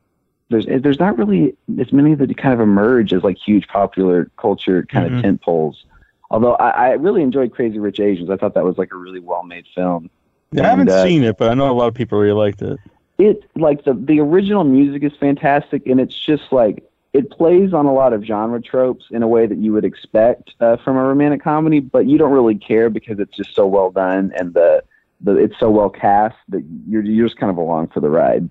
there's 0.49 0.67
there's 0.67 0.99
not 0.99 1.17
really 1.17 1.55
as 1.79 1.91
many 1.91 2.13
that 2.13 2.37
kind 2.37 2.53
of 2.53 2.59
emerge 2.59 3.11
as 3.11 3.23
like 3.23 3.37
huge 3.37 3.67
popular 3.67 4.29
culture 4.37 4.83
kind 4.83 5.09
Mhm. 5.09 5.17
of 5.17 5.21
tent 5.23 5.41
poles. 5.41 5.83
Although 6.29 6.53
I, 6.55 6.69
I 6.69 6.89
really 6.91 7.23
enjoyed 7.23 7.51
Crazy 7.51 7.79
Rich 7.79 7.99
Asians. 7.99 8.29
I 8.29 8.37
thought 8.37 8.53
that 8.53 8.63
was 8.63 8.77
like 8.77 8.91
a 8.91 8.97
really 8.97 9.19
well 9.19 9.43
made 9.43 9.65
film. 9.73 10.09
I 10.55 10.61
haven't 10.61 10.89
uh, 10.89 11.03
seen 11.03 11.23
it, 11.23 11.37
but 11.37 11.49
I 11.49 11.55
know 11.55 11.71
a 11.71 11.73
lot 11.73 11.87
of 11.87 11.95
people 11.95 12.19
really 12.19 12.33
liked 12.33 12.61
it. 12.61 12.79
It 13.17 13.43
like 13.55 13.83
the 13.85 13.93
the 13.93 14.19
original 14.19 14.63
music 14.63 15.03
is 15.03 15.13
fantastic 15.19 15.85
and 15.87 15.99
it's 15.99 16.17
just 16.17 16.51
like 16.51 16.83
it 17.13 17.29
plays 17.31 17.73
on 17.73 17.85
a 17.85 17.93
lot 17.93 18.11
of 18.11 18.23
genre 18.23 18.61
tropes 18.61 19.05
in 19.09 19.23
a 19.23 19.27
way 19.27 19.47
that 19.47 19.57
you 19.57 19.71
would 19.71 19.85
expect 19.85 20.53
uh, 20.59 20.75
from 20.77 20.97
a 20.97 21.03
romantic 21.03 21.41
comedy 21.41 21.79
but 21.79 22.05
you 22.07 22.17
don't 22.17 22.31
really 22.31 22.55
care 22.55 22.89
because 22.89 23.19
it's 23.19 23.35
just 23.35 23.55
so 23.55 23.65
well 23.65 23.89
done 23.91 24.33
and 24.37 24.53
the 24.53 24.83
the 25.21 25.35
it's 25.37 25.57
so 25.59 25.69
well 25.69 25.89
cast 25.89 26.35
that 26.49 26.63
you're 26.87 27.03
you're 27.03 27.27
just 27.27 27.39
kind 27.39 27.49
of 27.49 27.57
along 27.57 27.87
for 27.87 27.99
the 28.01 28.09
ride. 28.09 28.49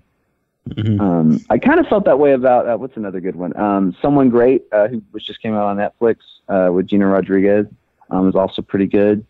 Mhm. 0.69 0.99
um 0.99 1.39
i 1.51 1.59
kind 1.59 1.79
of 1.79 1.85
felt 1.85 2.05
that 2.05 2.17
way 2.17 2.33
about 2.33 2.67
uh, 2.67 2.75
what's 2.75 2.97
another 2.97 3.19
good 3.19 3.35
one? 3.35 3.55
Um 3.55 3.95
someone 4.01 4.29
great 4.29 4.63
uh 4.71 4.87
who 4.87 5.03
which 5.11 5.27
just 5.27 5.39
came 5.39 5.53
out 5.53 5.65
on 5.65 5.77
netflix 5.77 6.17
uh 6.49 6.71
with 6.73 6.87
gina 6.87 7.05
rodriguez 7.05 7.67
um 8.09 8.27
is 8.27 8.33
also 8.35 8.63
pretty 8.63 8.87
good. 8.87 9.23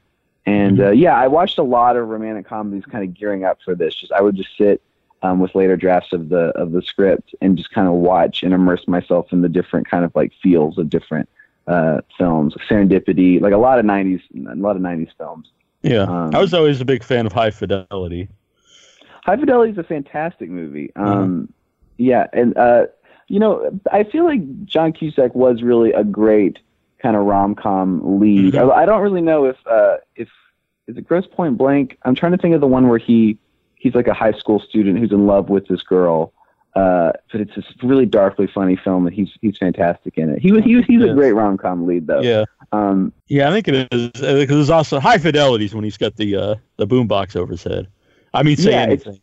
And 0.46 0.80
uh, 0.80 0.92
yeah 0.92 1.14
i 1.18 1.28
watched 1.28 1.58
a 1.58 1.64
lot 1.64 1.98
of 1.98 2.08
romantic 2.08 2.48
comedies 2.48 2.86
kind 2.86 3.04
of 3.04 3.14
gearing 3.14 3.44
up 3.44 3.58
for 3.66 3.76
this. 3.76 3.94
Just 3.96 4.14
i 4.14 4.22
would 4.22 4.38
just 4.38 4.56
sit 4.58 4.82
um, 5.26 5.40
with 5.40 5.56
later 5.56 5.76
drafts 5.76 6.14
of 6.14 6.30
the 6.30 6.52
of 6.56 6.72
the 6.72 6.82
script 6.82 7.34
and 7.42 7.58
just 7.58 7.72
kind 7.72 7.88
of 7.88 7.96
watch 7.96 8.44
and 8.44 8.54
immerse 8.54 8.88
myself 8.88 9.32
in 9.34 9.42
the 9.42 9.50
different 9.50 9.90
kind 9.90 10.06
of 10.06 10.12
like 10.16 10.32
feels 10.44 10.78
of 10.78 10.90
different 10.90 11.28
uh, 11.68 12.02
films, 12.18 12.56
serendipity, 12.70 13.42
like 13.42 13.54
a 13.54 13.58
lot 13.58 13.80
of 13.80 13.86
'90s, 13.86 14.22
a 14.52 14.56
lot 14.56 14.76
of 14.76 14.82
'90s 14.82 15.10
films. 15.18 15.50
Yeah, 15.82 16.04
Um, 16.04 16.34
I 16.34 16.40
was 16.40 16.54
always 16.54 16.82
a 16.82 16.86
big 16.86 17.04
fan 17.04 17.26
of 17.26 17.34
High 17.34 17.52
Fidelity. 17.52 18.28
High 19.24 19.38
Fidelity 19.38 19.72
is 19.72 19.78
a 19.78 19.84
fantastic 19.84 20.50
movie. 20.50 20.92
Um, 20.96 21.52
Yeah, 21.98 22.28
and 22.34 22.58
uh, 22.58 22.88
you 23.28 23.40
know, 23.40 23.80
I 23.92 24.04
feel 24.04 24.26
like 24.26 24.66
John 24.66 24.94
Cusack 24.94 25.34
was 25.34 25.64
really 25.64 25.92
a 25.94 26.04
great 26.04 26.60
kind 27.02 27.16
of 27.16 27.26
rom 27.26 27.56
com 27.56 28.20
lead. 28.20 28.54
Mhm. 28.54 28.72
I, 28.72 28.84
I 28.84 28.86
don't 28.86 29.02
really 29.02 29.22
know 29.22 29.46
if 29.46 29.58
uh, 29.66 29.98
if 30.16 30.30
is 30.88 30.98
it 30.98 31.08
Grosse 31.08 31.28
Pointe 31.32 31.58
Blank. 31.58 31.98
I'm 32.04 32.14
trying 32.16 32.34
to 32.34 32.38
think 32.38 32.54
of 32.54 32.62
the 32.62 32.68
one 32.68 32.88
where 32.88 33.00
he 33.00 33.38
he's 33.86 33.94
like 33.94 34.08
a 34.08 34.16
high 34.16 34.32
school 34.32 34.60
student 34.60 34.98
who's 34.98 35.12
in 35.12 35.28
love 35.28 35.50
with 35.50 35.68
this 35.68 35.84
girl. 35.84 36.34
Uh, 36.76 37.12
but 37.32 37.40
it's 37.40 37.56
this 37.56 37.66
really 37.84 38.08
darkly 38.08 38.48
funny 38.48 38.76
film, 38.76 39.06
and 39.06 39.16
he's 39.16 39.30
he's 39.42 39.58
fantastic 39.58 40.18
in 40.18 40.30
it. 40.32 40.42
He 40.42 40.52
was 40.52 40.64
he 40.64 40.76
was 40.76 40.86
he's 40.86 41.04
a 41.04 41.14
great 41.14 41.34
rom 41.34 41.56
com 41.56 41.86
lead 41.86 42.08
though. 42.08 42.22
Yeah, 42.22 42.46
Um, 42.72 43.14
yeah, 43.28 43.48
I 43.48 43.52
think 43.52 43.68
it 43.68 43.88
is 43.94 44.10
because 44.10 44.48
there's 44.48 44.70
also 44.72 45.00
High 45.00 45.20
fidelities 45.20 45.74
when 45.76 45.84
he's 45.84 45.98
got 45.98 46.16
the 46.18 46.36
uh, 46.36 46.56
the 46.78 46.88
boombox 46.88 47.36
over 47.36 47.52
his 47.52 47.64
head. 47.64 47.88
I 48.34 48.42
mean, 48.44 48.58
say 48.58 48.72
Yeah, 48.72 48.82
anything. 48.82 49.22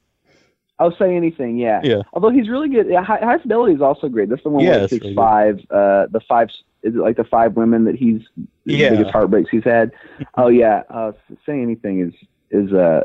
I'll 0.79 0.96
say 0.96 1.14
anything. 1.14 1.59
Yeah. 1.59 1.81
Yeah. 1.85 2.03
Although 2.14 2.31
he's 2.31 2.48
really 2.48 2.68
good. 2.68 2.87
Yeah, 2.88 3.03
High, 3.03 3.18
High 3.18 3.38
Fidelity 3.38 3.75
is 3.75 3.83
also 3.83 4.09
great. 4.09 4.29
That's 4.31 4.42
the 4.44 4.48
one 4.48 4.64
Yeah, 4.64 4.70
where 4.70 4.85
it 4.85 4.90
takes 4.90 5.03
really 5.05 5.14
five. 5.16 5.59
Uh, 5.70 6.07
the 6.11 6.20
five 6.27 6.48
is 6.83 6.94
it 6.94 6.98
like 6.98 7.16
the 7.16 7.25
five 7.25 7.55
women 7.57 7.85
that 7.85 7.96
he's 7.96 8.22
the 8.64 8.79
biggest 8.88 9.11
heartbreaks 9.11 9.51
he's 9.51 9.64
had. 9.64 9.90
oh 10.37 10.48
yeah. 10.48 10.85
Uh, 10.88 11.12
say 11.44 11.61
anything 11.61 12.01
is 12.01 12.14
is 12.51 12.72
uh 12.72 13.03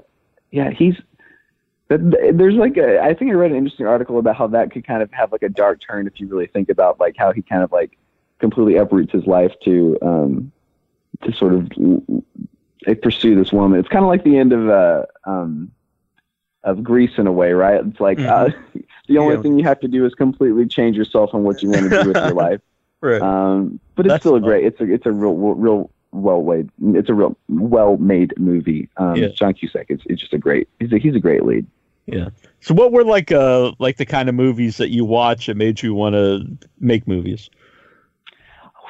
yeah 0.52 0.70
he's. 0.70 0.96
Th- 1.90 2.02
th- 2.02 2.36
There's 2.36 2.56
like 2.56 2.78
a, 2.78 3.00
I 3.02 3.14
think 3.14 3.32
I 3.32 3.34
read 3.36 3.52
an 3.52 3.58
interesting 3.58 3.88
article 3.88 4.20
about 4.20 4.36
how 4.36 4.48
that 4.48 4.72
could 4.72 4.86
kind 4.86 5.02
of 5.02 5.12
have 5.14 5.32
like 5.32 5.44
a 5.44 5.50
dark 5.50 5.80
turn 5.86 6.08
if 6.08 6.20
you 6.20 6.28
really 6.28 6.48
think 6.48 6.70
about 6.70 7.00
like 7.00 7.16
how 7.18 7.32
he 7.32 7.42
kind 7.42 7.64
of 7.64 7.72
like 7.72 7.98
completely 8.40 8.76
uproots 8.76 9.12
his 9.14 9.26
life 9.26 9.54
to 9.66 9.98
um 10.02 10.52
to 11.24 11.32
sort 11.34 11.54
of 11.54 11.72
like, 12.86 13.02
pursue 13.02 13.36
this 13.36 13.52
woman. 13.52 13.80
It's 13.80 13.90
kind 13.90 14.04
of 14.04 14.10
like 14.10 14.24
the 14.24 14.38
end 14.38 14.54
of 14.54 14.70
uh 14.70 15.06
um 15.26 15.72
of 16.64 16.84
Grease 16.84 17.18
in 17.18 17.28
a 17.28 17.32
way, 17.32 17.54
right? 17.54 17.84
It's 17.86 18.00
like 18.00 18.20
uh, 18.20 18.50
The 19.08 19.18
only 19.18 19.36
Yeah. 19.36 19.42
thing 19.42 19.58
you 19.58 19.64
have 19.66 19.80
to 19.80 19.88
do 19.88 20.06
is 20.06 20.14
completely 20.14 20.66
change 20.68 20.98
yourself 20.98 21.34
and 21.34 21.46
what 21.46 21.64
you 21.64 21.70
want 21.70 21.90
to 21.90 22.04
do 22.04 22.08
with 22.10 22.18
your 22.18 22.34
life. 22.48 22.60
Right. 23.00 23.22
Um, 23.22 23.80
but 23.96 24.06
it's 24.06 24.14
That's 24.14 24.24
still 24.24 24.36
a 24.36 24.42
great. 24.42 24.66
It's 24.66 24.82
a 24.82 24.92
it's 24.92 25.06
a 25.06 25.12
real 25.12 25.34
real 25.36 25.90
well 26.12 26.42
made. 26.44 26.70
It's 26.98 27.10
a 27.10 27.14
real 27.14 27.38
well 27.48 27.96
made 27.98 28.34
movie. 28.38 28.90
Um, 28.98 29.16
Yeah. 29.16 29.28
John 29.30 29.54
Cusack. 29.54 29.86
It's 29.90 30.04
it's 30.08 30.20
just 30.20 30.34
a 30.34 30.38
great. 30.38 30.68
He's 30.80 30.92
a 30.92 30.98
he's 30.98 31.16
a 31.16 31.20
great 31.20 31.44
lead. 31.46 31.66
Yeah. 32.08 32.30
So 32.62 32.74
what 32.74 32.92
were 32.92 33.04
like 33.04 33.32
uh 33.32 33.74
like 33.80 33.98
the 33.98 34.06
kind 34.06 34.28
of 34.28 34.36
movies 34.36 34.78
that 34.78 34.90
you 34.90 35.06
watch 35.06 35.46
that 35.46 35.58
made 35.58 35.82
you 35.84 35.94
want 35.94 36.16
to 36.16 36.46
make 36.80 37.08
movies? 37.08 37.50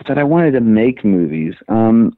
that 0.08 0.18
I 0.18 0.24
wanted 0.24 0.52
to 0.52 0.62
make 0.62 1.04
movies. 1.04 1.56
Um, 1.68 2.16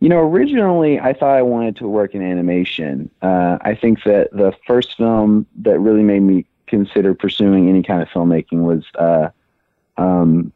you 0.00 0.08
know, 0.08 0.18
originally 0.18 0.98
I 0.98 1.12
thought 1.12 1.36
I 1.36 1.42
wanted 1.42 1.76
to 1.76 1.88
work 1.88 2.14
in 2.14 2.22
animation. 2.22 3.10
Uh, 3.22 3.58
I 3.60 3.74
think 3.74 4.02
that 4.04 4.30
the 4.32 4.52
first 4.66 4.96
film 4.96 5.46
that 5.60 5.78
really 5.78 6.02
made 6.02 6.20
me 6.20 6.46
consider 6.66 7.14
pursuing 7.14 7.68
any 7.68 7.82
kind 7.82 8.02
of 8.02 8.08
filmmaking 8.08 8.62
was. 8.62 8.84
Uh, 8.96 9.28
um, 9.96 10.52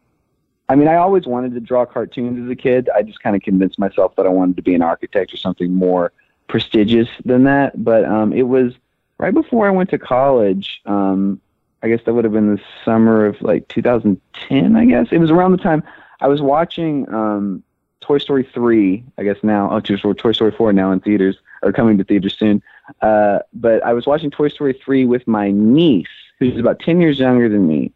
I 0.68 0.74
mean, 0.74 0.88
I 0.88 0.96
always 0.96 1.26
wanted 1.26 1.54
to 1.54 1.60
draw 1.60 1.86
cartoons 1.86 2.44
as 2.44 2.50
a 2.50 2.56
kid. 2.56 2.88
I 2.92 3.02
just 3.02 3.22
kind 3.22 3.36
of 3.36 3.42
convinced 3.42 3.78
myself 3.78 4.16
that 4.16 4.26
I 4.26 4.30
wanted 4.30 4.56
to 4.56 4.62
be 4.62 4.74
an 4.74 4.82
architect 4.82 5.32
or 5.32 5.36
something 5.36 5.72
more 5.72 6.10
prestigious 6.48 7.08
than 7.24 7.44
that. 7.44 7.84
But 7.84 8.04
um, 8.04 8.32
it 8.32 8.42
was 8.42 8.72
right 9.18 9.34
before 9.34 9.66
I 9.66 9.70
went 9.70 9.90
to 9.90 9.98
college. 9.98 10.80
Um, 10.86 11.40
I 11.82 11.88
guess 11.88 12.00
that 12.04 12.14
would 12.14 12.24
have 12.24 12.32
been 12.32 12.54
the 12.54 12.60
summer 12.84 13.26
of 13.26 13.40
like 13.42 13.68
2010. 13.68 14.76
I 14.76 14.84
guess 14.86 15.08
it 15.10 15.18
was 15.18 15.30
around 15.30 15.52
the 15.52 15.58
time 15.58 15.82
I 16.20 16.28
was 16.28 16.40
watching 16.40 17.08
um, 17.12 17.62
Toy 18.00 18.18
Story 18.18 18.48
3, 18.52 19.04
I 19.18 19.22
guess 19.24 19.36
now, 19.42 19.70
oh, 19.70 19.80
Toy 19.80 19.96
Story, 19.96 20.14
Toy 20.14 20.32
Story 20.32 20.50
4 20.52 20.72
now 20.72 20.90
in 20.92 21.00
theaters, 21.00 21.36
or 21.62 21.72
coming 21.72 21.98
to 21.98 22.04
theaters 22.04 22.36
soon. 22.38 22.62
Uh, 23.02 23.40
but 23.52 23.82
I 23.84 23.92
was 23.92 24.06
watching 24.06 24.30
Toy 24.30 24.48
Story 24.48 24.72
3 24.72 25.04
with 25.04 25.26
my 25.28 25.50
niece, 25.50 26.06
who's 26.38 26.58
about 26.58 26.80
10 26.80 27.00
years 27.00 27.18
younger 27.18 27.48
than 27.48 27.66
me. 27.66 27.92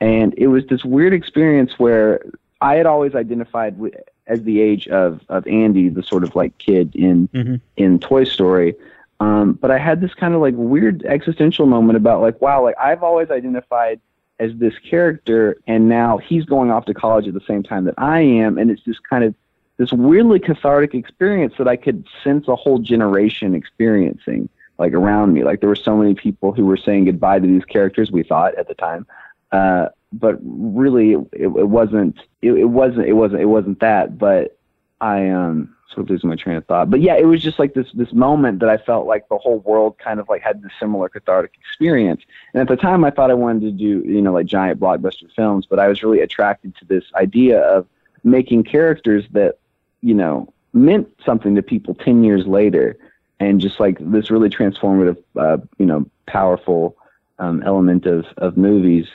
And 0.00 0.34
it 0.36 0.48
was 0.48 0.66
this 0.66 0.84
weird 0.84 1.12
experience 1.14 1.78
where 1.78 2.20
I 2.60 2.74
had 2.76 2.86
always 2.86 3.14
identified 3.14 3.78
with, 3.78 3.94
as 4.26 4.42
the 4.42 4.60
age 4.60 4.88
of, 4.88 5.20
of 5.28 5.46
Andy, 5.46 5.88
the 5.88 6.02
sort 6.02 6.24
of 6.24 6.34
like 6.36 6.56
kid 6.58 6.94
in, 6.94 7.28
Mhm. 7.28 7.60
in 7.76 7.98
Toy 7.98 8.24
Story. 8.24 8.74
Um, 9.22 9.52
but 9.52 9.70
I 9.70 9.78
had 9.78 10.00
this 10.00 10.12
kind 10.14 10.34
of 10.34 10.40
like 10.40 10.54
weird 10.56 11.04
existential 11.04 11.66
moment 11.66 11.96
about 11.96 12.20
like, 12.20 12.40
wow, 12.40 12.60
like 12.60 12.74
I've 12.76 13.04
always 13.04 13.30
identified 13.30 14.00
as 14.40 14.50
this 14.56 14.74
character 14.78 15.58
and 15.68 15.88
now 15.88 16.18
he's 16.18 16.44
going 16.44 16.72
off 16.72 16.86
to 16.86 16.94
college 16.94 17.28
at 17.28 17.34
the 17.34 17.40
same 17.46 17.62
time 17.62 17.84
that 17.84 17.94
I 17.98 18.18
am. 18.20 18.58
And 18.58 18.68
it's 18.68 18.82
just 18.82 19.00
kind 19.08 19.22
of 19.22 19.32
this 19.76 19.92
weirdly 19.92 20.40
cathartic 20.40 20.92
experience 20.94 21.54
that 21.58 21.68
I 21.68 21.76
could 21.76 22.04
sense 22.24 22.48
a 22.48 22.56
whole 22.56 22.80
generation 22.80 23.54
experiencing 23.54 24.48
like 24.78 24.92
around 24.92 25.34
me. 25.34 25.44
Like 25.44 25.60
there 25.60 25.68
were 25.68 25.76
so 25.76 25.96
many 25.96 26.14
people 26.14 26.52
who 26.52 26.66
were 26.66 26.76
saying 26.76 27.04
goodbye 27.04 27.38
to 27.38 27.46
these 27.46 27.64
characters 27.64 28.10
we 28.10 28.24
thought 28.24 28.56
at 28.56 28.66
the 28.66 28.74
time. 28.74 29.06
Uh, 29.52 29.88
but 30.12 30.36
really 30.42 31.12
it, 31.12 31.28
it 31.32 31.68
wasn't 31.68 32.18
it, 32.42 32.52
it 32.54 32.64
wasn't 32.64 33.06
it 33.06 33.12
wasn't 33.12 33.40
it 33.40 33.46
wasn't 33.46 33.78
that. 33.78 34.18
But 34.18 34.58
I 35.00 35.28
um 35.28 35.76
sort 35.92 36.04
of 36.04 36.10
losing 36.10 36.30
my 36.30 36.36
train 36.36 36.56
of 36.56 36.64
thought 36.66 36.90
but 36.90 37.00
yeah 37.00 37.14
it 37.14 37.26
was 37.26 37.42
just 37.42 37.58
like 37.58 37.74
this 37.74 37.86
this 37.94 38.12
moment 38.12 38.60
that 38.60 38.68
I 38.68 38.78
felt 38.78 39.06
like 39.06 39.28
the 39.28 39.38
whole 39.38 39.60
world 39.60 39.98
kind 39.98 40.18
of 40.20 40.28
like 40.28 40.42
had 40.42 40.62
this 40.62 40.72
similar 40.80 41.08
cathartic 41.08 41.52
experience 41.60 42.22
and 42.54 42.60
at 42.60 42.68
the 42.68 42.76
time, 42.76 43.04
I 43.04 43.10
thought 43.10 43.30
I 43.30 43.34
wanted 43.34 43.62
to 43.62 43.70
do, 43.70 44.08
you 44.08 44.20
know, 44.20 44.32
like 44.32 44.46
giant 44.46 44.78
blockbuster 44.78 45.30
films, 45.34 45.66
but 45.68 45.78
I 45.78 45.88
was 45.88 46.02
really 46.02 46.20
attracted 46.20 46.76
to 46.76 46.84
this 46.84 47.04
idea 47.14 47.60
of 47.60 47.86
making 48.24 48.64
characters 48.64 49.24
that, 49.32 49.58
you 50.02 50.14
know, 50.14 50.52
meant 50.72 51.08
something 51.24 51.54
to 51.54 51.62
people 51.62 51.94
10 51.94 52.24
years 52.24 52.46
later. 52.46 52.96
And 53.40 53.60
just 53.60 53.80
like 53.80 53.96
this 54.00 54.30
really 54.30 54.50
transformative, 54.50 55.16
uh, 55.36 55.58
you 55.78 55.86
know, 55.86 56.06
powerful 56.26 56.96
um, 57.38 57.62
element 57.64 58.06
of, 58.06 58.26
of 58.36 58.56
movies 58.56 59.08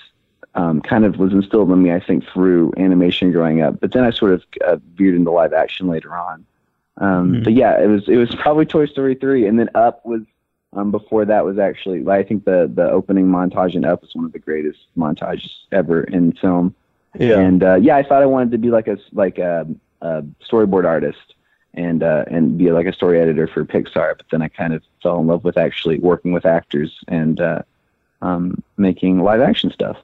um, 0.56 0.82
kind 0.82 1.06
of 1.06 1.18
was 1.18 1.32
instilled 1.32 1.72
in 1.72 1.84
me, 1.84 1.94
I 1.94 2.00
think, 2.00 2.26
through 2.34 2.74
animation 2.78 3.32
growing 3.32 3.62
up. 3.62 3.80
But 3.80 3.94
then 3.94 4.04
I 4.04 4.10
sort 4.10 4.34
of 4.34 4.44
uh, 4.66 4.78
veered 4.96 5.16
into 5.16 5.32
live 5.32 5.54
action 5.54 5.88
later 5.88 6.16
on. 6.18 6.46
Um, 6.98 7.34
Mhm. 7.34 7.44
But 7.44 7.54
yeah, 7.54 7.80
it 7.80 7.88
was 7.88 8.08
it 8.08 8.18
was 8.18 8.34
probably 8.36 8.66
Toy 8.66 8.86
Story 8.86 9.16
three, 9.16 9.48
and 9.48 9.60
then 9.60 9.70
Up 9.76 10.06
was 10.06 10.22
um, 10.74 10.92
before 10.92 11.26
that 11.26 11.46
was 11.46 11.58
actually 11.58 12.08
I 12.08 12.24
think 12.24 12.46
the 12.46 12.70
the 12.74 12.90
opening 12.90 13.28
montage 13.28 13.76
in 13.76 13.86
Up 13.86 14.04
is 14.04 14.16
one 14.16 14.26
of 14.26 14.34
the 14.34 14.40
greatest 14.40 14.80
montages 14.98 15.52
ever 15.72 16.04
in 16.04 16.34
film. 16.34 16.74
Yeah. 17.18 17.40
And 17.40 17.64
uh, 17.64 17.76
yeah, 17.76 17.96
I 17.96 18.04
thought 18.04 18.22
I 18.22 18.26
wanted 18.26 18.52
to 18.52 18.58
be 18.58 18.70
like 18.70 18.88
a 18.88 18.98
like 19.14 19.38
a, 19.38 19.68
a 20.02 20.24
storyboard 20.48 20.86
artist 20.86 21.36
and 21.74 22.04
uh, 22.04 22.26
and 22.28 22.58
be 22.58 22.72
like 22.72 22.88
a 22.88 22.94
story 22.94 23.20
editor 23.20 23.48
for 23.48 23.64
Pixar. 23.64 24.18
But 24.18 24.26
then 24.32 24.42
I 24.42 24.48
kind 24.48 24.74
of 24.74 24.84
fell 25.02 25.20
in 25.20 25.28
love 25.28 25.44
with 25.44 25.58
actually 25.58 26.00
working 26.00 26.32
with 26.32 26.46
actors 26.46 26.98
and 27.08 27.40
uh, 27.40 27.62
um, 28.22 28.64
making 28.78 29.22
live 29.22 29.42
action 29.42 29.72
stuff. 29.72 29.98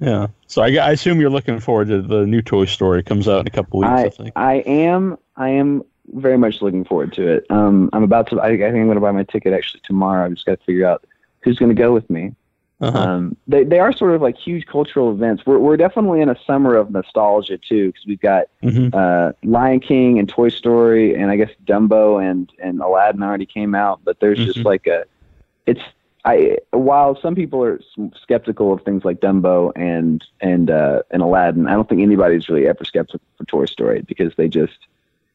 Yeah. 0.00 0.28
So 0.46 0.62
I, 0.62 0.68
I 0.76 0.92
assume 0.92 1.20
you're 1.20 1.30
looking 1.30 1.60
forward 1.60 1.88
to 1.88 2.02
the 2.02 2.26
new 2.26 2.42
Toy 2.42 2.64
Story 2.64 3.02
comes 3.02 3.28
out 3.28 3.40
in 3.40 3.46
a 3.46 3.50
couple 3.50 3.80
weeks. 3.80 3.90
I, 3.90 4.04
I 4.04 4.08
think. 4.08 4.32
I 4.36 4.54
am 4.66 5.18
I 5.36 5.50
am 5.50 5.84
very 6.14 6.38
much 6.38 6.60
looking 6.62 6.84
forward 6.84 7.12
to 7.14 7.26
it. 7.26 7.46
Um, 7.50 7.90
I'm 7.92 8.02
about 8.02 8.28
to. 8.28 8.40
I, 8.40 8.48
I 8.48 8.56
think 8.58 8.76
I'm 8.76 8.84
going 8.86 8.94
to 8.96 9.00
buy 9.00 9.12
my 9.12 9.24
ticket 9.24 9.52
actually 9.52 9.80
tomorrow. 9.84 10.26
I've 10.26 10.34
just 10.34 10.46
got 10.46 10.58
to 10.58 10.64
figure 10.64 10.86
out 10.86 11.04
who's 11.40 11.58
going 11.58 11.74
to 11.74 11.80
go 11.80 11.92
with 11.92 12.08
me. 12.10 12.34
Uh-huh. 12.80 12.98
Um, 12.98 13.36
they 13.46 13.62
they 13.64 13.78
are 13.78 13.92
sort 13.92 14.14
of 14.14 14.22
like 14.22 14.38
huge 14.38 14.66
cultural 14.66 15.10
events. 15.12 15.44
We're 15.44 15.58
we're 15.58 15.76
definitely 15.76 16.22
in 16.22 16.30
a 16.30 16.36
summer 16.46 16.76
of 16.76 16.90
nostalgia 16.90 17.58
too 17.58 17.88
because 17.88 18.06
we've 18.06 18.20
got 18.20 18.46
Mhm. 18.62 18.94
uh, 18.94 19.32
Lion 19.44 19.80
King 19.80 20.18
and 20.18 20.26
Toy 20.28 20.48
Story 20.48 21.14
and 21.14 21.30
I 21.30 21.36
guess 21.36 21.50
Dumbo 21.66 22.24
and 22.24 22.50
and 22.58 22.80
Aladdin 22.80 23.22
already 23.22 23.44
came 23.44 23.74
out. 23.74 24.00
But 24.02 24.20
there's 24.20 24.38
just 24.38 24.60
Mhm. 24.60 24.64
like 24.64 24.86
a 24.86 25.04
it's 25.66 25.82
I 26.24 26.56
while 26.70 27.20
some 27.20 27.34
people 27.34 27.62
are 27.62 27.80
skeptical 28.22 28.72
of 28.72 28.82
things 28.82 29.04
like 29.04 29.20
Dumbo 29.20 29.72
and 29.76 30.24
and 30.40 30.70
uh, 30.70 31.02
and 31.10 31.20
Aladdin, 31.20 31.66
I 31.66 31.72
don't 31.72 31.86
think 31.86 32.00
anybody's 32.00 32.48
really 32.48 32.66
ever 32.66 32.84
skeptical 32.84 33.20
for 33.36 33.44
Toy 33.44 33.66
Story 33.66 34.00
because 34.02 34.34
they 34.36 34.48
just 34.48 34.78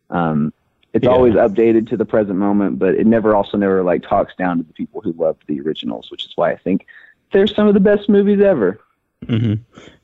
um, 0.09 0.51
it's 0.95 1.03
Yeah. 1.03 1.11
always 1.11 1.33
updated 1.33 1.89
to 1.89 1.97
the 1.97 2.05
present 2.05 2.39
moment, 2.39 2.79
but 2.79 2.95
it 2.95 3.05
never 3.05 3.35
also 3.35 3.57
never 3.57 3.83
like 3.83 4.01
talks 4.01 4.33
down 4.37 4.57
to 4.57 4.63
the 4.63 4.73
people 4.73 5.01
who 5.01 5.11
loved 5.13 5.43
the 5.45 5.59
originals, 5.59 6.09
which 6.09 6.25
is 6.25 6.31
why 6.35 6.51
I 6.51 6.55
think 6.57 6.87
they're 7.31 7.47
some 7.47 7.67
of 7.67 7.73
the 7.73 7.81
best 7.81 8.07
movies 8.07 8.39
ever. 8.41 8.79
hmm 9.27 9.55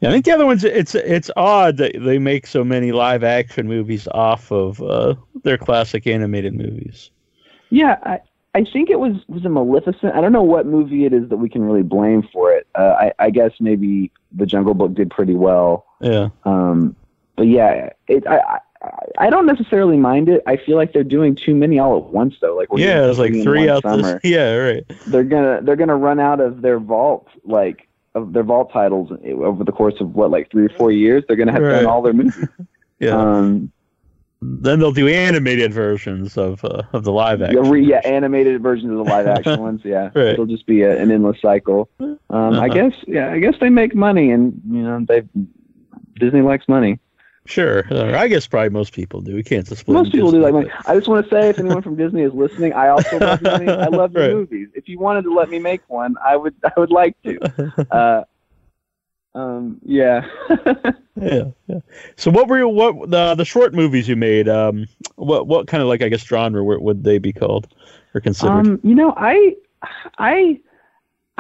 Yeah, 0.02 0.10
I 0.10 0.12
think 0.12 0.26
the 0.26 0.32
other 0.32 0.46
ones. 0.46 0.66
It's 0.66 0.94
it's 0.94 1.32
odd 1.38 1.78
that 1.78 1.94
they 1.98 2.20
make 2.20 2.46
so 2.46 2.64
many 2.66 2.92
live 2.92 3.24
action 3.24 3.68
movies 3.70 4.08
off 4.10 4.52
of 4.52 4.82
uh, 4.82 5.16
their 5.44 5.58
classic 5.58 6.08
animated 6.08 6.54
movies. 6.54 7.10
Yeah, 7.70 7.98
I, 8.04 8.20
I 8.54 8.66
think 8.66 8.90
it 8.90 9.00
was 9.00 9.16
was 9.30 9.46
a 9.46 9.50
Maleficent. 9.50 10.14
I 10.14 10.20
don't 10.20 10.34
know 10.34 10.44
what 10.44 10.66
movie 10.66 11.06
it 11.06 11.14
is 11.14 11.30
that 11.30 11.38
we 11.38 11.48
can 11.48 11.64
really 11.64 11.84
blame 11.84 12.22
for 12.34 12.52
it. 12.52 12.68
Uh, 12.76 12.96
I, 13.00 13.14
I 13.18 13.30
guess 13.30 13.54
maybe 13.62 14.12
The 14.34 14.46
Jungle 14.46 14.74
Book 14.74 14.94
did 14.94 15.10
pretty 15.10 15.36
well. 15.36 15.86
Yeah. 16.02 16.30
Um, 16.44 16.98
but 17.38 17.48
yeah, 17.48 17.92
it 18.08 18.28
I, 18.28 18.60
I 19.20 19.30
don't 19.30 19.46
necessarily 19.46 19.98
mind 19.98 20.28
it. 20.30 20.42
I 20.48 20.58
feel 20.58 20.76
like 20.76 20.92
they're 20.94 21.04
doing 21.04 21.36
too 21.36 21.54
many 21.56 21.78
all 21.78 21.98
at 21.98 22.06
once 22.06 22.36
though. 22.42 22.56
Like 22.56 22.72
we're 22.74 22.80
yeah, 22.80 23.06
it's 23.08 23.20
like 23.20 23.34
three 23.44 23.70
out 23.70 23.84
summer. 23.84 24.14
this. 24.14 24.22
Yeah, 24.32 24.56
right. 24.56 24.84
They're 25.08 25.24
gonna 25.24 25.62
they're 25.62 25.76
gonna 25.76 25.96
run 25.98 26.20
out 26.20 26.40
of 26.40 26.62
their 26.62 26.80
vault 26.80 27.28
like 27.44 27.88
of 28.16 28.34
their 28.34 28.44
vault 28.44 28.72
titles 28.74 29.12
over 29.26 29.64
the 29.64 29.72
course 29.72 29.96
of 30.02 30.16
what 30.16 30.32
like 30.32 30.50
three 30.52 30.66
or 30.66 30.70
four 30.70 30.92
years. 30.92 31.24
They're 31.28 31.38
gonna 31.38 31.52
have 31.52 31.62
Right. 31.62 31.72
done 31.74 31.86
all 31.86 32.02
their 32.02 32.14
movies. 32.14 32.48
Yeah. 33.00 33.18
Um, 33.20 33.72
then 34.44 34.80
they'll 34.80 34.92
do 34.92 35.08
animated 35.08 35.72
versions 35.74 36.36
of 36.38 36.64
uh, 36.66 36.82
of 36.94 37.04
the 37.04 37.12
live 37.12 37.42
action. 37.44 37.70
re, 37.70 37.84
yeah, 37.86 38.02
animated 38.04 38.62
versions 38.62 38.92
of 38.92 38.98
the 38.98 39.04
live 39.04 39.28
action 39.28 39.60
ones. 39.70 39.82
Yeah, 39.84 40.06
Right. 40.16 40.28
it'll 40.34 40.46
just 40.48 40.66
be 40.68 40.82
a, 40.84 41.00
an 41.00 41.12
endless 41.12 41.40
cycle. 41.42 41.90
Um, 42.00 42.18
Uh-huh. 42.32 42.60
I 42.62 42.70
guess 42.70 42.94
yeah, 43.08 43.32
I 43.32 43.40
guess 43.40 43.54
they 43.60 43.70
make 43.70 43.94
money, 43.96 44.32
and 44.32 44.60
you 44.70 44.82
know 44.84 45.04
they 45.08 45.24
Disney 46.20 46.42
likes 46.42 46.68
money. 46.68 47.00
Sure. 47.52 47.84
Uh, 47.92 48.18
I 48.18 48.30
guess 48.30 48.48
probably 48.48 48.70
most 48.70 48.94
people 48.94 49.20
do. 49.20 49.36
We 49.36 49.44
can't 49.44 49.68
just 49.68 49.82
split 49.82 49.96
Most 49.96 50.14
people 50.14 50.32
do 50.32 50.40
like 50.42 50.54
money. 50.54 50.72
I 50.86 50.96
just 50.96 51.10
want 51.10 51.26
to 51.26 51.30
say, 51.30 51.50
if 51.50 51.60
anyone 51.60 51.82
from 51.82 51.98
Disney 51.98 52.22
is 52.22 52.34
listening, 52.34 52.72
I 52.72 52.88
also 52.88 53.20
love 53.20 53.42
money. 53.42 53.70
I 53.70 53.88
love 53.88 54.16
Right. 54.16 54.32
movies. 54.32 54.70
If 54.74 54.88
you 54.88 54.98
wanted 55.00 55.24
to 55.24 55.34
let 55.34 55.50
me 55.50 55.60
make 55.60 55.82
one, 55.90 56.16
I 56.26 56.38
would. 56.38 56.56
I 56.64 56.80
would 56.80 56.92
like 56.92 57.22
to. 57.24 57.38
Uh, 57.92 58.24
um, 59.36 59.80
yeah. 59.84 60.26
Yeah, 61.22 61.52
yeah. 61.68 61.80
So 62.16 62.32
what 62.32 62.48
were 62.48 62.58
your, 62.58 62.70
what 62.70 63.12
the 63.12 63.36
the 63.36 63.46
short 63.46 63.74
movies 63.74 64.08
you 64.08 64.16
made? 64.16 64.48
Um, 64.48 64.88
what 65.18 65.46
what 65.46 65.68
kind 65.68 65.84
of 65.84 65.90
like 65.90 66.02
I 66.02 66.08
guess 66.08 66.26
genre 66.26 66.64
would, 66.64 66.82
would 66.82 67.04
they 67.04 67.18
be 67.18 67.34
called 67.34 67.68
or 68.16 68.22
considered? 68.22 68.52
Um, 68.52 68.80
you 68.82 68.96
know, 68.96 69.14
I, 69.18 69.56
I, 70.18 70.60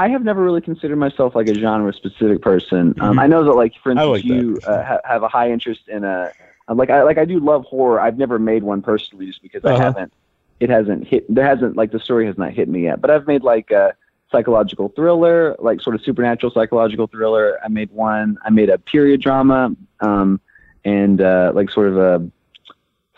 I 0.02 0.08
have 0.08 0.24
never 0.24 0.42
really 0.44 0.62
considered 0.62 0.96
myself 0.98 1.36
like 1.36 1.48
a 1.48 1.54
genre 1.54 1.94
specific 1.94 2.42
person. 2.42 2.96
Um, 3.00 3.18
Mhm. 3.18 3.22
I 3.22 3.28
know 3.28 3.44
that, 3.44 3.54
like 3.54 3.74
for 3.84 3.92
instance, 3.92 4.10
like 4.10 4.24
you 4.26 4.60
uh, 4.66 4.84
ha- 4.84 5.02
have 5.04 5.22
a 5.22 5.28
high 5.28 5.52
interest 5.52 5.88
in 5.88 6.04
a 6.04 6.32
like 6.70 6.90
I 6.90 7.04
like 7.04 7.20
I 7.20 7.26
do 7.26 7.40
love 7.40 7.66
horror. 7.66 8.00
I've 8.00 8.18
never 8.18 8.40
made 8.40 8.64
one 8.64 8.82
personally 8.82 9.28
just 9.28 9.44
because 9.44 9.64
I 9.64 9.74
Uh-huh. 9.74 9.84
haven't. 9.84 10.14
It 10.60 10.70
hasn't 10.72 11.08
hit. 11.08 11.24
There 11.34 11.46
hasn't 11.46 11.78
like 11.78 11.92
the 11.92 12.00
story 12.00 12.26
has 12.26 12.38
not 12.38 12.52
hit 12.52 12.68
me 12.68 12.84
yet. 12.84 13.00
But 13.00 13.12
I've 13.12 13.28
made 13.28 13.44
like 13.44 13.70
a 13.70 13.94
psychological 14.32 14.90
thriller, 14.96 15.56
like 15.60 15.82
sort 15.82 15.96
of 15.96 16.02
supernatural 16.02 16.52
psychological 16.52 17.06
thriller. 17.06 17.60
I 17.64 17.68
made 17.68 17.92
one. 17.92 18.38
I 18.44 18.50
made 18.50 18.70
a 18.70 18.80
period 18.80 19.22
drama, 19.22 19.76
um, 20.00 20.40
and 20.84 21.22
uh, 21.22 21.52
like 21.54 21.70
sort 21.70 21.90
of 21.90 21.98
a 21.98 22.26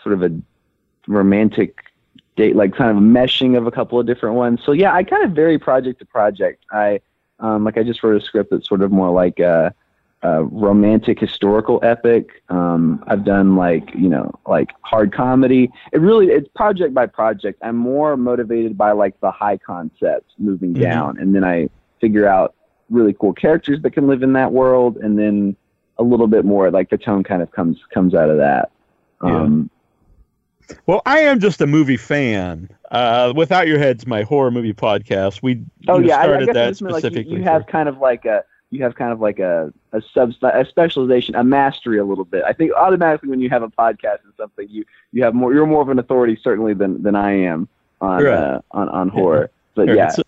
sort 0.02 0.12
of 0.16 0.22
a 0.22 0.30
romantic 1.06 1.83
date, 2.36 2.56
like 2.56 2.74
kind 2.74 2.90
of 2.90 2.96
a 2.96 3.00
meshing 3.00 3.56
of 3.56 3.66
a 3.66 3.70
couple 3.70 3.98
of 3.98 4.06
different 4.06 4.34
ones. 4.36 4.60
So 4.64 4.72
yeah, 4.72 4.92
I 4.92 5.02
kind 5.04 5.24
of 5.24 5.32
vary 5.32 5.58
project 5.58 5.98
to 6.00 6.04
project. 6.06 6.64
I 6.72 7.00
Um, 7.40 7.64
like 7.64 7.76
I 7.76 7.82
just 7.82 8.02
wrote 8.02 8.20
a 8.20 8.24
script 8.24 8.50
that's 8.50 8.68
sort 8.68 8.80
of 8.82 8.90
more 8.92 9.10
like 9.10 9.40
a, 9.40 9.74
a 10.22 10.44
romantic 10.44 11.18
historical 11.18 11.80
epic. 11.82 12.42
Um, 12.48 13.02
I've 13.08 13.24
done 13.24 13.56
like 13.56 13.92
you 13.94 14.08
know 14.08 14.30
like 14.46 14.70
hard 14.82 15.12
comedy. 15.12 15.70
It 15.92 16.00
really 16.00 16.28
it's 16.28 16.48
project 16.48 16.94
by 16.94 17.06
project. 17.06 17.58
I'm 17.62 17.76
more 17.76 18.16
motivated 18.16 18.78
by 18.78 18.92
like 18.92 19.18
the 19.20 19.30
high 19.30 19.58
concepts 19.58 20.32
moving 20.38 20.74
Mhm. 20.74 20.80
down, 20.80 21.18
and 21.18 21.34
then 21.34 21.44
I 21.44 21.68
figure 22.00 22.26
out 22.26 22.54
really 22.90 23.14
cool 23.14 23.32
characters 23.32 23.80
that 23.82 23.90
can 23.90 24.06
live 24.06 24.22
in 24.22 24.32
that 24.34 24.52
world, 24.52 24.96
and 24.98 25.18
then 25.18 25.56
a 25.98 26.02
little 26.02 26.26
bit 26.28 26.44
more 26.44 26.70
like 26.70 26.88
the 26.90 26.98
tone 26.98 27.22
kind 27.24 27.42
of 27.42 27.50
comes 27.50 27.78
comes 27.92 28.14
out 28.14 28.30
of 28.30 28.38
that. 28.38 28.70
Yeah. 29.22 29.42
Um, 29.42 29.70
Well, 30.86 31.02
I 31.06 31.20
am 31.20 31.40
just 31.40 31.60
a 31.60 31.66
movie 31.66 31.96
fan. 31.96 32.68
Uh, 32.90 33.32
Without 33.34 33.66
Your 33.66 33.78
Head's 33.78 34.06
my 34.06 34.22
horror 34.22 34.50
movie 34.50 34.74
podcast. 34.74 35.42
We 35.42 35.62
Oh 35.88 35.98
yeah, 35.98 36.18
I, 36.18 36.36
I 36.36 36.44
guess 36.44 36.54
that 36.54 36.80
meant, 36.80 37.04
like 37.04 37.12
you, 37.12 37.36
you 37.38 37.42
have 37.42 37.66
kind 37.66 37.88
of 37.88 37.98
like 37.98 38.24
a 38.24 38.44
you 38.70 38.82
have 38.82 38.94
kind 38.94 39.12
of 39.12 39.20
like 39.20 39.38
a 39.38 39.72
a 39.92 40.02
sub 40.12 40.32
a 40.42 40.64
specialization, 40.64 41.34
a 41.34 41.44
mastery 41.44 41.98
a 41.98 42.04
little 42.04 42.24
bit. 42.24 42.44
I 42.46 42.52
think 42.52 42.72
automatically 42.72 43.28
when 43.30 43.40
you 43.40 43.48
have 43.50 43.62
a 43.62 43.68
podcast 43.68 44.24
and 44.24 44.32
something, 44.36 44.68
you 44.68 44.84
you 45.12 45.22
have 45.24 45.34
more. 45.34 45.52
You're 45.54 45.66
more 45.66 45.82
of 45.82 45.88
an 45.88 45.98
authority 45.98 46.38
certainly 46.42 46.74
than 46.74 47.02
than 47.02 47.14
I 47.14 47.32
am 47.32 47.68
on 48.00 48.22
Right. 48.24 48.34
uh, 48.34 48.60
on 48.72 48.88
on 48.88 49.08
horror. 49.08 49.50
But 49.74 49.88
Right, 49.88 49.96
yeah, 49.96 50.08
So, 50.08 50.22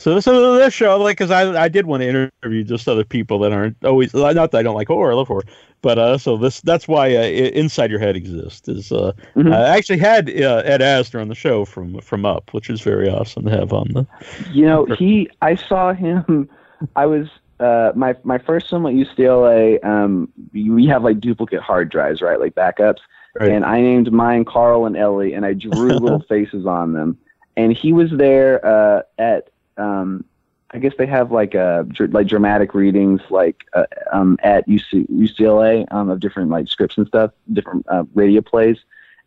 so, 0.00 0.18
so 0.20 0.56
this 0.56 0.72
show, 0.72 0.96
like, 0.98 1.18
because 1.18 1.30
I, 1.30 1.64
I 1.64 1.68
did 1.68 1.86
want 1.86 2.02
to 2.02 2.08
interview 2.08 2.64
just 2.64 2.88
other 2.88 3.04
people 3.04 3.38
that 3.40 3.52
aren't 3.52 3.76
always 3.84 4.14
not 4.14 4.34
that 4.34 4.54
I 4.54 4.62
don't 4.62 4.74
like 4.74 4.88
horror, 4.88 5.12
I 5.12 5.14
love 5.14 5.28
horror, 5.28 5.44
but 5.82 5.98
uh, 5.98 6.18
so 6.18 6.36
this 6.36 6.60
that's 6.62 6.88
why 6.88 7.14
uh, 7.14 7.20
Inside 7.20 7.90
Your 7.90 8.00
Head 8.00 8.16
exists. 8.16 8.68
Is 8.68 8.90
uh, 8.92 9.12
Mhm. 9.36 9.54
I 9.54 9.76
actually 9.76 9.98
had 9.98 10.28
uh, 10.30 10.62
Ed 10.64 10.80
Asner 10.80 11.20
on 11.20 11.28
the 11.28 11.34
show 11.34 11.64
from 11.64 12.00
from 12.00 12.24
Up, 12.24 12.52
which 12.52 12.70
is 12.70 12.80
very 12.80 13.08
awesome 13.08 13.44
to 13.44 13.50
have 13.50 13.72
on 13.72 13.88
the. 13.92 14.06
you 14.50 14.64
know 14.64 14.86
he. 14.86 15.28
I 15.42 15.54
saw 15.54 15.92
him. 15.92 16.48
I 16.96 17.06
was. 17.06 17.28
Uh, 17.60 17.92
my 17.94 18.16
my 18.24 18.38
first 18.38 18.70
film 18.70 18.86
at 18.86 18.94
UCLA, 18.94 19.84
um, 19.84 20.32
we 20.54 20.86
have 20.86 21.04
like 21.04 21.20
duplicate 21.20 21.60
hard 21.60 21.90
drives, 21.90 22.22
right, 22.22 22.40
like 22.40 22.54
backups. 22.54 23.00
Right. 23.38 23.52
and 23.52 23.64
I 23.64 23.80
named 23.80 24.10
mine 24.10 24.44
Carl 24.44 24.86
and 24.86 24.96
Ellie, 24.96 25.34
and 25.34 25.44
I 25.46 25.52
drew 25.52 25.70
little 25.72 26.20
faces 26.22 26.66
on 26.66 26.94
them. 26.94 27.16
And 27.56 27.72
he 27.72 27.92
was 27.92 28.10
there 28.10 28.64
uh, 28.66 29.02
at, 29.18 29.50
um, 29.80 30.24
I 30.72 30.78
guess 30.78 30.92
they 30.98 31.06
have 31.06 31.32
like 31.32 31.54
uh 31.54 31.84
like 32.10 32.28
dramatic 32.28 32.74
readings, 32.74 33.20
like 33.28 33.64
uh, 33.72 33.86
um, 34.12 34.38
at 34.42 34.68
UC- 34.68 35.10
UCLA 35.10 35.90
um, 35.92 36.10
of 36.10 36.20
different 36.20 36.50
like 36.50 36.68
scripts 36.68 36.96
and 36.96 37.06
stuff, 37.06 37.32
different 37.52 37.86
uh, 37.88 38.04
radio 38.14 38.40
plays. 38.40 38.78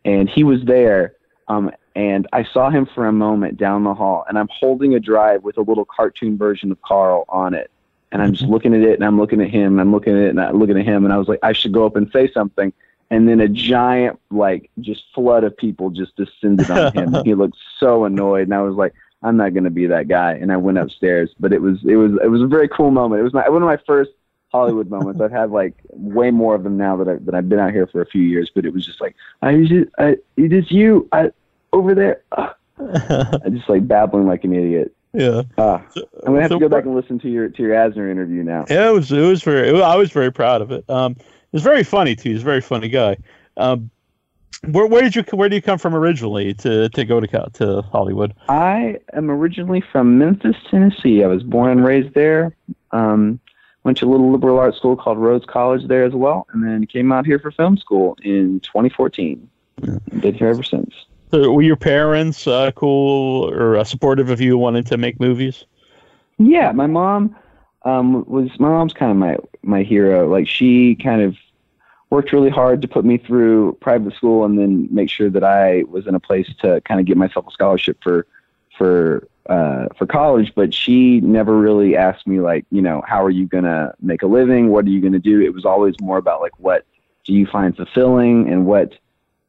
And 0.05 0.29
he 0.29 0.43
was 0.43 0.63
there, 0.63 1.15
um, 1.47 1.71
and 1.95 2.27
I 2.33 2.43
saw 2.43 2.69
him 2.69 2.85
for 2.85 3.07
a 3.07 3.13
moment 3.13 3.57
down 3.57 3.83
the 3.83 3.93
hall, 3.93 4.25
and 4.27 4.37
I'm 4.37 4.49
holding 4.49 4.95
a 4.95 4.99
drive 4.99 5.43
with 5.43 5.57
a 5.57 5.61
little 5.61 5.85
cartoon 5.85 6.37
version 6.37 6.71
of 6.71 6.81
Carl 6.81 7.25
on 7.29 7.53
it. 7.53 7.69
And 8.11 8.21
I'm 8.21 8.33
just 8.33 8.49
looking 8.49 8.75
at 8.75 8.81
it, 8.81 8.93
and 8.93 9.03
I'm 9.03 9.17
looking 9.17 9.41
at 9.41 9.49
him, 9.49 9.73
and 9.73 9.81
I'm 9.81 9.91
looking 9.91 10.13
at 10.13 10.23
it, 10.23 10.29
and 10.29 10.39
I'm 10.39 10.59
looking 10.59 10.77
at 10.77 10.85
him, 10.85 11.03
and 11.03 11.13
I 11.13 11.17
was 11.17 11.27
like, 11.27 11.39
I 11.41 11.51
should 11.51 11.71
go 11.71 11.85
up 11.85 11.95
and 11.95 12.11
say 12.11 12.31
something 12.31 12.71
and 13.09 13.27
then 13.27 13.39
a 13.39 13.47
giant 13.47 14.19
like 14.31 14.71
just 14.79 15.03
flood 15.13 15.43
of 15.43 15.55
people 15.55 15.91
just 15.91 16.15
descended 16.15 16.69
on 16.71 16.91
him 16.93 17.15
he 17.25 17.35
looked 17.35 17.57
so 17.79 18.05
annoyed 18.05 18.43
and 18.43 18.53
i 18.53 18.61
was 18.61 18.75
like 18.75 18.93
i'm 19.23 19.37
not 19.37 19.53
going 19.53 19.63
to 19.63 19.69
be 19.69 19.87
that 19.87 20.07
guy 20.07 20.33
and 20.33 20.51
i 20.51 20.57
went 20.57 20.77
upstairs 20.77 21.31
but 21.39 21.51
it 21.53 21.61
was 21.61 21.79
it 21.85 21.95
was 21.95 22.11
it 22.23 22.27
was 22.27 22.41
a 22.41 22.47
very 22.47 22.67
cool 22.67 22.91
moment 22.91 23.19
it 23.19 23.23
was 23.23 23.33
my 23.33 23.47
one 23.49 23.61
of 23.61 23.67
my 23.67 23.77
first 23.87 24.11
hollywood 24.51 24.89
moments 24.89 25.19
i've 25.19 25.31
had 25.31 25.49
like 25.51 25.73
way 25.89 26.29
more 26.29 26.53
of 26.55 26.63
them 26.63 26.77
now 26.77 26.95
that, 26.95 27.07
I, 27.09 27.15
that 27.15 27.33
i've 27.33 27.49
been 27.49 27.59
out 27.59 27.71
here 27.71 27.87
for 27.87 28.01
a 28.01 28.05
few 28.05 28.21
years 28.21 28.51
but 28.53 28.65
it 28.65 28.73
was 28.73 28.85
just 28.85 29.01
like 29.01 29.15
i 29.41 29.55
just 29.63 29.89
i 29.97 30.17
it 30.37 30.53
is 30.53 30.71
you 30.71 31.07
i 31.11 31.31
over 31.71 31.95
there 31.95 32.21
Ah. 32.37 32.55
i 32.79 33.49
just 33.49 33.69
like 33.69 33.87
babbling 33.87 34.27
like 34.27 34.43
an 34.43 34.53
idiot 34.53 34.93
yeah. 35.13 35.43
ah 35.57 35.83
i'm 36.25 36.33
gonna 36.33 36.41
have 36.41 36.49
So 36.49 36.55
to 36.59 36.59
go 36.59 36.69
back 36.69 36.85
and 36.85 36.95
listen 36.95 37.19
to 37.19 37.29
your 37.29 37.47
to 37.49 37.61
your 37.61 37.73
asner 37.73 38.09
interview 38.11 38.43
now 38.43 38.65
Yeah, 38.69 38.89
it 38.89 38.93
was 38.93 39.11
it 39.11 39.21
was 39.21 39.43
very. 39.43 39.69
It 39.69 39.71
was, 39.73 39.81
I 39.83 39.95
was 39.95 40.11
very 40.11 40.31
proud 40.31 40.61
of 40.63 40.71
it. 40.71 40.83
Um, 40.89 41.11
it 41.13 41.53
was 41.53 41.61
very 41.61 41.83
funny 41.83 42.15
too. 42.15 42.31
He's 42.31 42.41
a 42.41 42.45
very 42.45 42.61
funny 42.61 42.89
guy. 42.89 43.17
Um, 43.57 43.91
where 44.69 44.87
where 44.87 45.01
did 45.01 45.15
you 45.15 45.23
where 45.31 45.49
do 45.49 45.55
you 45.55 45.61
come 45.61 45.77
from 45.77 45.95
originally 45.95 46.53
to 46.55 46.89
to 46.89 47.05
go 47.05 47.19
to 47.19 47.49
to 47.53 47.81
Hollywood? 47.91 48.33
I 48.49 48.99
am 49.13 49.29
originally 49.29 49.81
from 49.91 50.17
Memphis, 50.17 50.55
Tennessee. 50.69 51.23
I 51.23 51.27
was 51.27 51.43
born 51.43 51.71
and 51.71 51.85
raised 51.85 52.13
there. 52.13 52.55
Um, 52.91 53.39
went 53.83 53.97
to 53.97 54.05
a 54.05 54.09
little 54.09 54.31
liberal 54.31 54.59
arts 54.59 54.77
school 54.77 54.95
called 54.95 55.17
Rhodes 55.17 55.45
College 55.45 55.87
there 55.87 56.03
as 56.03 56.13
well, 56.13 56.47
and 56.53 56.63
then 56.63 56.85
came 56.85 57.11
out 57.11 57.25
here 57.25 57.39
for 57.39 57.51
film 57.51 57.77
school 57.77 58.17
in 58.23 58.59
2014. 58.61 59.49
Been 60.19 60.33
here 60.33 60.47
ever 60.47 60.63
since. 60.63 60.93
So 61.31 61.51
were 61.51 61.63
your 61.63 61.75
parents 61.75 62.45
uh, 62.47 62.71
cool 62.71 63.49
or 63.49 63.77
uh, 63.77 63.83
supportive 63.83 64.29
of 64.29 64.39
you 64.39 64.57
wanting 64.57 64.83
to 64.85 64.97
make 64.97 65.19
movies? 65.19 65.65
Yeah, 66.37 66.71
my 66.71 66.87
mom 66.87 67.35
um, 67.83 68.23
was 68.25 68.49
my 68.59 68.69
mom's 68.69 68.93
kind 68.93 69.11
of 69.11 69.17
my 69.17 69.37
my 69.61 69.83
hero. 69.83 70.29
Like 70.29 70.47
she 70.47 70.95
kind 70.95 71.21
of 71.21 71.35
worked 72.13 72.31
really 72.31 72.51
hard 72.51 72.79
to 72.79 72.87
put 72.87 73.03
me 73.03 73.17
through 73.17 73.75
private 73.81 74.13
school 74.13 74.45
and 74.45 74.57
then 74.59 74.87
make 74.91 75.09
sure 75.09 75.31
that 75.31 75.43
I 75.43 75.83
was 75.89 76.05
in 76.05 76.13
a 76.13 76.19
place 76.19 76.47
to 76.61 76.79
kind 76.81 76.99
of 76.99 77.07
get 77.07 77.17
myself 77.17 77.47
a 77.47 77.51
scholarship 77.51 77.97
for 78.03 78.27
for 78.77 79.27
uh, 79.47 79.87
for 79.97 80.05
college. 80.05 80.53
But 80.55 80.75
she 80.75 81.19
never 81.21 81.57
really 81.57 81.97
asked 81.97 82.27
me 82.27 82.39
like, 82.39 82.65
you 82.69 82.83
know, 82.83 83.01
how 83.07 83.23
are 83.25 83.31
you 83.31 83.47
gonna 83.47 83.95
make 83.99 84.21
a 84.21 84.27
living? 84.27 84.69
What 84.69 84.85
are 84.85 84.89
you 84.89 85.01
gonna 85.01 85.17
do? 85.17 85.41
It 85.41 85.55
was 85.55 85.65
always 85.65 85.95
more 85.99 86.17
about 86.17 86.39
like, 86.39 86.57
what 86.59 86.85
do 87.25 87.33
you 87.33 87.47
find 87.47 87.75
fulfilling 87.75 88.47
and 88.47 88.65
what. 88.65 88.93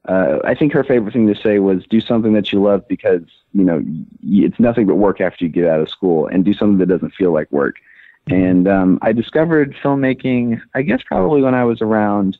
Uh, 0.06 0.38
I 0.44 0.54
think 0.54 0.74
her 0.74 0.84
favorite 0.84 1.14
thing 1.14 1.26
to 1.28 1.34
say 1.34 1.58
was 1.60 1.86
do 1.86 1.98
something 1.98 2.34
that 2.34 2.52
you 2.52 2.62
love 2.62 2.86
because 2.88 3.22
you 3.54 3.64
know 3.64 3.82
it's 4.22 4.60
nothing 4.60 4.86
but 4.86 4.96
work 4.96 5.18
after 5.20 5.46
you 5.46 5.50
get 5.50 5.66
out 5.66 5.80
of 5.80 5.88
school, 5.88 6.26
and 6.26 6.44
do 6.44 6.54
something 6.54 6.78
that 6.78 6.88
doesn't 6.94 7.14
feel 7.14 7.32
like 7.32 7.50
work. 7.50 7.76
And 8.26 8.66
um, 8.68 8.98
I 9.02 9.12
discovered 9.12 9.76
filmmaking, 9.82 10.60
I 10.74 10.82
guess, 10.82 11.02
probably 11.02 11.42
when 11.42 11.54
I 11.54 11.64
was 11.64 11.82
around, 11.82 12.38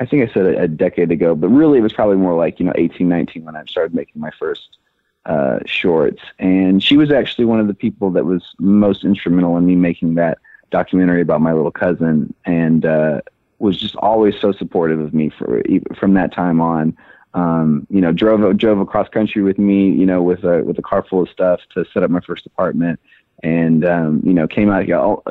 I 0.00 0.06
think 0.06 0.28
I 0.28 0.32
said 0.32 0.46
a, 0.46 0.62
a 0.62 0.68
decade 0.68 1.10
ago, 1.10 1.34
but 1.34 1.48
really 1.48 1.78
it 1.78 1.82
was 1.82 1.92
probably 1.92 2.16
more 2.16 2.34
like, 2.34 2.58
you 2.58 2.66
know, 2.66 2.72
18, 2.74 3.08
19 3.08 3.44
when 3.44 3.56
I 3.56 3.64
started 3.66 3.94
making 3.94 4.20
my 4.20 4.30
first 4.38 4.78
uh, 5.26 5.58
shorts. 5.66 6.22
And 6.38 6.82
she 6.82 6.96
was 6.96 7.12
actually 7.12 7.44
one 7.44 7.60
of 7.60 7.66
the 7.66 7.74
people 7.74 8.10
that 8.12 8.24
was 8.24 8.42
most 8.58 9.04
instrumental 9.04 9.56
in 9.56 9.66
me 9.66 9.76
making 9.76 10.14
that 10.14 10.38
documentary 10.70 11.20
about 11.20 11.40
my 11.40 11.52
little 11.52 11.70
cousin 11.70 12.32
and 12.44 12.86
uh, 12.86 13.20
was 13.58 13.78
just 13.78 13.94
always 13.96 14.34
so 14.40 14.52
supportive 14.52 15.00
of 15.00 15.12
me 15.12 15.28
for, 15.28 15.62
from 15.96 16.14
that 16.14 16.32
time 16.32 16.60
on. 16.60 16.96
Um, 17.32 17.86
you 17.90 18.00
know, 18.00 18.10
drove 18.10 18.56
drove 18.56 18.80
across 18.80 19.08
country 19.08 19.42
with 19.42 19.56
me, 19.56 19.88
you 19.90 20.04
know, 20.04 20.20
with 20.20 20.42
a 20.42 20.64
with 20.64 20.76
a 20.80 20.82
car 20.82 21.04
full 21.08 21.22
of 21.22 21.28
stuff 21.28 21.60
to 21.74 21.84
set 21.92 22.02
up 22.02 22.10
my 22.10 22.18
first 22.18 22.44
apartment 22.44 22.98
and 23.42 23.84
um, 23.84 24.22
you 24.24 24.32
know 24.32 24.46
came 24.46 24.70
out 24.70 24.84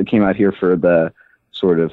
came 0.08 0.24
out 0.24 0.36
here 0.36 0.52
for 0.52 0.76
the 0.76 1.14
sort 1.52 1.80
of 1.80 1.92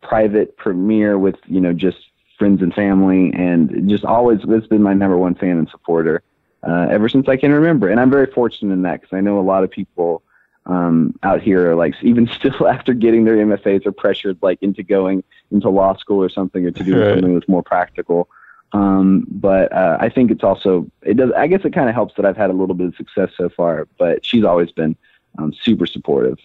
private 0.00 0.56
premiere 0.56 1.18
with 1.18 1.36
you 1.46 1.60
know 1.60 1.72
just 1.72 1.98
friends 2.38 2.62
and 2.62 2.72
family 2.72 3.32
and 3.34 3.88
just 3.88 4.04
always 4.04 4.40
has 4.48 4.66
been 4.66 4.82
my 4.82 4.94
number 4.94 5.16
one 5.18 5.34
fan 5.34 5.58
and 5.58 5.68
supporter 5.68 6.22
uh, 6.66 6.86
ever 6.90 7.08
since 7.08 7.28
I 7.28 7.36
can 7.36 7.52
remember 7.52 7.88
and 7.88 8.00
I'm 8.00 8.10
very 8.10 8.26
fortunate 8.26 8.72
in 8.72 8.82
that 8.82 9.00
because 9.00 9.16
I 9.16 9.20
know 9.20 9.38
a 9.38 9.42
lot 9.42 9.64
of 9.64 9.70
people 9.70 10.22
um, 10.66 11.14
out 11.22 11.40
here 11.42 11.70
are 11.70 11.74
like 11.74 11.94
even 12.02 12.28
still 12.28 12.68
after 12.68 12.94
getting 12.94 13.24
their 13.24 13.36
MFAs 13.36 13.86
are 13.86 13.92
pressured 13.92 14.38
like 14.42 14.58
into 14.62 14.82
going 14.82 15.24
into 15.50 15.68
law 15.68 15.96
school 15.96 16.22
or 16.22 16.28
something 16.28 16.64
or 16.64 16.70
to 16.70 16.84
do 16.84 16.96
Right. 16.98 17.14
something 17.14 17.34
that's 17.34 17.48
more 17.48 17.62
practical 17.62 18.28
um, 18.72 19.26
but 19.30 19.72
uh, 19.72 19.96
I 19.98 20.08
think 20.10 20.30
it's 20.30 20.44
also 20.44 20.90
it 21.02 21.16
does 21.16 21.32
I 21.36 21.46
guess 21.46 21.64
it 21.64 21.72
kind 21.72 21.88
of 21.88 21.94
helps 21.94 22.14
that 22.16 22.24
I've 22.26 22.36
had 22.36 22.50
a 22.50 22.52
little 22.52 22.74
bit 22.74 22.88
of 22.88 22.96
success 22.96 23.30
so 23.36 23.48
far 23.48 23.88
but 23.98 24.24
she's 24.24 24.44
always 24.44 24.70
been 24.72 24.96
um, 25.38 25.52
super 25.62 25.86
supportive. 25.86 26.38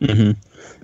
Hmm 0.00 0.32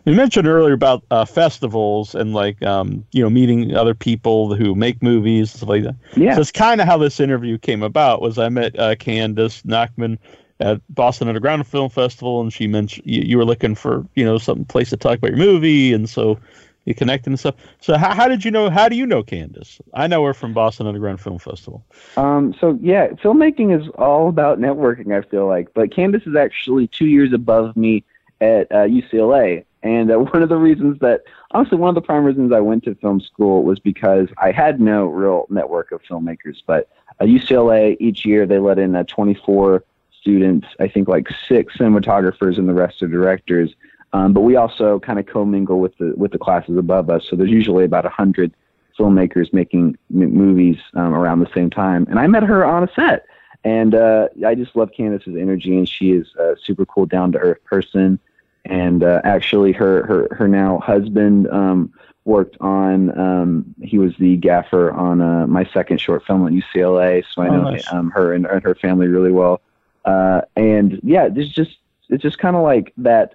You 0.05 0.15
mentioned 0.15 0.47
earlier 0.47 0.75
about 0.75 1.05
uh, 1.11 1.25
festivals 1.25 2.15
and 2.15 2.35
like 2.35 2.63
um, 2.63 3.05
you 3.13 3.23
know 3.23 3.31
meeting 3.31 3.75
other 3.75 3.95
people 3.95 4.55
who 4.55 4.75
make 4.75 5.03
movies 5.03 5.53
and 5.53 5.59
stuff 5.59 5.69
like 5.69 5.85
that. 5.85 5.97
Yeah, 6.17 6.35
So 6.35 6.41
it's 6.43 6.53
kind 6.53 6.81
of 6.81 6.87
how 6.87 6.99
this 6.99 7.21
interview 7.21 7.59
came 7.59 7.83
about. 7.83 8.21
Was 8.21 8.39
I 8.39 8.49
met 8.49 8.79
uh, 8.79 8.95
Candace 8.97 9.63
Nachman 9.63 10.19
at 10.61 10.81
Boston 10.95 11.29
Underground 11.29 11.67
Film 11.67 11.91
Festival, 11.91 12.41
and 12.41 12.53
she 12.53 12.67
mentioned 12.67 13.07
you, 13.07 13.23
you 13.23 13.37
were 13.39 13.45
looking 13.45 13.75
for 13.75 14.07
you 14.15 14.25
know 14.25 14.39
some 14.39 14.65
place 14.65 14.91
to 14.91 14.97
talk 14.97 15.19
about 15.19 15.31
your 15.31 15.39
movie, 15.39 15.93
and 15.93 16.09
so 16.09 16.39
you 16.85 16.95
connected 16.95 17.31
and 17.31 17.39
stuff. 17.39 17.57
So 17.81 17.99
how, 17.99 18.15
how 18.15 18.29
did 18.29 18.45
you 18.45 18.51
know? 18.51 18.71
How 18.71 18.89
do 18.89 18.97
you 18.97 19.07
know 19.07 19.23
Candace? 19.23 19.81
I 19.95 20.07
know 20.07 20.25
her 20.25 20.33
from 20.35 20.55
Boston 20.55 20.87
Underground 20.87 21.21
Film 21.21 21.39
Festival. 21.39 21.85
Um, 22.17 22.55
so 22.61 22.79
yeah, 22.81 23.09
filmmaking 23.09 23.79
is 23.79 23.89
all 23.99 24.29
about 24.29 24.61
networking. 24.61 25.13
I 25.13 25.29
feel 25.29 25.47
like, 25.47 25.75
but 25.75 25.95
Candace 25.95 26.27
is 26.27 26.37
actually 26.37 26.87
two 26.87 27.07
years 27.07 27.33
above 27.33 27.77
me 27.77 28.05
at 28.40 28.70
uh, 28.70 28.87
UCLA, 28.87 29.64
and 29.83 30.11
uh, 30.11 30.18
one 30.33 30.42
of 30.42 30.49
the 30.49 30.57
reasons 30.57 30.99
that 31.01 31.22
honestly, 31.53 31.79
one 31.79 31.88
of 31.88 31.94
the 31.94 32.03
prime 32.03 32.25
reasons 32.25 32.53
I 32.53 32.61
went 32.61 32.85
to 32.85 32.94
film 32.96 33.20
school 33.20 33.62
was 33.62 33.79
because 33.79 34.29
I 34.38 34.53
had 34.53 34.81
no 34.81 35.07
real 35.07 35.46
network 35.51 35.92
of 35.92 36.03
filmmakers. 36.03 36.62
But 36.66 36.88
uh, 37.20 37.25
UCLA 37.25 37.96
each 38.01 38.25
year 38.25 38.46
they 38.46 38.59
let 38.59 38.79
in 38.79 38.94
uh, 38.94 39.05
24 39.05 39.85
students. 40.20 40.66
I 40.81 40.88
think 40.88 41.09
like 41.09 41.29
six 41.49 41.77
cinematographers 41.77 42.59
and 42.59 42.68
the 42.68 42.75
rest 42.75 43.03
are 43.03 43.09
directors. 43.09 43.75
Um, 44.12 44.33
but 44.33 44.42
we 44.42 44.57
also 44.57 44.99
kind 45.01 45.18
of 45.18 45.27
commingle 45.27 45.81
with 45.81 45.96
the 45.99 46.14
with 46.16 46.33
the 46.33 46.38
classes 46.38 46.77
above 46.77 47.11
us. 47.11 47.27
So 47.29 47.37
there's 47.37 47.51
usually 47.51 47.85
about 47.85 48.07
a 48.07 48.09
hundred 48.09 48.55
filmmakers 48.99 49.53
making 49.53 49.99
m- 50.11 50.35
movies 50.35 50.79
um, 50.94 51.14
around 51.14 51.40
the 51.40 51.51
same 51.55 51.70
time. 51.70 52.07
And 52.09 52.18
I 52.18 52.27
met 52.27 52.42
her 52.42 52.64
on 52.64 52.83
a 52.83 52.92
set, 52.94 53.27
and 53.64 53.94
uh, 53.94 54.29
I 54.46 54.55
just 54.55 54.75
love 54.75 54.90
Candace's 54.96 55.37
energy, 55.37 55.77
and 55.77 55.88
she 55.88 56.12
is 56.12 56.35
a 56.37 56.57
super 56.62 56.87
cool, 56.87 57.07
down 57.07 57.33
to 57.33 57.38
earth 57.38 57.62
person. 57.64 58.18
And 58.67 59.03
uh, 59.03 59.21
actually 59.25 59.73
her 59.73 60.07
her 60.07 60.29
her 60.37 60.49
now 60.49 60.79
husband 60.81 61.49
um, 61.51 61.93
worked 62.25 62.57
on. 62.61 63.17
Um, 63.19 63.75
he 63.83 63.99
was 63.99 64.13
the 64.19 64.37
gaffer 64.37 64.91
on 64.93 65.21
uh, 65.21 65.47
my 65.47 65.65
second 65.73 66.01
short 66.01 66.25
film 66.27 66.47
at 66.47 66.53
UCLA, 66.53 67.25
so 67.33 67.43
I 67.43 67.49
Oh, 67.49 67.53
know 67.53 67.71
nice. 67.71 67.93
um, 67.93 68.11
her 68.11 68.33
and, 68.35 68.47
and 68.47 68.63
her 68.63 68.75
family 68.75 69.07
really 69.09 69.33
well. 69.33 69.61
Uh, 70.05 70.43
and 70.57 71.01
yeah, 71.03 71.29
there's 71.29 71.51
just 71.53 71.79
it's 72.09 72.23
just 72.23 72.39
kind 72.39 72.57
of 72.57 72.63
like 72.63 72.93
that 72.99 73.35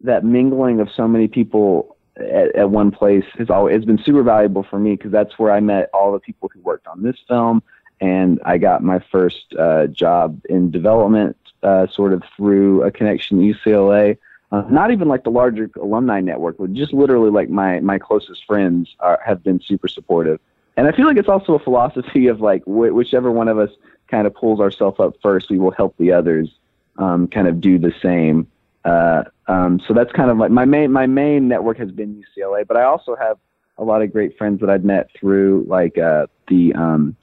that 0.00 0.24
mingling 0.24 0.80
of 0.80 0.90
so 0.90 1.06
many 1.08 1.28
people 1.28 1.96
at, 2.16 2.54
at 2.56 2.70
one 2.70 2.90
place 2.90 3.24
has 3.38 3.50
always 3.50 3.76
it's 3.76 3.84
been 3.84 3.98
super 3.98 4.22
valuable 4.22 4.62
for 4.62 4.78
me 4.78 4.92
because 4.96 5.12
that's 5.12 5.38
where 5.38 5.52
I 5.52 5.60
met 5.60 5.90
all 5.94 6.12
the 6.12 6.18
people 6.20 6.50
who 6.52 6.60
worked 6.60 6.86
on 6.86 7.02
this 7.02 7.16
film, 7.28 7.62
and 8.00 8.40
I 8.44 8.58
got 8.58 8.82
my 8.82 8.98
first 9.10 9.54
uh, 9.58 9.86
job 9.88 10.40
in 10.48 10.70
development 10.70 11.36
uh, 11.62 11.86
sort 11.88 12.12
of 12.12 12.22
through 12.36 12.82
a 12.82 12.90
connection 12.90 13.38
at 13.38 13.56
UCLA. 13.56 14.18
Uh, 14.52 14.62
not 14.70 14.92
even 14.92 15.08
like 15.08 15.24
the 15.24 15.30
larger 15.30 15.68
alumni 15.80 16.20
network, 16.20 16.56
but 16.58 16.72
just 16.72 16.92
literally 16.92 17.30
like 17.30 17.48
my 17.48 17.80
my 17.80 17.98
closest 17.98 18.44
friends 18.46 18.94
are, 19.00 19.20
have 19.24 19.42
been 19.42 19.60
super 19.60 19.88
supportive. 19.88 20.38
And 20.76 20.86
I 20.86 20.92
feel 20.92 21.06
like 21.06 21.16
it's 21.16 21.28
also 21.28 21.54
a 21.54 21.58
philosophy 21.58 22.28
of 22.28 22.40
like 22.40 22.62
wh- 22.64 22.94
whichever 22.94 23.32
one 23.32 23.48
of 23.48 23.58
us 23.58 23.70
kind 24.08 24.26
of 24.26 24.34
pulls 24.34 24.60
ourselves 24.60 25.00
up 25.00 25.14
first, 25.20 25.50
we 25.50 25.58
will 25.58 25.72
help 25.72 25.96
the 25.98 26.12
others 26.12 26.48
um, 26.98 27.26
kind 27.26 27.48
of 27.48 27.60
do 27.60 27.78
the 27.78 27.92
same. 28.00 28.46
Uh, 28.84 29.24
um, 29.48 29.80
so 29.86 29.92
that's 29.92 30.12
kind 30.12 30.30
of 30.30 30.38
like 30.38 30.52
my 30.52 30.64
main 30.64 30.92
my 30.92 31.06
main 31.06 31.48
network 31.48 31.78
has 31.78 31.90
been 31.90 32.22
UCLA, 32.22 32.66
but 32.66 32.76
I 32.76 32.84
also 32.84 33.16
have 33.16 33.38
a 33.78 33.84
lot 33.84 34.00
of 34.00 34.12
great 34.12 34.38
friends 34.38 34.60
that 34.60 34.70
I've 34.70 34.84
met 34.84 35.10
through 35.18 35.66
like 35.68 35.98
uh, 35.98 36.26
the 36.48 36.72
um, 36.74 37.16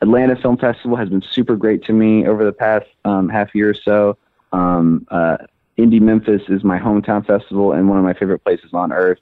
Atlanta 0.00 0.36
Film 0.36 0.56
Festival 0.56 0.96
has 0.96 1.08
been 1.08 1.22
super 1.22 1.56
great 1.56 1.84
to 1.84 1.92
me 1.92 2.26
over 2.26 2.44
the 2.44 2.52
past 2.52 2.86
um, 3.04 3.28
half 3.28 3.54
year 3.54 3.70
or 3.70 3.74
so. 3.74 4.18
Um, 4.52 5.06
uh, 5.10 5.38
Indie 5.78 6.00
Memphis 6.00 6.42
is 6.48 6.62
my 6.62 6.78
hometown 6.78 7.26
festival 7.26 7.72
and 7.72 7.88
one 7.88 7.98
of 7.98 8.04
my 8.04 8.14
favorite 8.14 8.40
places 8.40 8.72
on 8.72 8.92
earth. 8.92 9.18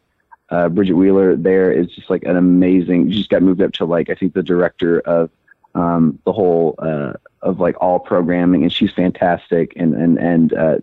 Uh, 0.51 0.69
Bridget 0.69 0.95
Wheeler 0.95 1.35
there 1.35 1.73
is 1.73 1.89
just 1.89 2.11
like 2.11 2.25
an 2.25 2.37
amazing. 2.37 3.11
She 3.11 3.19
just 3.19 3.31
got 3.31 3.43
moved 3.43 3.63
up 3.63 3.73
to 3.75 3.87
like 3.87 4.11
I 4.11 4.15
think 4.15 4.35
the 4.35 4.43
director 4.43 5.01
of 5.01 5.31
um, 5.75 6.19
the 6.25 6.33
whole 6.33 6.75
uh, 6.79 7.15
of 7.41 7.59
like 7.59 7.77
all 7.81 7.99
programming, 7.99 8.63
and 8.63 8.73
she's 8.73 8.93
fantastic 8.93 9.73
and 9.77 9.95
and 9.95 10.19
and 10.19 10.53
uh, 10.53 10.77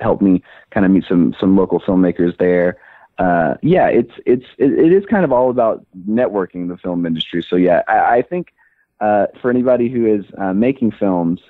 helped 0.00 0.22
me 0.22 0.42
kind 0.70 0.84
of 0.84 0.92
meet 0.92 1.04
some 1.08 1.34
some 1.40 1.56
local 1.56 1.80
filmmakers 1.80 2.36
there. 2.36 2.76
Uh, 3.18 3.54
yeah, 3.62 3.86
it's 3.86 4.12
it's 4.26 4.46
it, 4.58 4.72
it 4.72 4.92
is 4.92 5.06
kind 5.06 5.24
of 5.24 5.32
all 5.32 5.48
about 5.48 5.86
networking 6.06 6.68
the 6.68 6.76
film 6.76 7.06
industry. 7.06 7.42
So 7.42 7.56
yeah, 7.56 7.82
I, 7.88 8.16
I 8.16 8.22
think 8.22 8.52
uh, 9.00 9.26
for 9.40 9.50
anybody 9.50 9.88
who 9.88 10.06
is 10.06 10.24
uh, 10.36 10.52
making 10.52 10.92
films 10.92 11.40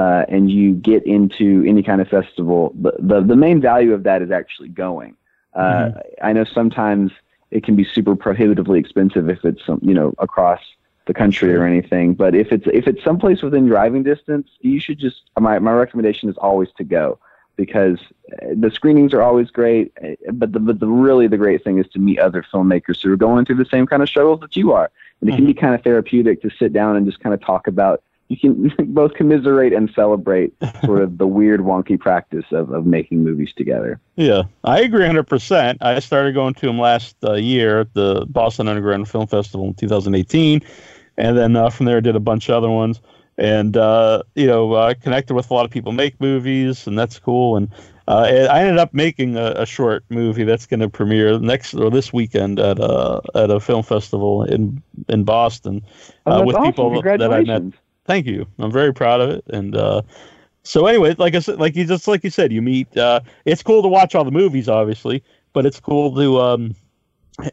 uh, 0.00 0.24
and 0.34 0.50
you 0.50 0.74
get 0.74 1.02
into 1.06 1.64
any 1.66 1.82
kind 1.82 2.00
of 2.00 2.08
festival, 2.08 2.72
the, 2.84 2.92
the 2.98 3.20
the 3.32 3.36
main 3.36 3.58
value 3.60 3.92
of 3.92 4.02
that 4.04 4.22
is 4.22 4.30
actually 4.30 4.70
going. 4.86 5.12
Uh, 5.54 5.90
I 6.22 6.32
know 6.32 6.44
sometimes 6.44 7.12
it 7.50 7.64
can 7.64 7.74
be 7.76 7.84
super 7.84 8.14
prohibitively 8.16 8.78
expensive 8.84 9.28
if 9.28 9.44
it's 9.44 9.62
some 9.66 9.80
you 9.82 9.94
know 9.98 10.14
across 10.18 10.60
the 11.06 11.12
country 11.12 11.54
or 11.54 11.64
anything. 11.64 12.14
But 12.14 12.34
if 12.34 12.48
it's 12.50 12.66
if 12.80 12.86
it's 12.86 13.02
someplace 13.04 13.42
within 13.42 13.66
driving 13.66 14.02
distance, 14.02 14.48
you 14.60 14.80
should 14.80 14.98
just 14.98 15.18
my 15.38 15.58
my 15.58 15.72
recommendation 15.72 16.30
is 16.30 16.38
always 16.38 16.70
to 16.78 16.84
go 16.84 17.18
because 17.56 17.98
uh, 18.32 18.54
the 18.54 18.70
screenings 18.70 19.12
are 19.12 19.22
always 19.28 19.50
great. 19.50 19.92
uh, 20.02 20.32
But 20.32 20.52
the 20.52 20.60
but 20.60 20.80
the 20.80 20.86
really 21.06 21.26
the 21.26 21.42
great 21.44 21.62
thing 21.64 21.76
is 21.78 21.88
to 21.94 21.98
meet 21.98 22.18
other 22.18 22.42
filmmakers 22.52 23.02
who 23.02 23.12
are 23.12 23.16
going 23.28 23.44
through 23.44 23.60
the 23.64 23.72
same 23.74 23.86
kind 23.86 24.02
of 24.02 24.08
struggles 24.08 24.40
that 24.40 24.56
you 24.56 24.72
are, 24.72 24.90
and 25.20 25.28
it 25.28 25.36
can 25.36 25.44
be 25.44 25.52
kind 25.64 25.74
of 25.74 25.82
therapeutic 25.82 26.40
to 26.42 26.50
sit 26.60 26.72
down 26.72 26.96
and 26.96 27.04
just 27.04 27.20
kind 27.20 27.34
of 27.34 27.40
talk 27.42 27.66
about. 27.66 28.02
You 28.30 28.36
can 28.36 28.72
both 28.94 29.14
commiserate 29.14 29.72
and 29.72 29.90
celebrate 29.94 30.54
sort 30.84 31.02
of 31.02 31.18
the 31.18 31.26
weird, 31.38 31.60
wonky 31.60 31.98
practice 31.98 32.44
of, 32.52 32.70
of 32.70 32.86
making 32.86 33.24
movies 33.24 33.52
together. 33.52 34.00
Yeah, 34.14 34.44
I 34.62 34.80
agree 34.80 35.04
100%. 35.04 35.78
I 35.80 35.98
started 35.98 36.34
going 36.34 36.54
to 36.54 36.66
them 36.66 36.78
last 36.78 37.16
uh, 37.24 37.34
year 37.34 37.80
at 37.80 37.92
the 37.94 38.24
Boston 38.28 38.68
Underground 38.68 39.08
Film 39.08 39.26
Festival 39.26 39.66
in 39.66 39.74
2018. 39.74 40.62
And 41.18 41.36
then 41.36 41.56
uh, 41.56 41.70
from 41.70 41.86
there, 41.86 41.96
I 41.96 42.00
did 42.00 42.14
a 42.14 42.20
bunch 42.20 42.48
of 42.48 42.54
other 42.54 42.70
ones. 42.70 43.00
And, 43.36 43.76
uh, 43.76 44.22
you 44.36 44.46
know, 44.46 44.76
I 44.76 44.94
connected 44.94 45.34
with 45.34 45.50
a 45.50 45.54
lot 45.54 45.64
of 45.64 45.70
people 45.72 45.90
who 45.90 45.96
make 45.96 46.20
movies, 46.20 46.86
and 46.86 46.96
that's 46.96 47.18
cool. 47.18 47.56
And 47.56 47.68
uh, 48.06 48.46
I 48.50 48.60
ended 48.60 48.78
up 48.78 48.94
making 48.94 49.36
a, 49.36 49.52
a 49.56 49.66
short 49.66 50.04
movie 50.08 50.44
that's 50.44 50.66
going 50.66 50.80
to 50.80 50.88
premiere 50.88 51.38
next 51.38 51.74
or 51.74 51.90
this 51.90 52.12
weekend 52.12 52.60
at 52.60 52.78
a, 52.78 53.22
at 53.34 53.50
a 53.50 53.58
film 53.58 53.82
festival 53.82 54.44
in, 54.44 54.82
in 55.08 55.24
Boston 55.24 55.82
Oh, 56.26 56.40
uh, 56.40 56.44
with 56.44 56.54
awesome. 56.56 56.72
people 56.72 57.02
that 57.02 57.32
I 57.32 57.42
met. 57.42 57.72
Thank 58.06 58.26
you. 58.26 58.46
I'm 58.58 58.72
very 58.72 58.92
proud 58.92 59.20
of 59.20 59.30
it. 59.30 59.44
And 59.48 59.76
uh, 59.76 60.02
so 60.62 60.86
anyway, 60.86 61.14
like 61.18 61.34
I 61.34 61.40
said, 61.40 61.58
like 61.58 61.76
you 61.76 61.86
just 61.86 62.06
like 62.08 62.24
you 62.24 62.30
said, 62.30 62.52
you 62.52 62.62
meet. 62.62 62.96
Uh, 62.96 63.20
it's 63.44 63.62
cool 63.62 63.82
to 63.82 63.88
watch 63.88 64.14
all 64.14 64.24
the 64.24 64.30
movies, 64.30 64.68
obviously, 64.68 65.22
but 65.52 65.66
it's 65.66 65.80
cool 65.80 66.14
to 66.14 66.40
um, 66.40 66.74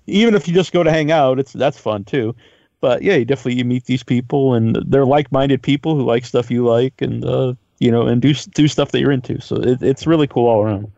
even 0.08 0.36
if 0.36 0.48
you 0.48 0.54
just 0.54 0.72
go 0.72 0.84
to 0.84 0.92
hang 0.92 1.12
out, 1.12 1.40
it's 1.40 1.54
that's 1.54 1.80
fun 1.80 2.04
too. 2.04 2.36
But 2.80 3.02
yeah, 3.02 3.16
you 3.16 3.26
definitely 3.26 3.56
you 3.56 3.66
meet 3.66 3.86
these 3.86 4.04
people, 4.04 4.54
and 4.54 4.78
they're 4.86 5.06
like-minded 5.06 5.64
people 5.64 5.96
who 5.96 6.04
like 6.04 6.26
stuff 6.26 6.52
you 6.52 6.66
like, 6.66 7.02
and 7.02 7.26
uh, 7.26 7.54
you 7.80 7.92
know, 7.92 8.08
and 8.08 8.22
do 8.22 8.34
do 8.34 8.68
stuff 8.68 8.92
that 8.92 9.00
you're 9.00 9.12
into. 9.12 9.42
So 9.42 9.56
it, 9.56 9.82
it's 9.82 10.06
really 10.06 10.28
cool 10.28 10.48
all 10.48 10.64
around. 10.64 10.92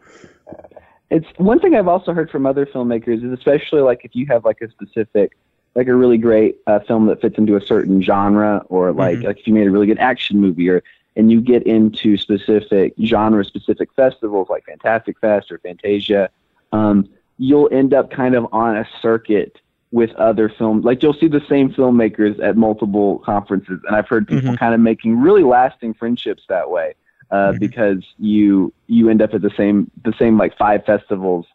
it's 1.09 1.27
one 1.37 1.59
thing 1.59 1.75
I've 1.75 1.87
also 1.87 2.13
heard 2.13 2.29
from 2.29 2.45
other 2.45 2.65
filmmakers 2.65 3.23
is 3.23 3.31
especially 3.31 3.81
like 3.81 4.01
if 4.03 4.11
you 4.13 4.25
have 4.27 4.45
like 4.45 4.61
a 4.61 4.69
specific, 4.69 5.37
like 5.75 5.87
a 5.87 5.95
really 5.95 6.17
great 6.17 6.57
uh, 6.67 6.79
film 6.79 7.05
that 7.07 7.21
fits 7.21 7.37
into 7.37 7.55
a 7.55 7.61
certain 7.61 8.01
genre, 8.01 8.63
or 8.69 8.91
like 8.91 9.19
Mhm. 9.19 9.25
like 9.25 9.39
if 9.39 9.47
you 9.47 9.53
made 9.53 9.67
a 9.67 9.71
really 9.71 9.87
good 9.87 9.99
action 9.99 10.39
movie, 10.39 10.69
or 10.69 10.83
and 11.15 11.31
you 11.31 11.41
get 11.41 11.63
into 11.63 12.17
specific 12.17 12.93
genre 13.03 13.43
specific 13.43 13.89
festivals 13.95 14.47
like 14.49 14.65
Fantastic 14.65 15.19
Fest 15.19 15.51
or 15.51 15.57
Fantasia, 15.59 16.29
um, 16.71 17.07
you'll 17.37 17.69
end 17.71 17.93
up 17.93 18.09
kind 18.11 18.35
of 18.35 18.47
on 18.51 18.77
a 18.77 18.87
circuit 19.01 19.59
with 19.91 20.11
other 20.15 20.49
films. 20.49 20.85
Like 20.85 21.01
you'll 21.01 21.13
see 21.13 21.27
the 21.27 21.43
same 21.49 21.71
filmmakers 21.71 22.41
at 22.43 22.55
multiple 22.57 23.19
conferences, 23.19 23.79
and 23.87 23.95
I've 23.95 24.07
heard 24.07 24.27
people 24.27 24.55
kind 24.57 24.73
of 24.73 24.79
making 24.79 25.19
really 25.19 25.43
lasting 25.43 25.93
friendships 25.95 26.43
that 26.49 26.69
way 26.69 26.93
uh, 27.31 27.53
Mhm. 27.53 27.59
because 27.59 28.03
you 28.19 28.73
you 28.87 29.09
end 29.09 29.21
up 29.21 29.33
at 29.33 29.41
the 29.41 29.51
same 29.51 29.89
the 30.03 30.13
same 30.13 30.37
like 30.37 30.55
five 30.57 30.85
festivals. 30.85 31.45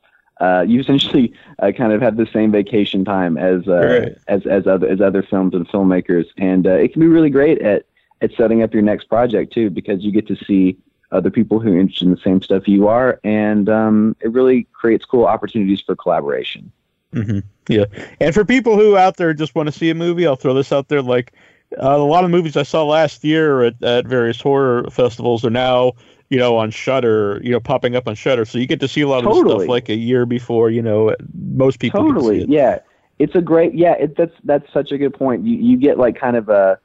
Uh, 0.40 0.64
you 0.66 0.80
essentially 0.80 1.32
uh, 1.60 1.70
kind 1.70 1.92
of 1.92 2.02
have 2.02 2.16
the 2.16 2.26
same 2.32 2.50
vacation 2.50 3.04
time 3.04 3.36
as 3.38 3.66
uh, 3.68 4.00
Right. 4.02 4.18
as 4.26 4.44
as 4.46 4.66
other 4.66 4.88
as 4.88 5.00
other 5.00 5.22
films 5.22 5.54
and 5.54 5.68
filmmakers, 5.68 6.26
and 6.36 6.66
uh, 6.66 6.70
it 6.70 6.92
can 6.92 7.00
be 7.00 7.06
really 7.06 7.30
great 7.30 7.60
at 7.62 7.86
at 8.20 8.32
setting 8.36 8.62
up 8.62 8.72
your 8.74 8.82
next 8.82 9.04
project 9.04 9.52
too 9.52 9.70
because 9.70 10.02
you 10.02 10.10
get 10.10 10.26
to 10.26 10.36
see 10.36 10.76
other 11.12 11.30
people 11.30 11.60
who 11.60 11.72
are 11.74 11.78
interested 11.78 12.06
in 12.06 12.10
the 12.10 12.20
same 12.20 12.42
stuff 12.42 12.66
you 12.66 12.88
are, 12.88 13.20
and 13.22 13.68
um, 13.68 14.16
it 14.20 14.32
really 14.32 14.66
creates 14.72 15.04
cool 15.04 15.26
opportunities 15.26 15.80
for 15.80 15.94
collaboration. 15.94 16.72
hmm 17.12 17.38
Yeah, 17.68 17.84
and 18.20 18.34
for 18.34 18.44
people 18.44 18.76
who 18.76 18.96
out 18.96 19.16
there 19.16 19.32
just 19.34 19.54
want 19.54 19.68
to 19.68 19.72
see 19.72 19.90
a 19.90 19.94
movie, 19.94 20.26
I'll 20.26 20.34
throw 20.34 20.54
this 20.54 20.72
out 20.72 20.88
there. 20.88 21.02
Like 21.02 21.32
uh, 21.80 21.96
a 21.96 21.98
lot 21.98 22.24
of 22.24 22.30
movies 22.30 22.56
I 22.56 22.64
saw 22.64 22.84
last 22.84 23.22
year 23.22 23.62
at, 23.62 23.82
at 23.82 24.06
various 24.06 24.40
horror 24.40 24.90
festivals 24.90 25.44
are 25.44 25.50
now, 25.50 25.92
you 26.30 26.38
know, 26.38 26.56
on 26.56 26.70
Shudder. 26.70 27.40
You 27.42 27.52
know, 27.52 27.60
popping 27.60 27.96
up 27.96 28.08
on 28.08 28.14
Shudder, 28.14 28.44
so 28.44 28.58
you 28.58 28.66
get 28.66 28.80
to 28.80 28.88
see 28.88 29.02
a 29.02 29.08
lot 29.08 29.24
of 29.24 29.32
Totally. 29.32 29.56
stuff 29.64 29.68
like 29.68 29.88
a 29.88 29.94
year 29.96 30.26
before. 30.26 30.70
You 30.70 30.82
know, 30.82 31.14
most 31.34 31.78
people 31.80 32.04
totally 32.04 32.42
it. 32.42 32.48
yeah 32.48 32.78
it's 33.18 33.34
a 33.36 33.40
great 33.40 33.74
yeah 33.74 33.92
it, 33.94 34.16
that's 34.16 34.34
that's 34.44 34.70
such 34.72 34.90
a 34.90 34.98
good 34.98 35.14
point 35.14 35.44
you 35.44 35.56
you 35.56 35.76
get 35.76 35.98
like 35.98 36.18
kind 36.18 36.36
of 36.36 36.48
a 36.48 36.78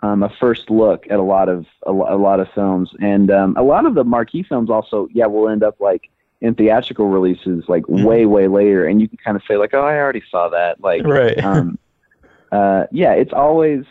um, 0.00 0.22
a 0.22 0.28
first 0.28 0.68
look 0.68 1.06
at 1.08 1.18
a 1.18 1.22
lot 1.22 1.48
of 1.48 1.64
a, 1.86 1.90
a 1.90 2.18
lot 2.18 2.40
of 2.40 2.48
films 2.54 2.90
and 3.00 3.30
um, 3.30 3.56
a 3.56 3.62
lot 3.62 3.86
of 3.86 3.94
the 3.94 4.04
marquee 4.04 4.42
films 4.42 4.68
also 4.68 5.08
yeah 5.12 5.26
will 5.26 5.48
end 5.48 5.62
up 5.62 5.80
like 5.80 6.10
in 6.40 6.54
theatrical 6.54 7.06
releases 7.08 7.64
like 7.68 7.84
Mhm. 7.84 8.04
way 8.04 8.26
way 8.26 8.48
later 8.48 8.84
and 8.84 9.00
you 9.00 9.08
can 9.08 9.18
kind 9.18 9.36
of 9.36 9.42
say 9.48 9.56
like 9.56 9.72
oh 9.74 9.80
i 9.82 9.96
already 9.96 10.22
saw 10.30 10.48
that 10.48 10.80
like 10.80 11.04
Right. 11.04 11.42
um, 11.42 11.78
uh, 12.52 12.86
yeah, 12.90 13.12
it's 13.12 13.32
always 13.32 13.84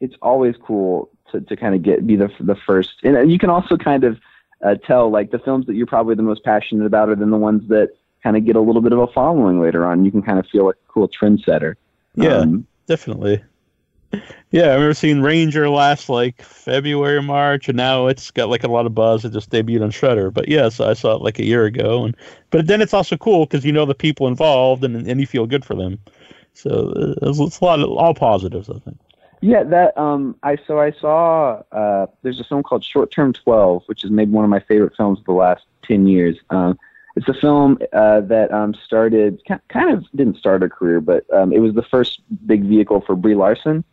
it's 0.00 0.14
always 0.22 0.54
cool 0.62 1.10
to, 1.32 1.40
to 1.42 1.56
kind 1.56 1.74
of 1.74 1.82
get 1.82 2.06
be 2.06 2.16
the 2.16 2.30
the 2.40 2.56
first, 2.56 3.00
and 3.02 3.30
you 3.30 3.38
can 3.38 3.50
also 3.50 3.76
kind 3.76 4.04
of 4.04 4.18
uh, 4.64 4.74
tell 4.86 5.10
like 5.10 5.30
the 5.30 5.38
films 5.38 5.66
that 5.66 5.74
you're 5.74 5.86
probably 5.86 6.14
the 6.14 6.22
most 6.22 6.44
passionate 6.44 6.86
about 6.86 7.08
are 7.08 7.16
then 7.16 7.30
the 7.30 7.36
ones 7.36 7.68
that 7.68 7.90
kind 8.22 8.36
of 8.36 8.44
get 8.44 8.56
a 8.56 8.60
little 8.60 8.82
bit 8.82 8.92
of 8.92 8.98
a 8.98 9.06
following 9.08 9.60
later 9.60 9.86
on. 9.86 10.04
You 10.04 10.10
can 10.10 10.22
kind 10.22 10.38
of 10.38 10.46
feel 10.46 10.66
like 10.66 10.76
a 10.76 10.92
cool 10.92 11.08
trendsetter. 11.08 11.74
Yeah. 12.14 12.38
Um, 12.38 12.66
Definitely. 12.86 13.42
Yeah, 14.50 14.66
I 14.66 14.74
remember 14.74 14.94
seeing 14.94 15.20
Ranger 15.20 15.68
last 15.68 16.08
like 16.08 16.40
February 16.40 17.20
March, 17.20 17.68
and 17.68 17.76
now 17.76 18.06
it's 18.06 18.30
got 18.30 18.48
like 18.48 18.64
a 18.64 18.68
lot 18.68 18.86
of 18.86 18.94
buzz. 18.94 19.24
It 19.24 19.32
just 19.32 19.50
debuted 19.50 19.82
on 19.82 19.90
Shudder, 19.90 20.30
but 20.30 20.48
yes, 20.48 20.80
I 20.80 20.94
saw 20.94 21.16
it 21.16 21.22
like 21.22 21.38
a 21.38 21.44
year 21.44 21.64
ago, 21.64 22.04
and 22.04 22.16
but 22.50 22.66
then 22.66 22.80
it's 22.80 22.94
also 22.94 23.16
cool 23.16 23.46
because 23.46 23.64
you 23.64 23.72
know 23.72 23.84
the 23.84 23.94
people 23.94 24.28
involved, 24.28 24.84
and 24.84 25.06
and 25.06 25.20
you 25.20 25.26
feel 25.26 25.46
good 25.46 25.64
for 25.64 25.74
them. 25.74 25.98
So 26.54 26.92
uh, 26.96 27.28
it's, 27.28 27.38
it's 27.38 27.60
a 27.60 27.64
lot 27.64 27.80
of 27.80 27.90
all 27.90 28.14
positives, 28.14 28.70
I 28.70 28.78
think. 28.78 28.98
Yeah, 29.46 29.62
that 29.62 29.96
um, 29.96 30.34
I 30.42 30.56
so 30.66 30.80
I 30.80 30.90
saw 30.90 31.62
uh, 31.70 32.06
there's 32.22 32.40
a 32.40 32.44
film 32.44 32.64
called 32.64 32.82
Short 32.82 33.12
Term 33.12 33.32
Twelve, 33.32 33.84
which 33.86 34.02
is 34.02 34.10
maybe 34.10 34.32
one 34.32 34.42
of 34.42 34.50
my 34.50 34.58
favorite 34.58 34.96
films 34.96 35.20
of 35.20 35.24
the 35.24 35.32
last 35.32 35.62
ten 35.84 36.08
years. 36.08 36.36
Um, 36.50 36.76
it's 37.14 37.28
a 37.28 37.34
film 37.34 37.78
uh, 37.92 38.22
that 38.22 38.52
um, 38.52 38.74
started 38.74 39.40
kind 39.68 39.90
of 39.92 40.04
didn't 40.16 40.38
start 40.38 40.64
a 40.64 40.68
career, 40.68 41.00
but 41.00 41.32
um, 41.32 41.52
it 41.52 41.60
was 41.60 41.74
the 41.74 41.84
first 41.84 42.22
big 42.44 42.64
vehicle 42.64 43.02
for 43.06 43.14
Brie 43.14 43.36
Larson. 43.36 43.84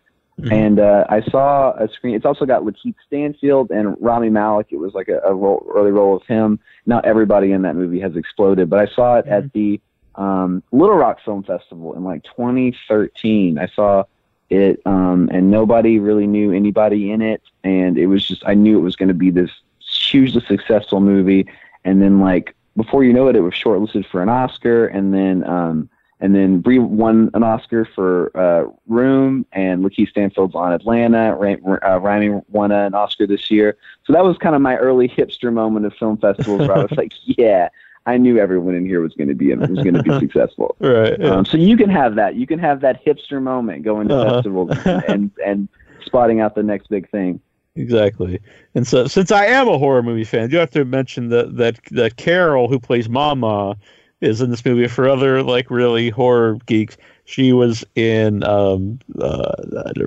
Mhm. 0.42 0.52
And 0.52 0.80
uh, 0.80 1.06
I 1.10 1.22
saw 1.22 1.74
a 1.74 1.88
screen. 1.88 2.16
It's 2.16 2.26
also 2.26 2.48
got 2.48 2.64
LaKeith 2.64 2.96
Stanfield 3.06 3.70
and 3.70 3.96
Rami 4.02 4.32
Malek. 4.32 4.70
It 4.72 4.78
was 4.78 4.96
like 4.96 5.08
a, 5.08 5.20
a 5.20 5.36
role, 5.36 5.64
early 5.72 5.92
role 5.92 6.16
of 6.16 6.24
him. 6.24 6.60
Not 6.88 7.06
everybody 7.06 7.52
in 7.52 7.62
that 7.62 7.76
movie 7.76 8.00
has 8.00 8.16
exploded, 8.16 8.72
but 8.72 8.80
I 8.80 8.92
saw 8.92 9.18
it 9.18 9.28
at 9.28 9.54
the 9.54 9.80
um, 10.16 10.64
Little 10.72 10.96
Rock 10.96 11.20
Film 11.24 11.44
Festival 11.44 11.94
in 11.94 12.04
like 12.04 12.24
2013. 12.24 13.60
I 13.60 13.68
saw 13.68 14.06
it, 14.50 14.82
um, 14.86 15.30
and 15.32 15.50
nobody 15.50 16.00
really 16.00 16.28
knew 16.28 16.52
anybody 16.52 17.12
in 17.12 17.22
it, 17.22 17.42
and 17.64 17.98
it 17.98 18.08
was 18.08 18.26
just 18.26 18.44
I 18.46 18.54
knew 18.54 18.78
it 18.78 18.82
was 18.82 18.96
going 18.96 19.08
to 19.08 19.14
be 19.14 19.30
this 19.30 19.52
hugely 19.80 20.44
successful 20.48 21.00
movie. 21.00 21.48
And 21.86 22.02
then 22.02 22.20
like 22.20 22.56
before 22.76 23.04
you 23.04 23.14
know 23.14 23.28
it, 23.28 23.36
it 23.36 23.42
was 23.42 23.54
shortlisted 23.54 24.06
for 24.06 24.22
an 24.22 24.30
Oscar, 24.30 24.88
and 24.88 25.14
then 25.14 25.48
um, 25.50 25.90
and 26.20 26.34
then 26.34 26.60
Brie 26.60 26.80
won 26.80 27.30
an 27.34 27.44
Oscar 27.44 27.86
for 27.86 28.32
uh, 28.38 28.72
Room, 28.88 29.46
and 29.52 29.84
LaKeith 29.84 30.10
Stanfield's 30.10 30.56
on 30.56 30.72
Atlanta. 30.72 31.36
Uh, 31.36 32.42
won 32.50 32.72
an 32.72 32.94
Oscar 32.94 33.28
this 33.28 33.52
year, 33.52 33.78
so 34.06 34.14
that 34.14 34.24
was 34.24 34.38
kind 34.38 34.56
of 34.56 34.62
my 34.62 34.78
early 34.78 35.08
hipster 35.08 35.52
moment 35.52 35.86
of 35.86 35.94
film 35.96 36.18
festivals, 36.18 36.68
where 36.68 36.78
I 36.78 36.82
was 36.84 36.92
like, 36.98 37.14
yeah. 37.26 37.70
I 38.06 38.18
knew 38.18 38.38
everyone 38.38 38.76
in 38.76 38.86
here 38.86 39.00
was 39.02 39.14
going 39.14 39.30
to 39.30 39.34
be 39.36 39.54
was 39.56 39.70
going 39.70 39.94
to 39.94 40.04
be 40.04 40.10
successful. 40.20 40.76
Right. 40.80 41.18
yeah. 41.20 41.28
Um, 41.36 41.46
so 41.46 41.58
you 41.58 41.78
can 41.78 41.90
have 41.90 42.16
that. 42.16 42.36
You 42.36 42.46
can 42.46 42.60
have 42.60 42.82
that 42.82 43.04
hipster 43.06 43.42
moment 43.42 43.84
going 43.84 44.08
to 44.10 44.16
Uh-huh. 44.16 44.34
festivals 44.36 44.72
and 45.08 45.32
and 45.46 45.70
spotting 46.06 46.42
out 46.42 46.56
the 46.56 46.64
next 46.64 46.90
big 46.90 47.10
thing. 47.10 47.40
Exactly. 47.76 48.40
And 48.76 48.86
so, 48.86 49.08
since 49.08 49.32
I 49.32 49.46
am 49.48 49.68
a 49.68 49.78
horror 49.80 50.04
movie 50.04 50.26
fan, 50.26 50.52
you 50.52 50.58
have 50.60 50.70
to 50.72 50.86
mention 50.86 51.30
that 51.30 51.58
that 51.58 51.80
that 51.92 52.18
Carol, 52.18 52.68
who 52.68 52.80
plays 52.80 53.08
Mamaw, 53.08 53.76
is 54.22 54.42
in 54.42 54.52
this 54.52 54.64
movie. 54.64 54.88
For 54.88 55.08
other 55.10 55.42
like 55.42 55.72
really 55.72 56.10
horror 56.12 56.58
geeks, 56.68 56.98
she 57.26 57.52
was 57.52 57.84
in 57.96 58.44
um, 58.44 59.00
uh, 59.20 59.56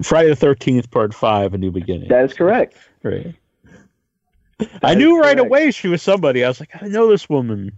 Friday 0.03 0.29
the 0.29 0.37
Thirteenth 0.37 0.91
Part 0.93 1.13
Five: 1.13 1.55
A 1.55 1.59
New 1.59 1.73
Beginning. 1.73 2.09
That 2.09 2.25
is 2.25 2.35
correct. 2.35 2.77
right. 3.03 3.35
I 4.83 4.93
is 4.93 4.97
knew 4.97 5.21
right 5.21 5.39
away 5.39 5.71
she 5.71 5.89
was 5.89 6.03
somebody. 6.03 6.45
I 6.45 6.49
was 6.49 6.61
like, 6.61 6.71
I 6.81 6.89
know 6.89 7.09
this 7.09 7.29
woman. 7.29 7.73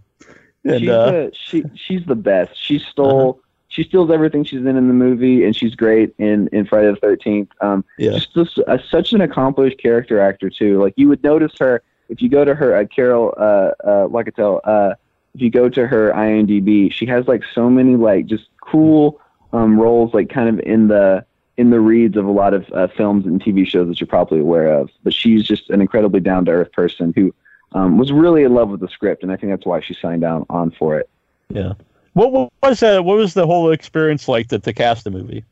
And 0.63 0.79
she's 0.79 0.89
uh, 0.89 1.11
the, 1.11 1.31
she 1.33 1.63
she's 1.75 2.05
the 2.05 2.15
best. 2.15 2.51
She 2.55 2.79
stole 2.79 3.41
she 3.69 3.83
steals 3.83 4.11
everything 4.11 4.43
she's 4.43 4.59
in 4.59 4.75
in 4.75 4.87
the 4.87 4.93
movie, 4.93 5.45
and 5.45 5.55
she's 5.55 5.75
great 5.75 6.13
in 6.17 6.49
in 6.51 6.65
Friday 6.65 6.91
the 6.91 6.97
Thirteenth. 6.97 7.49
Um, 7.61 7.85
yeah, 7.97 8.11
just 8.11 8.33
this, 8.35 8.57
uh, 8.67 8.77
such 8.89 9.13
an 9.13 9.21
accomplished 9.21 9.77
character 9.77 10.19
actor 10.19 10.49
too. 10.49 10.81
Like 10.81 10.93
you 10.97 11.07
would 11.07 11.23
notice 11.23 11.53
her 11.59 11.81
if 12.09 12.21
you 12.21 12.29
go 12.29 12.43
to 12.43 12.55
her 12.55 12.75
uh, 12.75 12.85
Carol 12.85 13.33
uh, 13.37 13.71
uh, 13.83 14.07
Locatell. 14.07 14.59
Uh, 14.63 14.95
if 15.35 15.41
you 15.41 15.51
go 15.51 15.69
to 15.69 15.87
her 15.87 16.11
IMDb, 16.11 16.91
she 16.91 17.05
has 17.05 17.27
like 17.27 17.43
so 17.53 17.69
many 17.69 17.95
like 17.95 18.25
just 18.25 18.49
cool 18.59 19.21
um, 19.53 19.79
roles, 19.79 20.13
like 20.13 20.29
kind 20.29 20.49
of 20.49 20.59
in 20.65 20.87
the 20.87 21.23
in 21.59 21.71
the 21.71 21.79
reads 21.81 22.15
of 22.15 22.25
a 22.25 22.31
lot 22.31 22.53
of 22.53 22.65
uh, 22.71 22.87
films 22.87 23.25
and 23.25 23.43
TV 23.43 23.67
shows 23.67 23.89
that 23.89 23.99
you're 23.99 24.07
probably 24.07 24.39
aware 24.39 24.71
of. 24.71 24.89
But 25.03 25.13
she's 25.13 25.43
just 25.43 25.69
an 25.69 25.81
incredibly 25.81 26.21
down 26.21 26.45
to 26.45 26.51
earth 26.51 26.71
person 26.71 27.11
who 27.13 27.35
um, 27.73 27.97
was 27.97 28.13
really 28.13 28.43
in 28.43 28.53
love 28.53 28.69
with 28.69 28.79
the 28.79 28.87
script, 28.87 29.23
and 29.23 29.31
I 29.31 29.35
think 29.35 29.51
that's 29.51 29.65
why 29.65 29.81
she 29.81 29.93
signed 29.93 30.23
on 30.23 30.45
on 30.49 30.71
for 30.71 30.97
it. 30.97 31.09
yeah. 31.49 31.73
What, 32.13 32.31
what 32.31 32.49
was 32.63 32.79
that? 32.79 33.03
What 33.03 33.17
was 33.17 33.33
the 33.33 33.45
whole 33.45 33.71
experience 33.71 34.27
like 34.27 34.47
to, 34.47 34.59
to 34.59 34.73
cast 34.73 35.03
the 35.03 35.11
movie? 35.11 35.43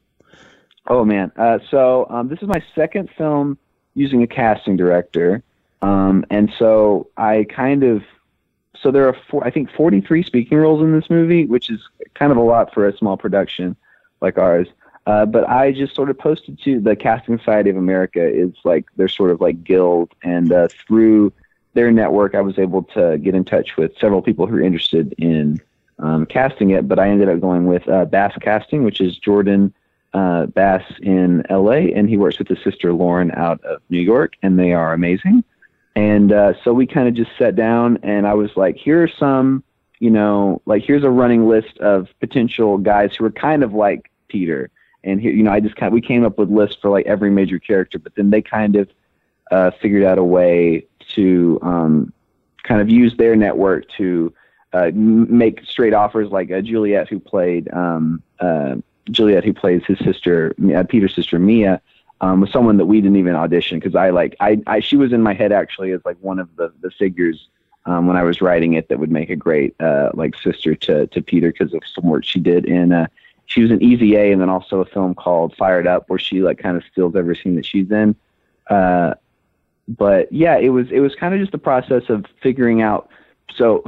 Oh 0.88 1.04
man! 1.04 1.32
Uh, 1.36 1.60
so 1.70 2.08
um, 2.10 2.30
this 2.30 2.40
is 2.42 2.48
my 2.48 2.64
second 2.74 3.10
film 3.18 3.58
using 3.94 4.24
a 4.24 4.28
casting 4.28 4.78
director, 4.78 5.44
um, 5.82 6.26
and 6.30 6.52
so 6.58 7.10
I 7.18 7.46
kind 7.50 7.84
of 7.84 8.02
so 8.82 8.92
there 8.92 9.08
are 9.08 9.18
four, 9.30 9.46
I 9.46 9.52
think 9.52 9.70
43 9.72 10.24
speaking 10.24 10.58
roles 10.58 10.82
in 10.82 10.94
this 10.94 11.10
movie, 11.10 11.46
which 11.46 11.70
is 11.70 11.82
kind 12.14 12.32
of 12.32 12.38
a 12.38 12.42
lot 12.42 12.74
for 12.74 12.88
a 12.88 12.98
small 12.98 13.18
production 13.18 13.76
like 14.22 14.38
ours. 14.38 14.68
Uh, 15.08 15.26
but 15.26 15.48
I 15.48 15.72
just 15.72 15.96
sort 15.96 16.10
of 16.10 16.20
posted 16.20 16.60
to 16.64 16.82
the 16.82 16.94
Casting 16.94 17.38
Society 17.38 17.70
of 17.70 17.78
America. 17.78 18.20
It's 18.22 18.60
like 18.66 18.86
they're 18.98 19.08
sort 19.08 19.32
of 19.32 19.40
like 19.40 19.64
guild, 19.64 20.14
and 20.22 20.52
uh, 20.52 20.68
through 20.86 21.32
their 21.76 21.94
network, 21.94 22.36
I 22.36 22.42
was 22.42 22.60
able 22.60 22.84
to 22.96 23.18
get 23.18 23.34
in 23.34 23.46
touch 23.46 23.78
with 23.78 23.98
several 24.02 24.22
people 24.22 24.48
who 24.48 24.58
are 24.58 24.62
interested 24.62 25.14
in 25.18 25.62
um, 26.00 26.26
casting 26.26 26.72
it. 26.72 26.90
But 26.90 27.00
I 27.00 27.08
ended 27.08 27.30
up 27.30 27.40
going 27.40 27.68
with 27.68 27.88
uh, 27.88 28.04
Bass 28.04 28.34
Casting, 28.42 28.84
which 28.84 29.00
is 29.00 29.18
Jordan 29.18 29.74
uh, 30.14 30.48
Bass 30.48 30.84
in 31.02 31.42
LA, 31.50 31.88
and 31.96 32.10
he 32.10 32.18
works 32.18 32.38
with 32.38 32.50
his 32.50 32.62
sister 32.62 32.92
Lauren 32.92 33.32
out 33.32 33.64
of 33.64 33.82
New 33.90 34.02
York, 34.02 34.34
and 34.44 34.60
they 34.60 34.74
are 34.74 34.92
amazing. 34.92 35.42
And 35.96 36.34
uh, 36.34 36.54
so 36.66 36.74
we 36.74 36.86
kind 36.86 37.08
of 37.08 37.14
just 37.14 37.32
sat 37.40 37.56
down, 37.56 37.98
and 38.04 38.28
I 38.28 38.34
was 38.34 38.52
like, 38.58 38.76
here 38.76 39.04
are 39.04 39.12
some, 39.18 39.64
you 40.00 40.10
know, 40.10 40.62
like 40.66 40.84
here's 40.84 41.06
a 41.06 41.10
running 41.10 41.48
list 41.48 41.78
of 41.78 42.10
potential 42.20 42.78
guys 42.78 43.16
who 43.16 43.24
are 43.24 43.32
kind 43.32 43.64
of 43.64 43.74
like 43.74 44.12
Peter. 44.28 44.70
And 45.04 45.22
here, 45.22 45.32
you 45.32 45.44
know, 45.44 45.52
I 45.52 45.60
just 45.60 45.76
kind 45.76 45.88
of, 45.88 45.94
we 45.94 46.02
came 46.02 46.26
up 46.26 46.38
with 46.38 46.50
lists 46.50 46.78
for 46.82 46.90
like 46.90 47.06
every 47.06 47.30
major 47.30 47.60
character, 47.60 48.00
but 48.00 48.16
then 48.16 48.30
they 48.30 48.42
kind 48.42 48.76
of 48.76 48.90
uh, 49.52 49.72
figured 49.82 50.04
out 50.04 50.18
a 50.18 50.24
way 50.24 50.86
to 51.16 51.60
um, 51.62 52.14
kind 52.64 52.82
of 52.82 52.90
use 52.90 53.16
their 53.18 53.36
network 53.36 53.88
to 53.98 54.34
uh, 54.74 54.92
make 54.94 55.64
straight 55.66 55.94
offers, 55.94 56.30
like 56.30 56.52
uh, 56.52 56.62
Juliet, 56.62 57.08
who 57.08 57.20
played 57.20 57.72
um, 57.74 58.22
uh, 58.40 58.76
Juliet, 59.10 59.46
who 59.46 59.54
plays 59.54 59.82
his 59.86 59.98
sister, 60.00 60.54
uh, 60.76 60.84
Peter's 60.84 61.16
sister 61.16 61.40
Mia, 61.40 61.82
um, 62.22 62.42
was 62.42 62.52
someone 62.52 62.78
that 62.78 62.86
we 62.86 63.00
didn't 63.02 63.18
even 63.18 63.36
audition 63.36 63.80
because 63.80 63.96
I 63.96 64.10
like 64.10 64.36
I, 64.40 64.62
I 64.68 64.80
she 64.80 64.98
was 64.98 65.14
in 65.14 65.22
my 65.22 65.34
head 65.34 65.52
actually 65.52 65.92
as 65.92 66.02
like 66.04 66.18
one 66.22 66.40
of 66.40 66.56
the 66.56 66.74
the 66.82 66.90
figures 66.92 67.48
um, 67.86 68.08
when 68.08 68.18
I 68.18 68.24
was 68.24 68.42
writing 68.42 68.74
it 68.74 68.90
that 68.90 69.00
would 69.00 69.12
make 69.12 69.30
a 69.30 69.36
great 69.36 69.80
uh, 69.80 70.12
like 70.14 70.36
sister 70.38 70.76
to 70.76 71.08
to 71.08 71.22
Peter 71.22 71.52
because 71.52 71.74
of 71.74 71.82
some 71.94 72.06
work 72.06 72.26
she 72.26 72.40
did 72.40 72.66
in 72.66 72.92
uh, 72.92 73.08
she 73.48 73.62
was 73.62 73.72
in 73.72 73.82
Easy 73.82 74.16
A 74.16 74.32
and 74.32 74.42
then 74.42 74.50
also 74.50 74.82
a 74.82 74.86
film 74.86 75.16
called 75.16 75.56
Fired 75.56 75.88
Up 75.88 76.10
where 76.10 76.20
she 76.20 76.42
like 76.42 76.60
kind 76.60 76.78
of 76.78 76.84
steals 76.92 77.16
every 77.16 77.36
scene 77.36 77.56
that 77.56 77.66
she's 77.66 77.90
in. 77.90 78.16
Uh, 78.70 79.16
but 79.88 80.32
yeah, 80.32 80.58
it 80.58 80.70
was 80.70 80.92
it 80.92 81.00
was 81.00 81.16
kind 81.16 81.34
of 81.34 81.40
just 81.40 81.54
the 81.54 81.58
process 81.58 82.04
of 82.10 82.26
figuring 82.44 82.82
out. 82.82 83.10
So 83.56 83.84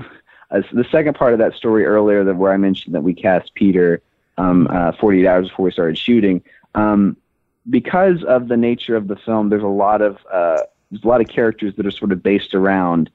uh, 0.50 0.62
the 0.72 0.86
second 0.90 1.16
part 1.16 1.34
of 1.34 1.40
that 1.40 1.54
story 1.54 1.86
earlier, 1.86 2.24
that 2.24 2.36
where 2.36 2.54
I 2.54 2.58
mentioned 2.58 2.96
that 2.96 3.02
we 3.02 3.14
cast 3.14 3.54
Peter 3.54 4.02
um, 4.38 4.68
uh, 4.72 4.94
48 4.94 5.28
hours 5.28 5.50
before 5.50 5.66
we 5.66 5.72
started 5.72 5.98
shooting, 5.98 6.42
um, 6.74 7.18
because 7.70 8.24
of 8.24 8.48
the 8.48 8.56
nature 8.56 8.96
of 8.96 9.10
the 9.10 9.18
film, 9.18 9.50
there's 9.50 9.62
a 9.62 9.68
lot 9.68 10.02
of 10.02 10.18
uh, 10.32 10.62
there's 10.90 11.04
a 11.04 11.08
lot 11.08 11.20
of 11.20 11.28
characters 11.28 11.76
that 11.76 11.86
are 11.86 11.92
sort 11.92 12.14
of 12.14 12.24
based 12.24 12.56
around 12.56 13.10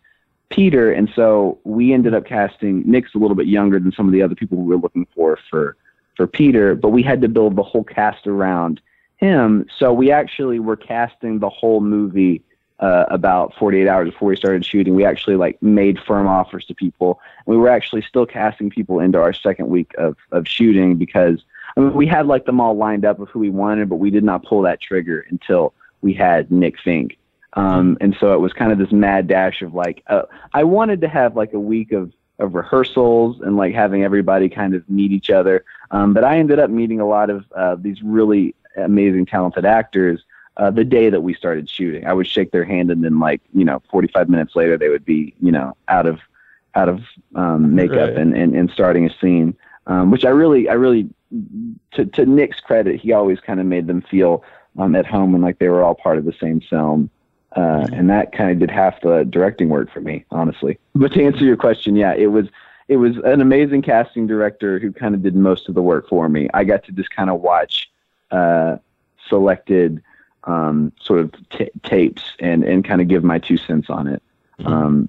Peter, 0.50 0.92
and 0.92 1.10
so 1.16 1.58
we 1.64 1.94
ended 1.94 2.12
up 2.12 2.26
casting 2.26 2.82
Nick's 2.88 3.14
a 3.14 3.18
little 3.18 3.34
bit 3.34 3.46
younger 3.46 3.80
than 3.80 3.92
some 3.92 4.06
of 4.06 4.12
the 4.12 4.20
other 4.20 4.34
people 4.34 4.58
we 4.58 4.66
were 4.66 4.80
looking 4.80 5.06
for 5.14 5.38
for 5.48 5.76
for 6.16 6.26
Peter, 6.26 6.74
but 6.74 6.90
we 6.90 7.02
had 7.02 7.20
to 7.22 7.28
build 7.28 7.56
the 7.56 7.62
whole 7.62 7.84
cast 7.84 8.26
around 8.26 8.80
him. 9.16 9.66
So 9.78 9.92
we 9.92 10.10
actually 10.10 10.58
were 10.58 10.76
casting 10.76 11.38
the 11.38 11.48
whole 11.48 11.80
movie 11.80 12.42
uh, 12.80 13.06
about 13.08 13.54
48 13.54 13.88
hours 13.88 14.10
before 14.10 14.28
we 14.28 14.36
started 14.36 14.64
shooting. 14.64 14.94
We 14.94 15.04
actually 15.04 15.36
like 15.36 15.62
made 15.62 15.98
firm 16.00 16.26
offers 16.26 16.64
to 16.66 16.74
people. 16.74 17.20
We 17.46 17.56
were 17.56 17.68
actually 17.68 18.02
still 18.02 18.26
casting 18.26 18.68
people 18.70 19.00
into 19.00 19.18
our 19.20 19.32
second 19.32 19.68
week 19.68 19.92
of 19.96 20.16
of 20.32 20.48
shooting 20.48 20.96
because 20.96 21.44
I 21.76 21.80
mean, 21.80 21.94
we 21.94 22.06
had 22.06 22.26
like 22.26 22.46
them 22.46 22.60
all 22.60 22.76
lined 22.76 23.04
up 23.04 23.18
of 23.20 23.28
who 23.28 23.40
we 23.40 23.50
wanted, 23.50 23.88
but 23.88 23.96
we 23.96 24.10
did 24.10 24.24
not 24.24 24.44
pull 24.44 24.62
that 24.62 24.80
trigger 24.80 25.26
until 25.30 25.74
we 26.02 26.12
had 26.12 26.50
Nick 26.50 26.78
Fink. 26.78 27.18
Um, 27.54 27.96
and 28.00 28.16
so 28.18 28.34
it 28.34 28.40
was 28.40 28.52
kind 28.52 28.72
of 28.72 28.78
this 28.78 28.92
mad 28.92 29.28
dash 29.28 29.62
of 29.62 29.74
like, 29.74 30.02
uh, 30.08 30.22
I 30.52 30.64
wanted 30.64 31.00
to 31.02 31.08
have 31.08 31.36
like 31.36 31.52
a 31.52 31.60
week 31.60 31.92
of, 31.92 32.12
of 32.38 32.54
rehearsals 32.54 33.40
and 33.40 33.56
like 33.56 33.74
having 33.74 34.02
everybody 34.02 34.48
kind 34.48 34.74
of 34.74 34.88
meet 34.88 35.12
each 35.12 35.30
other. 35.30 35.64
Um, 35.90 36.12
but 36.14 36.24
I 36.24 36.38
ended 36.38 36.58
up 36.58 36.70
meeting 36.70 37.00
a 37.00 37.06
lot 37.06 37.30
of 37.30 37.44
uh, 37.54 37.76
these 37.76 38.02
really 38.02 38.54
amazing, 38.76 39.26
talented 39.26 39.64
actors 39.64 40.24
uh, 40.56 40.70
the 40.70 40.84
day 40.84 41.10
that 41.10 41.20
we 41.22 41.34
started 41.34 41.68
shooting. 41.68 42.06
I 42.06 42.12
would 42.12 42.26
shake 42.26 42.50
their 42.50 42.64
hand 42.64 42.90
and 42.90 43.04
then 43.04 43.18
like, 43.20 43.40
you 43.52 43.64
know, 43.64 43.82
45 43.90 44.28
minutes 44.28 44.56
later, 44.56 44.76
they 44.76 44.88
would 44.88 45.04
be, 45.04 45.34
you 45.40 45.52
know, 45.52 45.76
out 45.88 46.06
of, 46.06 46.20
out 46.74 46.88
of 46.88 47.02
um, 47.36 47.74
makeup 47.74 48.10
Right. 48.10 48.16
and, 48.16 48.34
and, 48.36 48.54
and 48.54 48.70
starting 48.70 49.06
a 49.06 49.14
scene, 49.20 49.56
um, 49.86 50.10
which 50.10 50.24
I 50.24 50.30
really, 50.30 50.68
I 50.68 50.72
really, 50.74 51.08
to, 51.92 52.04
to 52.04 52.26
Nick's 52.26 52.60
credit, 52.60 53.00
he 53.00 53.12
always 53.12 53.40
kind 53.40 53.60
of 53.60 53.66
made 53.66 53.86
them 53.86 54.02
feel 54.02 54.42
um, 54.78 54.96
at 54.96 55.06
home 55.06 55.34
and 55.34 55.42
like 55.42 55.58
they 55.58 55.68
were 55.68 55.82
all 55.82 55.94
part 55.94 56.18
of 56.18 56.24
the 56.24 56.34
same 56.40 56.60
film. 56.60 57.10
Uh, 57.56 57.86
and 57.92 58.10
that 58.10 58.32
kind 58.32 58.50
of 58.50 58.58
did 58.58 58.70
half 58.70 59.00
the 59.02 59.24
directing 59.24 59.68
work 59.68 59.90
for 59.92 60.00
me, 60.00 60.24
honestly. 60.30 60.78
But 60.94 61.12
to 61.12 61.24
answer 61.24 61.44
your 61.44 61.56
question, 61.56 61.94
yeah, 61.94 62.14
it 62.14 62.26
was 62.26 62.46
it 62.88 62.96
was 62.96 63.16
an 63.24 63.40
amazing 63.40 63.82
casting 63.82 64.26
director 64.26 64.78
who 64.78 64.92
kind 64.92 65.14
of 65.14 65.22
did 65.22 65.34
most 65.34 65.68
of 65.68 65.74
the 65.74 65.82
work 65.82 66.08
for 66.08 66.28
me. 66.28 66.48
I 66.52 66.64
got 66.64 66.84
to 66.84 66.92
just 66.92 67.10
kind 67.10 67.30
of 67.30 67.40
watch 67.40 67.90
uh, 68.30 68.76
selected 69.28 70.02
um, 70.44 70.92
sort 71.00 71.20
of 71.20 71.32
t- 71.50 71.70
tapes 71.84 72.22
and 72.40 72.64
and 72.64 72.84
kind 72.84 73.00
of 73.00 73.08
give 73.08 73.24
my 73.24 73.38
two 73.38 73.56
cents 73.56 73.88
on 73.88 74.08
it. 74.08 74.22
Um, 74.64 75.08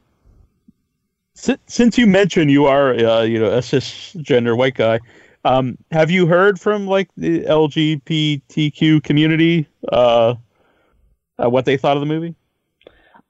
Since, 1.34 1.60
since 1.68 1.98
you 1.98 2.08
mentioned 2.08 2.50
you 2.50 2.66
are, 2.66 2.94
uh, 2.94 3.22
you 3.24 3.40
know, 3.40 3.52
a 3.52 3.60
cisgender 3.60 4.58
white 4.58 4.76
guy, 4.76 5.00
um, 5.44 5.78
have 5.92 6.10
you 6.10 6.26
heard 6.26 6.60
from 6.60 6.88
like 6.88 7.10
the 7.18 7.42
LGBTQ 7.42 9.04
community 9.04 9.68
uh, 9.92 10.36
uh, 11.44 11.50
what 11.50 11.66
they 11.66 11.78
thought 11.78 11.98
of 11.98 12.02
the 12.02 12.08
movie? 12.08 12.36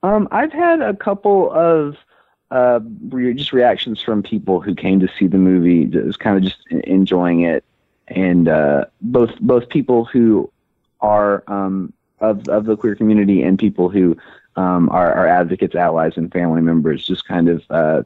Um, 0.03 0.27
I've 0.31 0.51
had 0.51 0.81
a 0.81 0.93
couple 0.93 1.51
of 1.51 1.97
uh, 2.51 2.79
re- 3.09 3.33
just 3.33 3.53
reactions 3.53 4.01
from 4.01 4.21
people 4.21 4.61
who 4.61 4.75
came 4.75 4.99
to 4.99 5.09
see 5.17 5.27
the 5.27 5.37
movie, 5.37 5.85
just 5.85 6.19
kind 6.19 6.37
of 6.37 6.43
just 6.43 6.65
enjoying 6.67 7.41
it, 7.41 7.63
and 8.07 8.47
uh, 8.47 8.85
both 9.01 9.31
both 9.39 9.67
people 9.69 10.05
who 10.05 10.51
are 11.01 11.43
um, 11.47 11.91
of 12.19 12.47
of 12.47 12.65
the 12.65 12.77
queer 12.77 12.95
community 12.95 13.41
and 13.41 13.57
people 13.57 13.89
who 13.89 14.15
um, 14.55 14.89
are, 14.89 15.13
are 15.13 15.27
advocates, 15.27 15.75
allies, 15.75 16.13
and 16.15 16.31
family 16.31 16.61
members, 16.61 17.05
just 17.05 17.27
kind 17.27 17.49
of 17.49 17.63
uh, 17.69 18.03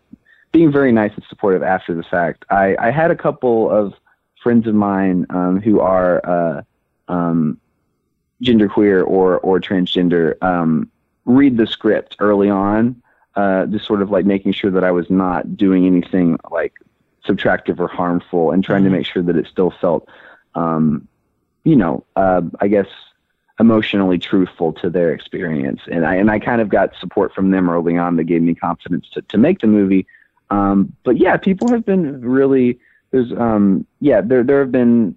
being 0.51 0.71
very 0.71 0.91
nice 0.91 1.11
and 1.15 1.23
supportive 1.29 1.63
after 1.63 1.93
the 1.93 2.03
fact. 2.03 2.45
I, 2.49 2.75
I 2.79 2.91
had 2.91 3.11
a 3.11 3.15
couple 3.15 3.69
of 3.69 3.93
friends 4.41 4.67
of 4.67 4.75
mine 4.75 5.25
um, 5.29 5.61
who 5.61 5.79
are 5.79 6.25
uh, 6.25 6.61
um, 7.07 7.59
genderqueer 8.43 9.05
or 9.05 9.39
or 9.39 9.59
transgender 9.59 10.41
um, 10.43 10.89
read 11.25 11.57
the 11.57 11.67
script 11.67 12.15
early 12.19 12.49
on, 12.49 13.01
uh, 13.35 13.65
just 13.67 13.85
sort 13.85 14.01
of 14.01 14.09
like 14.09 14.25
making 14.25 14.53
sure 14.53 14.71
that 14.71 14.83
I 14.83 14.91
was 14.91 15.09
not 15.09 15.57
doing 15.57 15.85
anything 15.85 16.37
like 16.51 16.73
subtractive 17.27 17.79
or 17.79 17.87
harmful, 17.87 18.51
and 18.51 18.63
trying 18.63 18.83
to 18.83 18.89
make 18.89 19.05
sure 19.05 19.21
that 19.23 19.35
it 19.35 19.47
still 19.47 19.71
felt, 19.81 20.07
um, 20.55 21.07
you 21.63 21.75
know, 21.75 22.03
uh, 22.15 22.41
I 22.59 22.67
guess 22.67 22.87
emotionally 23.59 24.17
truthful 24.17 24.71
to 24.71 24.89
their 24.89 25.13
experience. 25.13 25.81
And 25.91 26.05
I 26.05 26.15
and 26.15 26.31
I 26.31 26.39
kind 26.39 26.61
of 26.61 26.69
got 26.69 26.95
support 26.99 27.33
from 27.33 27.51
them 27.51 27.69
early 27.69 27.97
on 27.97 28.15
that 28.15 28.23
gave 28.23 28.41
me 28.41 28.55
confidence 28.55 29.09
to 29.11 29.21
to 29.23 29.37
make 29.37 29.59
the 29.59 29.67
movie. 29.67 30.07
Um, 30.49 30.95
but 31.03 31.17
yeah, 31.17 31.37
people 31.37 31.69
have 31.69 31.85
been 31.85 32.21
really 32.21 32.79
there's 33.11 33.31
um 33.33 33.85
yeah 33.99 34.21
there 34.21 34.43
there 34.43 34.59
have 34.59 34.71
been 34.71 35.15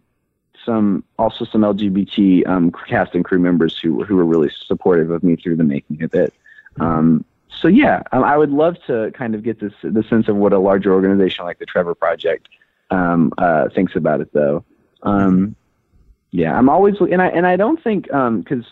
some 0.65 1.05
also 1.19 1.45
some 1.45 1.63
LGBT 1.63 2.47
um, 2.47 2.73
cast 2.89 3.15
and 3.15 3.25
crew 3.25 3.39
members 3.39 3.79
who 3.79 4.03
who 4.05 4.17
were 4.17 4.25
really 4.25 4.51
supportive 4.67 5.11
of 5.11 5.23
me 5.23 5.37
through 5.37 5.57
the 5.57 5.65
making 5.65 6.03
of 6.03 6.15
it. 6.15 6.33
Um, 6.81 7.25
so 7.49 7.69
yeah, 7.69 8.03
I 8.13 8.37
would 8.37 8.51
love 8.51 8.77
to 8.87 9.13
kind 9.13 9.35
of 9.35 9.43
get 9.43 9.61
this 9.61 9.73
the 9.83 10.03
sense 10.05 10.29
of 10.29 10.37
what 10.37 10.53
a 10.53 10.59
larger 10.59 10.93
organization 10.93 11.45
like 11.45 11.59
the 11.59 11.67
Trevor 11.67 11.95
Project 11.95 12.49
um, 12.91 13.33
uh, 13.39 13.69
thinks 13.71 13.97
about 13.97 14.21
it, 14.21 14.33
though. 14.33 14.65
Um, 15.03 15.57
yeah, 16.31 16.57
I'm 16.57 16.69
always 16.69 16.97
and 17.01 17.21
I 17.21 17.29
and 17.29 17.47
I 17.47 17.57
don't 17.57 17.83
think 17.83 18.05
because, 18.05 18.51
um, 18.51 18.65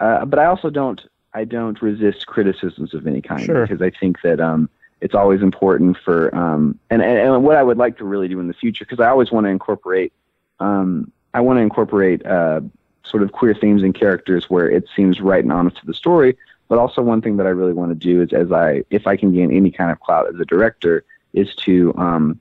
uh, 0.00 0.24
but 0.26 0.38
I 0.38 0.46
also 0.46 0.70
don't 0.70 1.00
I 1.32 1.44
don't 1.44 1.80
resist 1.80 2.26
criticisms 2.26 2.94
of 2.94 3.06
any 3.06 3.22
kind 3.22 3.42
Sure. 3.42 3.66
because 3.66 3.82
I 3.82 3.90
think 3.90 4.20
that 4.22 4.40
um, 4.40 4.68
it's 5.00 5.14
always 5.14 5.42
important 5.42 5.96
for 6.04 6.34
um, 6.34 6.78
and, 6.90 7.02
and 7.02 7.18
and 7.18 7.44
what 7.44 7.56
I 7.56 7.62
would 7.62 7.78
like 7.78 7.98
to 7.98 8.04
really 8.04 8.28
do 8.28 8.38
in 8.38 8.48
the 8.48 8.54
future 8.54 8.84
because 8.84 9.00
I 9.00 9.08
always 9.08 9.32
want 9.32 9.44
to 9.44 9.50
incorporate 9.50 10.12
um, 10.60 11.10
I 11.32 11.40
want 11.40 11.58
to 11.58 11.62
incorporate 11.62 12.24
uh, 12.24 12.60
sort 13.02 13.22
of 13.22 13.32
queer 13.32 13.54
themes 13.54 13.82
and 13.82 13.94
characters 13.94 14.48
where 14.48 14.68
it 14.70 14.84
seems 14.94 15.20
right 15.20 15.42
and 15.42 15.52
honest 15.52 15.76
to 15.78 15.86
the 15.86 15.94
story. 15.94 16.36
But 16.68 16.78
also 16.78 17.02
one 17.02 17.20
thing 17.20 17.36
that 17.36 17.46
I 17.46 17.50
really 17.50 17.74
want 17.74 17.90
to 17.90 17.94
do 17.94 18.22
is 18.22 18.32
as 18.32 18.50
I 18.50 18.84
if 18.90 19.06
I 19.06 19.16
can 19.16 19.34
gain 19.34 19.52
any 19.52 19.70
kind 19.70 19.90
of 19.90 20.00
clout 20.00 20.28
as 20.32 20.40
a 20.40 20.44
director 20.44 21.04
is 21.34 21.54
to 21.56 21.94
um, 21.96 22.40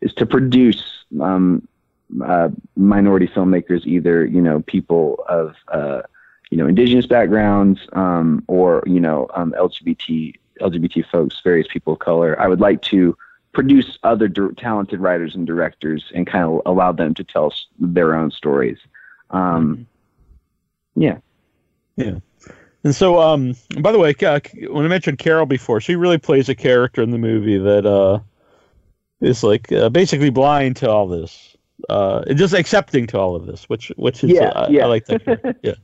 is 0.00 0.14
to 0.14 0.26
produce 0.26 1.04
um, 1.20 1.66
uh, 2.24 2.50
minority 2.76 3.26
filmmakers, 3.26 3.84
either 3.84 4.24
you 4.24 4.40
know 4.40 4.60
people 4.60 5.24
of 5.28 5.56
uh, 5.68 6.02
you 6.50 6.58
know 6.58 6.68
indigenous 6.68 7.06
backgrounds 7.06 7.80
um, 7.94 8.44
or 8.46 8.82
you 8.86 9.00
know 9.00 9.26
um, 9.34 9.52
LGBT 9.58 10.34
LGBT 10.60 11.04
folks, 11.10 11.40
various 11.42 11.66
people 11.68 11.94
of 11.94 11.98
color. 11.98 12.40
I 12.40 12.46
would 12.46 12.60
like 12.60 12.80
to 12.82 13.16
produce 13.54 13.98
other 14.02 14.28
dir- 14.28 14.52
talented 14.52 15.00
writers 15.00 15.34
and 15.34 15.46
directors 15.46 16.04
and 16.14 16.26
kind 16.26 16.44
of 16.44 16.60
allow 16.66 16.92
them 16.92 17.14
to 17.14 17.24
tell 17.24 17.46
s- 17.52 17.66
their 17.78 18.14
own 18.14 18.30
stories. 18.30 18.78
Um, 19.30 19.86
yeah. 20.96 21.18
Yeah. 21.96 22.18
And 22.82 22.94
so, 22.94 23.18
um, 23.20 23.54
by 23.80 23.92
the 23.92 23.98
way, 23.98 24.14
uh, 24.22 24.40
when 24.68 24.84
I 24.84 24.88
mentioned 24.88 25.18
Carol 25.18 25.46
before, 25.46 25.80
she 25.80 25.96
really 25.96 26.18
plays 26.18 26.48
a 26.50 26.54
character 26.54 27.00
in 27.00 27.10
the 27.12 27.18
movie 27.18 27.56
that 27.56 27.86
uh, 27.86 28.18
is 29.20 29.42
like 29.42 29.72
uh, 29.72 29.88
basically 29.88 30.28
blind 30.30 30.76
to 30.76 30.90
all 30.90 31.08
this, 31.08 31.56
uh, 31.88 32.24
just 32.34 32.52
accepting 32.52 33.06
to 33.06 33.18
all 33.18 33.34
of 33.34 33.46
this, 33.46 33.68
which 33.70 33.90
which 33.96 34.22
is 34.22 34.32
Yeah, 34.32 34.48
uh, 34.48 34.68
yeah. 34.70 34.84
I 34.84 34.86
like 34.88 35.06
that. 35.06 35.24
character, 35.24 35.56
yeah. 35.62 35.74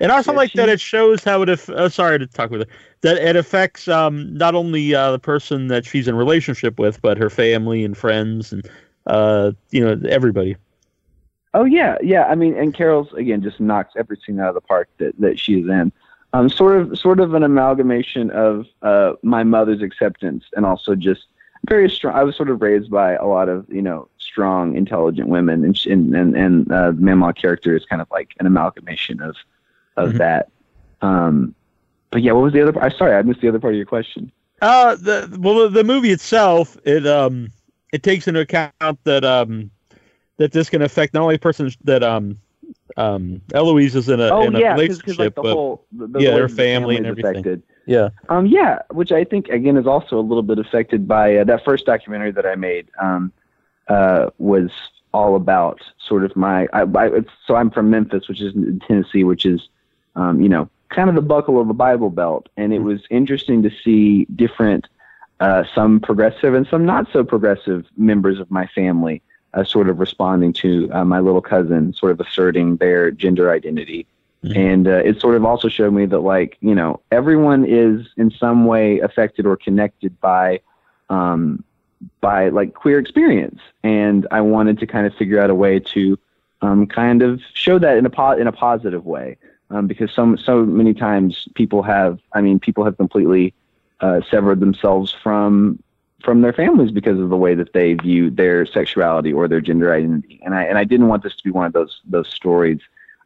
And 0.00 0.12
I 0.12 0.16
also 0.16 0.32
Yeah, 0.32 0.36
like 0.36 0.52
that 0.54 0.68
it 0.68 0.80
shows 0.80 1.24
how 1.24 1.42
it. 1.42 1.48
Aff- 1.48 1.70
uh, 1.70 1.88
sorry 1.88 2.18
to 2.18 2.26
talk 2.26 2.50
with 2.50 2.62
her. 2.62 2.66
That 3.00 3.16
it 3.18 3.36
affects 3.36 3.88
um, 3.88 4.34
not 4.34 4.54
only 4.54 4.94
uh, 4.94 5.12
the 5.12 5.18
person 5.18 5.68
that 5.68 5.84
she's 5.84 6.08
in 6.08 6.16
relationship 6.16 6.78
with, 6.78 7.00
but 7.00 7.18
her 7.18 7.30
family 7.30 7.84
and 7.84 7.96
friends, 7.96 8.52
and 8.52 8.68
uh, 9.06 9.52
you 9.70 9.84
know 9.84 10.00
everybody. 10.08 10.56
Oh 11.54 11.64
yeah, 11.64 11.96
yeah. 12.02 12.24
I 12.24 12.34
mean, 12.34 12.54
and 12.56 12.74
Carol's 12.74 13.12
again 13.14 13.42
just 13.42 13.60
knocks 13.60 13.94
everything 13.96 14.40
out 14.40 14.48
of 14.48 14.54
the 14.54 14.60
park 14.60 14.88
that 14.98 15.18
that 15.20 15.38
she's 15.38 15.66
in. 15.66 15.92
Um, 16.32 16.50
sort 16.50 16.76
of, 16.76 16.98
sort 16.98 17.20
of 17.20 17.32
an 17.32 17.42
amalgamation 17.42 18.30
of 18.30 18.66
uh, 18.82 19.14
my 19.22 19.42
mother's 19.42 19.80
acceptance 19.80 20.44
and 20.54 20.66
also 20.66 20.94
just 20.94 21.26
very 21.68 21.90
strong. 21.90 22.14
I 22.14 22.24
was 22.24 22.36
sort 22.36 22.50
of 22.50 22.60
raised 22.62 22.90
by 22.90 23.14
a 23.14 23.26
lot 23.26 23.48
of 23.48 23.66
you 23.68 23.82
know 23.82 24.08
strong, 24.18 24.76
intelligent 24.76 25.28
women, 25.28 25.64
and 25.64 25.76
sh- 25.76 25.86
and 25.86 26.14
and, 26.14 26.36
and 26.36 26.72
uh, 26.72 26.92
Mamaw 26.92 27.34
character 27.36 27.76
is 27.76 27.84
kind 27.84 28.02
of 28.02 28.08
like 28.10 28.34
an 28.40 28.46
amalgamation 28.46 29.20
of 29.20 29.36
of 29.96 30.12
Mhm. 30.12 30.18
that. 30.18 30.48
Um, 31.02 31.54
but 32.10 32.22
yeah, 32.22 32.32
what 32.32 32.42
was 32.44 32.52
the 32.52 32.62
other? 32.66 32.82
I 32.82 32.88
sorry, 32.90 33.14
I 33.14 33.22
missed 33.22 33.40
the 33.40 33.48
other 33.48 33.58
part 33.60 33.74
of 33.74 33.76
your 33.76 33.86
question. 33.86 34.30
Uh, 34.62 34.94
the 34.96 35.36
well, 35.40 35.68
the, 35.68 35.84
movie 35.84 36.10
itself, 36.10 36.76
it 36.84 37.06
um, 37.06 37.50
it 37.92 38.02
takes 38.02 38.26
into 38.26 38.40
account 38.40 38.98
that 39.04 39.24
um, 39.24 39.70
that 40.38 40.52
this 40.52 40.70
can 40.70 40.82
affect 40.82 41.14
not 41.14 41.22
only 41.22 41.38
persons 41.38 41.76
that 41.84 42.02
um, 42.02 42.38
um, 42.96 43.40
Eloise 43.52 43.94
is 43.94 44.08
in 44.08 44.20
a 44.20 44.32
Oh 44.32 44.42
in 44.42 44.54
a 44.54 44.60
yeah, 44.60 44.72
relationship, 44.72 45.04
because 45.04 45.18
like 45.18 45.34
the 45.34 45.42
but 45.42 45.52
whole 45.52 45.86
the, 45.92 46.06
the 46.06 46.22
yeah, 46.22 46.30
way 46.30 46.40
her 46.40 46.48
the 46.48 46.54
family 46.54 46.96
and 46.96 47.06
everything. 47.06 47.34
affected. 47.34 47.62
Yeah, 47.86 48.10
Um, 48.28 48.46
yeah, 48.46 48.80
which 48.90 49.12
I 49.12 49.24
think 49.24 49.48
again 49.48 49.76
is 49.76 49.86
also 49.86 50.18
a 50.18 50.20
little 50.20 50.42
bit 50.42 50.58
affected 50.58 51.06
by 51.06 51.36
uh, 51.36 51.44
that 51.44 51.64
first 51.64 51.86
documentary 51.86 52.32
that 52.32 52.44
I 52.44 52.56
made. 52.56 52.88
Um, 53.00 53.32
uh, 53.88 54.30
was 54.38 54.70
all 55.14 55.36
about 55.36 55.80
sort 55.98 56.24
of 56.24 56.34
my. 56.36 56.68
I, 56.72 56.82
I, 56.82 57.06
it's, 57.08 57.30
so 57.46 57.54
I'm 57.54 57.70
from 57.70 57.90
Memphis, 57.90 58.28
which 58.28 58.40
is 58.40 58.54
in 58.54 58.80
Tennessee, 58.80 59.24
which 59.24 59.46
is, 59.46 59.68
um, 60.16 60.40
you 60.40 60.48
know, 60.48 60.68
kind 60.88 61.08
of 61.08 61.14
the 61.14 61.22
buckle 61.22 61.60
of 61.60 61.68
the 61.68 61.74
Bible 61.74 62.10
Belt, 62.10 62.48
and 62.56 62.72
it 62.72 62.80
was 62.80 63.00
interesting 63.10 63.62
to 63.62 63.70
see 63.84 64.24
different, 64.36 64.88
uh, 65.40 65.64
some 65.74 66.00
progressive 66.00 66.54
and 66.54 66.66
some 66.66 66.84
not 66.84 67.06
so 67.12 67.22
progressive 67.24 67.86
members 67.96 68.40
of 68.40 68.50
my 68.50 68.66
family, 68.68 69.22
uh, 69.54 69.64
sort 69.64 69.88
of 69.88 70.00
responding 70.00 70.52
to 70.52 70.90
uh, 70.92 71.04
my 71.04 71.20
little 71.20 71.40
cousin, 71.40 71.92
sort 71.92 72.12
of 72.12 72.20
asserting 72.20 72.76
their 72.76 73.10
gender 73.10 73.50
identity 73.50 74.06
Mhm. 74.46 74.56
and 74.56 74.88
uh, 74.88 75.02
it 75.04 75.20
sort 75.20 75.34
of 75.36 75.44
also 75.44 75.68
showed 75.68 75.92
me 75.92 76.06
that 76.06 76.20
like 76.20 76.56
you 76.60 76.74
know 76.74 77.00
everyone 77.10 77.64
is 77.64 78.06
in 78.16 78.30
some 78.30 78.66
way 78.66 79.00
affected 79.00 79.46
or 79.46 79.56
connected 79.56 80.18
by 80.20 80.60
um, 81.10 81.64
by 82.20 82.48
like 82.50 82.74
queer 82.74 82.98
experience. 82.98 83.60
And 83.82 84.26
i 84.30 84.40
wanted 84.40 84.78
to 84.80 84.86
kind 84.86 85.06
of 85.06 85.14
figure 85.14 85.40
out 85.40 85.50
a 85.50 85.54
way 85.54 85.80
to 85.80 86.18
um, 86.62 86.86
kind 86.86 87.22
of 87.22 87.40
show 87.54 87.78
that 87.78 87.96
in 87.98 88.06
a 88.06 88.10
po- 88.10 88.38
in 88.38 88.46
a 88.46 88.52
positive 88.52 89.04
way. 89.06 89.36
Um, 89.70 89.86
because 89.88 90.12
so 90.12 90.36
so 90.36 90.64
many 90.64 90.94
times 90.94 91.48
people 91.54 91.82
have 91.82 92.20
i 92.32 92.40
mean 92.40 92.60
people 92.60 92.84
have 92.84 92.96
completely 92.96 93.52
uh, 94.00 94.20
severed 94.30 94.60
themselves 94.60 95.12
from 95.24 95.82
from 96.22 96.40
their 96.40 96.52
families 96.52 96.90
because 96.92 97.18
of 97.18 97.30
the 97.30 97.36
way 97.36 97.54
that 97.54 97.72
they 97.72 97.94
view 97.94 98.30
their 98.30 98.64
sexuality 98.66 99.32
or 99.32 99.48
their 99.48 99.60
gender 99.60 99.92
identity. 99.92 100.40
And 100.44 100.54
i 100.54 100.62
and 100.64 100.78
i 100.78 100.84
didn't 100.84 101.08
want 101.08 101.22
this 101.24 101.34
to 101.36 101.42
be 101.44 101.50
one 101.50 101.66
of 101.66 101.72
those 101.72 102.00
those 102.04 102.28
stories 102.28 102.80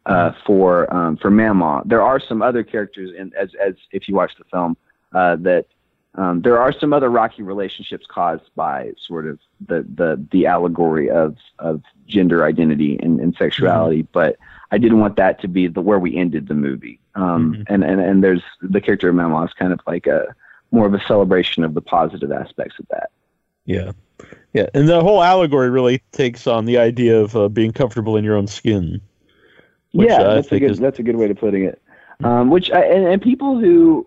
uh, 0.05 0.31
for 0.45 0.91
um, 0.93 1.17
for 1.17 1.29
Mamaw. 1.29 1.83
There 1.85 2.01
are 2.01 2.19
some 2.19 2.41
other 2.41 2.63
characters 2.63 3.11
in 3.17 3.31
as 3.35 3.49
as 3.55 3.75
if 3.91 4.07
you 4.07 4.15
watch 4.15 4.35
the 4.37 4.45
film 4.45 4.77
uh, 5.13 5.35
that 5.37 5.67
um, 6.15 6.41
there 6.41 6.59
are 6.59 6.73
some 6.73 6.91
other 6.91 7.09
rocky 7.09 7.41
relationships 7.43 8.05
caused 8.09 8.53
by 8.55 8.91
sort 9.07 9.27
of 9.27 9.39
the 9.67 9.85
the 9.95 10.25
the 10.31 10.45
allegory 10.47 11.09
of 11.09 11.37
of 11.59 11.81
gender 12.07 12.43
identity 12.43 12.99
and, 13.01 13.19
and 13.19 13.35
sexuality. 13.35 14.01
But 14.11 14.37
I 14.71 14.77
didn't 14.77 14.99
want 14.99 15.15
that 15.17 15.41
to 15.41 15.47
be 15.47 15.67
the 15.67 15.81
where 15.81 15.99
we 15.99 16.17
ended 16.17 16.47
the 16.47 16.53
movie. 16.53 16.99
Um, 17.15 17.53
Mhm. 17.53 17.63
And 17.67 17.83
and 17.83 18.01
and 18.01 18.23
there's 18.23 18.43
the 18.61 18.81
character 18.81 19.09
of 19.09 19.15
Mamaw 19.15 19.45
is 19.47 19.53
kind 19.53 19.71
of 19.71 19.79
like 19.87 20.07
a 20.07 20.35
more 20.71 20.85
of 20.85 20.93
a 20.93 21.01
celebration 21.05 21.63
of 21.63 21.73
the 21.73 21.81
positive 21.81 22.31
aspects 22.31 22.79
of 22.79 22.87
that. 22.89 23.09
yeah, 23.65 23.91
yeah. 24.53 24.67
And 24.73 24.87
the 24.87 25.01
whole 25.01 25.21
allegory 25.21 25.69
really 25.69 26.01
takes 26.11 26.47
on 26.47 26.65
the 26.65 26.77
idea 26.77 27.19
of 27.19 27.35
uh, 27.35 27.47
being 27.49 27.71
comfortable 27.71 28.17
in 28.17 28.23
your 28.23 28.35
own 28.35 28.47
skin. 28.47 29.01
Yeah, 29.93 30.19
I 30.21 30.35
that's 30.35 30.51
a 30.51 30.59
good 30.59 30.71
is- 30.71 30.79
that's 30.79 30.99
a 30.99 31.03
good 31.03 31.15
way 31.15 31.27
to 31.27 31.35
putting 31.35 31.63
it. 31.63 31.81
Um, 32.23 32.49
which 32.51 32.69
I, 32.71 32.81
and, 32.83 33.07
and 33.07 33.21
people 33.21 33.57
who 33.59 34.05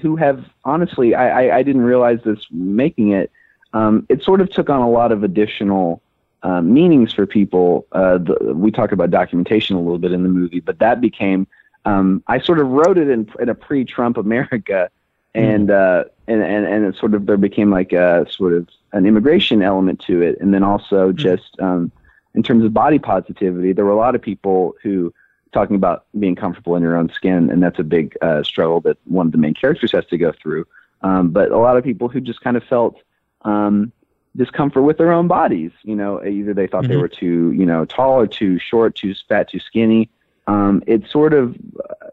who 0.00 0.16
have 0.16 0.44
honestly, 0.64 1.14
I, 1.14 1.46
I, 1.46 1.56
I 1.58 1.62
didn't 1.62 1.82
realize 1.82 2.18
this 2.24 2.40
making 2.50 3.12
it. 3.12 3.30
Um, 3.72 4.06
it 4.08 4.22
sort 4.22 4.40
of 4.40 4.50
took 4.50 4.68
on 4.70 4.80
a 4.80 4.90
lot 4.90 5.12
of 5.12 5.24
additional 5.24 6.02
uh, 6.42 6.60
meanings 6.60 7.12
for 7.12 7.26
people. 7.26 7.86
Uh, 7.92 8.18
the, 8.18 8.52
we 8.54 8.70
talk 8.70 8.92
about 8.92 9.10
documentation 9.10 9.76
a 9.76 9.80
little 9.80 9.98
bit 9.98 10.12
in 10.12 10.22
the 10.22 10.28
movie, 10.28 10.60
but 10.60 10.78
that 10.80 11.00
became 11.00 11.46
um, 11.84 12.22
I 12.26 12.40
sort 12.40 12.58
of 12.58 12.68
wrote 12.68 12.98
it 12.98 13.08
in, 13.08 13.28
in 13.40 13.48
a 13.48 13.54
pre-Trump 13.54 14.16
America, 14.16 14.90
and 15.34 15.70
uh, 15.70 16.04
and 16.26 16.42
and 16.42 16.66
and 16.66 16.84
it 16.86 16.96
sort 16.96 17.14
of 17.14 17.26
there 17.26 17.36
became 17.36 17.70
like 17.70 17.92
a 17.92 18.26
sort 18.30 18.52
of 18.52 18.68
an 18.92 19.06
immigration 19.06 19.62
element 19.62 20.00
to 20.00 20.22
it, 20.22 20.38
and 20.40 20.54
then 20.54 20.62
also 20.62 21.12
just 21.12 21.58
um, 21.60 21.90
in 22.34 22.42
terms 22.42 22.64
of 22.64 22.72
body 22.72 22.98
positivity, 22.98 23.72
there 23.72 23.84
were 23.84 23.90
a 23.90 23.96
lot 23.96 24.14
of 24.14 24.22
people 24.22 24.74
who 24.82 25.12
talking 25.54 25.76
about 25.76 26.04
being 26.18 26.34
comfortable 26.34 26.76
in 26.76 26.82
your 26.82 26.96
own 26.96 27.08
skin, 27.18 27.48
and 27.50 27.62
that's 27.62 27.78
a 27.78 27.84
big 27.84 28.06
uh, 28.20 28.42
struggle 28.42 28.80
that 28.82 28.98
one 29.04 29.26
of 29.26 29.32
the 29.32 29.38
main 29.38 29.54
characters 29.54 29.92
has 29.92 30.04
to 30.06 30.18
go 30.18 30.32
through. 30.42 30.66
Um, 31.00 31.30
but 31.30 31.50
a 31.50 31.56
lot 31.58 31.76
of 31.78 31.84
people 31.84 32.08
who 32.08 32.20
just 32.20 32.40
kind 32.42 32.56
of 32.56 32.64
felt 32.64 32.96
um, 33.42 33.92
discomfort 34.36 34.82
with 34.82 34.98
their 34.98 35.12
own 35.12 35.28
bodies. 35.28 35.70
You 35.84 35.96
know, 35.96 36.12
either 36.24 36.52
they 36.54 36.66
thought 36.66 36.88
they 36.88 36.94
Mhm. 36.94 37.00
were 37.04 37.08
too, 37.08 37.52
you 37.52 37.64
know, 37.64 37.84
tall 37.84 38.18
or 38.18 38.26
too 38.26 38.58
short, 38.58 38.94
too 38.96 39.14
fat, 39.28 39.48
too 39.48 39.60
skinny. 39.60 40.10
um, 40.46 40.82
it's 40.86 41.10
sort 41.10 41.32
of 41.32 41.56
uh, 41.90 42.08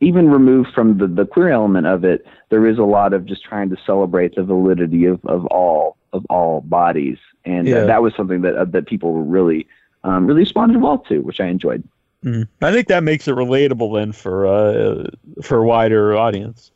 even 0.00 0.28
removed 0.28 0.68
from 0.74 0.98
the, 0.98 1.06
the 1.06 1.24
queer 1.24 1.48
element 1.48 1.86
of 1.86 2.04
it, 2.04 2.26
there 2.50 2.66
is 2.66 2.76
a 2.78 2.84
lot 2.84 3.14
of 3.14 3.24
just 3.24 3.42
trying 3.42 3.70
to 3.70 3.76
celebrate 3.86 4.34
the 4.34 4.42
validity 4.42 5.06
of, 5.06 5.24
of 5.24 5.46
all 5.46 5.96
of 6.12 6.22
all 6.28 6.60
bodies, 6.62 7.18
and 7.46 7.66
Yeah. 7.66 7.78
uh, 7.78 7.86
that 7.86 8.02
was 8.02 8.14
something 8.14 8.42
that 8.42 8.54
uh, 8.56 8.66
that 8.66 8.84
people 8.86 9.12
were 9.14 9.22
really 9.38 9.66
um, 10.04 10.26
really 10.26 10.40
responded 10.40 10.80
well 10.82 10.98
to, 11.08 11.20
which 11.20 11.40
I 11.40 11.46
enjoyed. 11.46 11.82
Mm. 12.24 12.48
I 12.62 12.72
think 12.72 12.88
that 12.88 13.02
makes 13.02 13.28
it 13.28 13.34
relatable 13.34 13.98
then 13.98 14.12
for 14.12 14.46
uh, 14.46 15.04
for 15.42 15.58
a 15.58 15.66
wider 15.66 16.16
audience. 16.16 16.70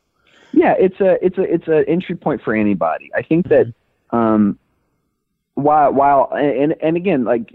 Yeah, 0.53 0.75
it's 0.79 1.01
a 1.01 1.25
it's 1.25 1.39
a 1.39 1.43
it's 1.43 1.69
an 1.69 1.85
entry 1.89 2.17
point 2.17 2.43
for 2.43 2.55
anybody. 2.55 3.11
I 3.15 3.23
think 3.23 3.49
that 3.49 3.73
um, 4.11 4.59
while 5.55 5.93
while 5.93 6.31
and 6.35 6.75
and 6.83 6.97
again, 6.97 7.25
like 7.25 7.55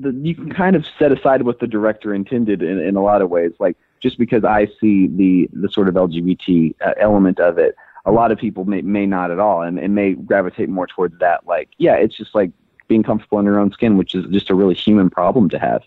the, 0.00 0.12
you 0.12 0.34
can 0.34 0.52
kind 0.52 0.76
of 0.76 0.84
set 0.98 1.12
aside 1.12 1.42
what 1.42 1.60
the 1.60 1.66
director 1.66 2.14
intended 2.14 2.62
in, 2.62 2.78
in 2.78 2.96
a 2.96 3.02
lot 3.02 3.22
of 3.22 3.30
ways. 3.30 3.52
Like 3.58 3.76
just 4.00 4.18
because 4.18 4.44
I 4.44 4.66
see 4.80 5.06
the 5.06 5.48
the 5.52 5.68
sort 5.68 5.88
of 5.88 5.94
LGBT 5.94 6.74
uh, 6.84 6.92
element 6.98 7.38
of 7.38 7.58
it, 7.58 7.76
a 8.04 8.12
lot 8.12 8.32
of 8.32 8.38
people 8.38 8.64
may 8.64 8.82
may 8.82 9.06
not 9.06 9.30
at 9.30 9.38
all, 9.38 9.62
and, 9.62 9.78
and 9.78 9.94
may 9.94 10.14
gravitate 10.14 10.68
more 10.68 10.86
towards 10.86 11.18
that. 11.20 11.46
Like, 11.46 11.70
yeah, 11.78 11.94
it's 11.94 12.16
just 12.16 12.34
like 12.34 12.50
being 12.88 13.02
comfortable 13.02 13.38
in 13.38 13.46
your 13.46 13.58
own 13.58 13.72
skin, 13.72 13.96
which 13.96 14.14
is 14.14 14.26
just 14.30 14.50
a 14.50 14.54
really 14.54 14.74
human 14.74 15.08
problem 15.08 15.48
to 15.50 15.58
have, 15.58 15.82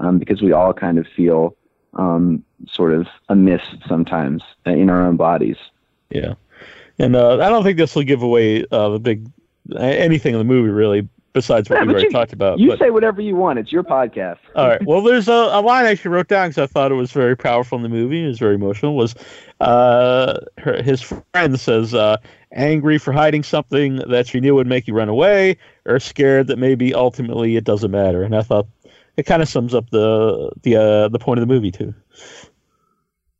um, 0.00 0.18
because 0.18 0.42
we 0.42 0.50
all 0.52 0.72
kind 0.72 0.98
of 0.98 1.06
feel 1.16 1.54
um, 1.94 2.44
sort 2.70 2.92
of 2.92 3.06
amiss 3.28 3.62
sometimes 3.88 4.42
in 4.66 4.90
our 4.90 5.06
own 5.06 5.16
bodies. 5.16 5.56
Yeah, 6.10 6.34
and 6.98 7.14
uh, 7.14 7.34
I 7.34 7.48
don't 7.48 7.62
think 7.62 7.78
this 7.78 7.94
will 7.94 8.02
give 8.02 8.22
away 8.22 8.64
uh, 8.72 8.88
the 8.90 8.98
big 8.98 9.26
anything 9.78 10.32
in 10.34 10.38
the 10.38 10.44
movie 10.44 10.70
really, 10.70 11.08
besides 11.32 11.70
what 11.70 11.76
Yeah, 11.76 11.84
we 11.84 11.90
already 11.92 12.06
you- 12.06 12.10
talked 12.10 12.32
about. 12.32 12.58
You 12.58 12.70
but- 12.70 12.78
say 12.80 12.90
whatever 12.90 13.20
you 13.20 13.36
want. 13.36 13.58
It's 13.60 13.70
your 13.70 13.84
podcast. 13.84 14.38
All 14.56 14.66
right. 14.66 14.80
Well, 14.86 15.02
there's 15.02 15.28
a, 15.28 15.32
a 15.32 15.60
line 15.62 15.84
I 15.86 15.90
actually 15.92 16.10
wrote 16.10 16.26
down 16.28 16.48
because 16.48 16.62
I 16.62 16.66
thought 16.66 16.90
it 16.90 16.96
was 16.96 17.12
very 17.12 17.36
powerful 17.36 17.76
in 17.76 17.82
the 17.82 17.88
movie. 17.88 18.24
It 18.24 18.26
was 18.28 18.38
very 18.40 18.56
emotional. 18.56 18.96
Was 18.96 19.14
uh, 19.60 20.40
her, 20.58 20.82
his 20.82 21.02
friend 21.02 21.58
says, 21.60 21.94
uh, 21.94 22.16
"Angry 22.52 22.98
for 22.98 23.12
hiding 23.12 23.42
something 23.42 23.96
that 24.08 24.26
she 24.26 24.40
knew 24.40 24.54
would 24.54 24.66
make 24.66 24.88
you 24.88 24.94
run 24.94 25.08
away, 25.08 25.56
or 25.86 26.00
scared 26.00 26.46
that 26.48 26.58
maybe 26.58 26.94
ultimately 26.94 27.56
it 27.56 27.64
doesn't 27.64 27.90
matter." 27.90 28.22
And 28.22 28.34
I 28.34 28.42
thought 28.42 28.66
it 29.20 29.26
kind 29.26 29.42
of 29.42 29.48
sums 29.48 29.74
up 29.74 29.90
the 29.90 30.50
the 30.62 30.76
uh, 30.76 31.08
the 31.08 31.18
point 31.18 31.38
of 31.38 31.46
the 31.46 31.52
movie 31.54 31.70
too. 31.70 31.94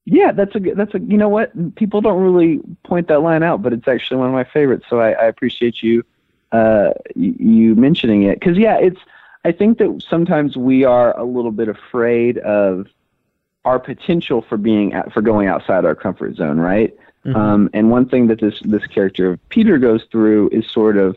Yeah, 0.05 0.33
that's 0.33 0.55
a 0.55 0.61
good- 0.61 0.77
that's 0.77 0.95
a 0.95 1.01
you 1.01 1.17
know 1.17 1.29
what 1.29 1.75
people 1.77 2.01
don't 2.01 2.23
really 2.23 2.61
point 2.85 3.09
that 3.09 3.23
line 3.23 3.43
out, 3.43 3.63
but 3.63 3.73
it's 3.73 3.89
actually 3.89 4.19
one 4.19 4.29
of 4.29 4.35
my 4.35 4.45
favorites. 4.45 4.85
So 4.91 5.01
I, 5.01 5.13
I 5.13 5.25
appreciate 5.25 5.83
you 5.83 6.05
uh, 6.53 6.91
you 7.17 7.75
mentioning 7.75 8.25
it 8.25 8.39
because 8.39 8.59
yeah, 8.59 8.77
it's 8.77 9.01
I 9.45 9.53
think 9.53 9.79
that 9.79 10.03
sometimes 10.07 10.57
we 10.57 10.85
are 10.85 11.17
a 11.19 11.25
little 11.25 11.53
bit 11.53 11.69
afraid 11.69 12.39
of 12.39 12.87
our 13.65 13.79
potential 13.79 14.43
for 14.43 14.59
being 14.59 14.93
for 15.13 15.23
going 15.23 15.49
outside 15.49 15.85
our 15.85 15.95
comfort 15.95 16.37
zone, 16.37 16.59
right? 16.61 16.95
Mhm. 17.25 17.37
Um, 17.37 17.71
and 17.73 17.91
one 17.91 18.07
thing 18.07 18.27
that 18.29 18.41
this 18.41 18.61
this 18.65 18.87
character 18.87 19.33
of 19.33 19.49
Peter 19.49 19.79
goes 19.79 20.05
through 20.11 20.51
is 20.51 20.67
sort 20.71 20.97
of 20.97 21.17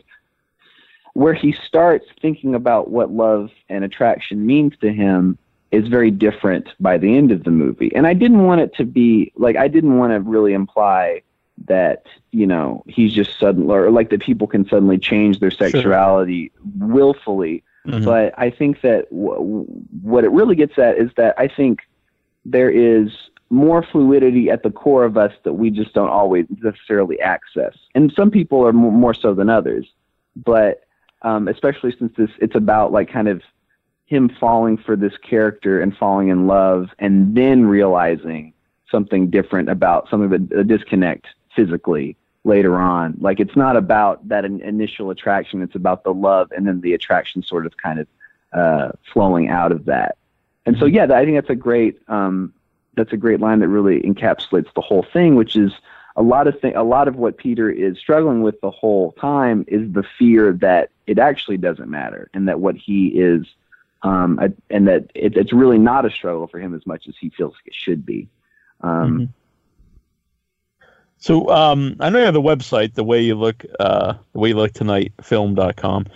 where 1.14 1.34
he 1.34 1.52
starts 1.52 2.06
thinking 2.20 2.54
about 2.54 2.90
what 2.90 3.10
love 3.10 3.50
and 3.68 3.84
attraction 3.84 4.44
means 4.46 4.76
to 4.80 4.92
him 4.92 5.38
is 5.70 5.88
very 5.88 6.10
different 6.10 6.68
by 6.78 6.98
the 6.98 7.16
end 7.16 7.32
of 7.32 7.44
the 7.44 7.50
movie. 7.50 7.92
And 7.94 8.06
I 8.06 8.14
didn't 8.14 8.44
want 8.44 8.60
it 8.60 8.74
to 8.76 8.84
be 8.84 9.32
like 9.36 9.56
I 9.56 9.66
didn't 9.68 9.96
want 9.98 10.12
to 10.12 10.20
really 10.20 10.52
imply 10.52 11.22
that 11.66 12.04
you 12.32 12.46
know 12.46 12.82
he's 12.88 13.12
just 13.12 13.38
suddenly 13.38 13.74
or 13.74 13.90
like 13.90 14.10
that 14.10 14.20
people 14.20 14.46
can 14.48 14.68
suddenly 14.68 14.98
change 14.98 15.38
their 15.38 15.52
sexuality 15.52 16.50
willfully 16.78 17.62
Mhm. 17.86 18.04
but 18.04 18.34
I 18.38 18.50
think 18.50 18.80
that 18.80 19.10
w- 19.10 19.64
what 20.02 20.24
it 20.24 20.30
really 20.30 20.56
gets 20.56 20.78
at 20.78 20.96
is 20.96 21.10
that 21.16 21.34
I 21.38 21.48
think 21.48 21.80
there 22.46 22.70
is 22.70 23.10
more 23.50 23.82
fluidity 23.82 24.50
at 24.50 24.62
the 24.62 24.70
core 24.70 25.04
of 25.04 25.16
us 25.16 25.32
that 25.44 25.52
we 25.52 25.70
just 25.70 25.92
don't 25.92 26.08
always 26.08 26.46
necessarily 26.62 27.20
access. 27.20 27.76
And 27.94 28.10
some 28.12 28.30
people 28.30 28.66
are 28.66 28.72
more, 28.72 28.90
more 28.90 29.14
so 29.14 29.34
than 29.34 29.50
others. 29.50 29.86
But 30.34 30.83
um, 31.24 31.48
especially 31.48 31.94
since 31.98 32.12
this, 32.16 32.30
it's 32.38 32.54
about 32.54 32.92
like 32.92 33.10
kind 33.10 33.26
of 33.28 33.42
him 34.06 34.28
falling 34.38 34.76
for 34.76 34.94
this 34.94 35.16
character 35.16 35.80
and 35.80 35.96
falling 35.96 36.28
in 36.28 36.46
love 36.46 36.90
and 36.98 37.34
then 37.34 37.64
realizing 37.64 38.52
something 38.90 39.30
different 39.30 39.68
about 39.68 40.08
something 40.08 40.28
that 40.28 40.58
a 40.58 40.62
disconnect 40.62 41.26
physically 41.56 42.16
later 42.44 42.76
on. 42.76 43.16
Like 43.18 43.40
it's 43.40 43.56
not 43.56 43.76
about 43.76 44.28
that 44.28 44.44
in, 44.44 44.60
initial 44.60 45.10
attraction; 45.10 45.62
it's 45.62 45.74
about 45.74 46.04
the 46.04 46.12
love 46.12 46.52
and 46.52 46.68
then 46.68 46.82
the 46.82 46.92
attraction 46.92 47.42
sort 47.42 47.66
of 47.66 47.76
kind 47.78 47.98
of 47.98 48.06
uh, 48.52 48.92
flowing 49.12 49.48
out 49.48 49.72
of 49.72 49.86
that. 49.86 50.18
And 50.66 50.76
so, 50.78 50.84
yeah, 50.84 51.04
I 51.04 51.24
think 51.24 51.36
that's 51.36 51.50
a 51.50 51.56
great 51.56 51.98
um, 52.08 52.52
that's 52.96 53.12
a 53.12 53.16
great 53.16 53.40
line 53.40 53.60
that 53.60 53.68
really 53.68 54.00
encapsulates 54.02 54.72
the 54.74 54.82
whole 54.82 55.04
thing, 55.12 55.34
which 55.34 55.56
is 55.56 55.72
a 56.16 56.22
lot 56.22 56.46
of 56.46 56.60
thing, 56.60 56.76
a 56.76 56.84
lot 56.84 57.08
of 57.08 57.16
what 57.16 57.38
Peter 57.38 57.70
is 57.70 57.98
struggling 57.98 58.42
with 58.42 58.60
the 58.60 58.70
whole 58.70 59.12
time 59.12 59.64
is 59.66 59.92
the 59.92 60.04
fear 60.18 60.52
that 60.52 60.90
it 61.06 61.18
actually 61.18 61.56
doesn't 61.58 61.88
matter, 61.90 62.28
and 62.34 62.48
that 62.48 62.60
what 62.60 62.76
he 62.76 63.08
is, 63.08 63.46
um, 64.02 64.38
a- 64.40 64.52
and 64.74 64.88
that 64.88 65.10
it, 65.14 65.36
it's 65.36 65.52
really 65.52 65.78
not 65.78 66.04
a 66.06 66.10
struggle 66.10 66.46
for 66.46 66.58
him 66.58 66.74
as 66.74 66.86
much 66.86 67.08
as 67.08 67.14
he 67.18 67.30
feels 67.30 67.52
like 67.54 67.66
it 67.66 67.74
should 67.74 68.04
be. 68.06 68.28
Um, 68.80 69.18
Mhm. 69.20 69.28
So 71.18 71.48
um, 71.48 71.96
I 72.00 72.10
know 72.10 72.18
you 72.18 72.24
have 72.26 72.34
the 72.34 72.42
website, 72.42 72.94
the 72.94 73.04
way 73.04 73.22
you 73.22 73.34
look, 73.34 73.64
uh, 73.80 74.14
the 74.32 74.38
way 74.38 74.50
you 74.50 74.56
look 74.56 74.72
tonight, 74.72 75.12
film.com. 75.22 76.06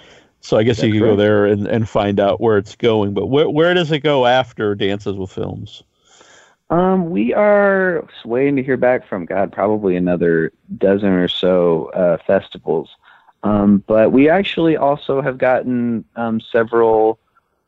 So 0.41 0.59
I 0.59 0.63
guess 0.65 0.83
you 0.83 0.91
can 0.93 1.01
go 1.01 1.17
there 1.17 1.47
and, 1.47 1.67
and 1.67 1.89
find 1.89 2.21
out 2.21 2.41
where 2.41 2.59
it's 2.59 2.77
going. 2.77 3.15
But 3.15 3.27
where 3.27 3.49
where 3.49 3.73
does 3.75 3.91
it 3.91 4.01
go 4.01 4.27
after 4.27 4.75
Dances 4.75 5.17
with 5.17 5.31
Films? 5.31 5.83
Um, 6.71 7.09
we 7.11 7.33
are 7.33 8.07
waiting 8.27 8.57
to 8.57 8.63
hear 8.63 8.77
back 8.77 9.09
from 9.09 9.25
God, 9.25 9.51
probably 9.51 9.97
another 9.97 10.53
dozen 10.77 11.09
or 11.09 11.29
so 11.29 11.87
uh, 11.95 12.19
festivals. 12.27 12.91
Um, 13.43 13.85
but 13.87 14.13
we 14.13 14.29
actually 14.29 14.77
also 14.77 15.21
have 15.21 15.39
gotten 15.39 16.05
um, 16.17 16.41
several 16.41 17.19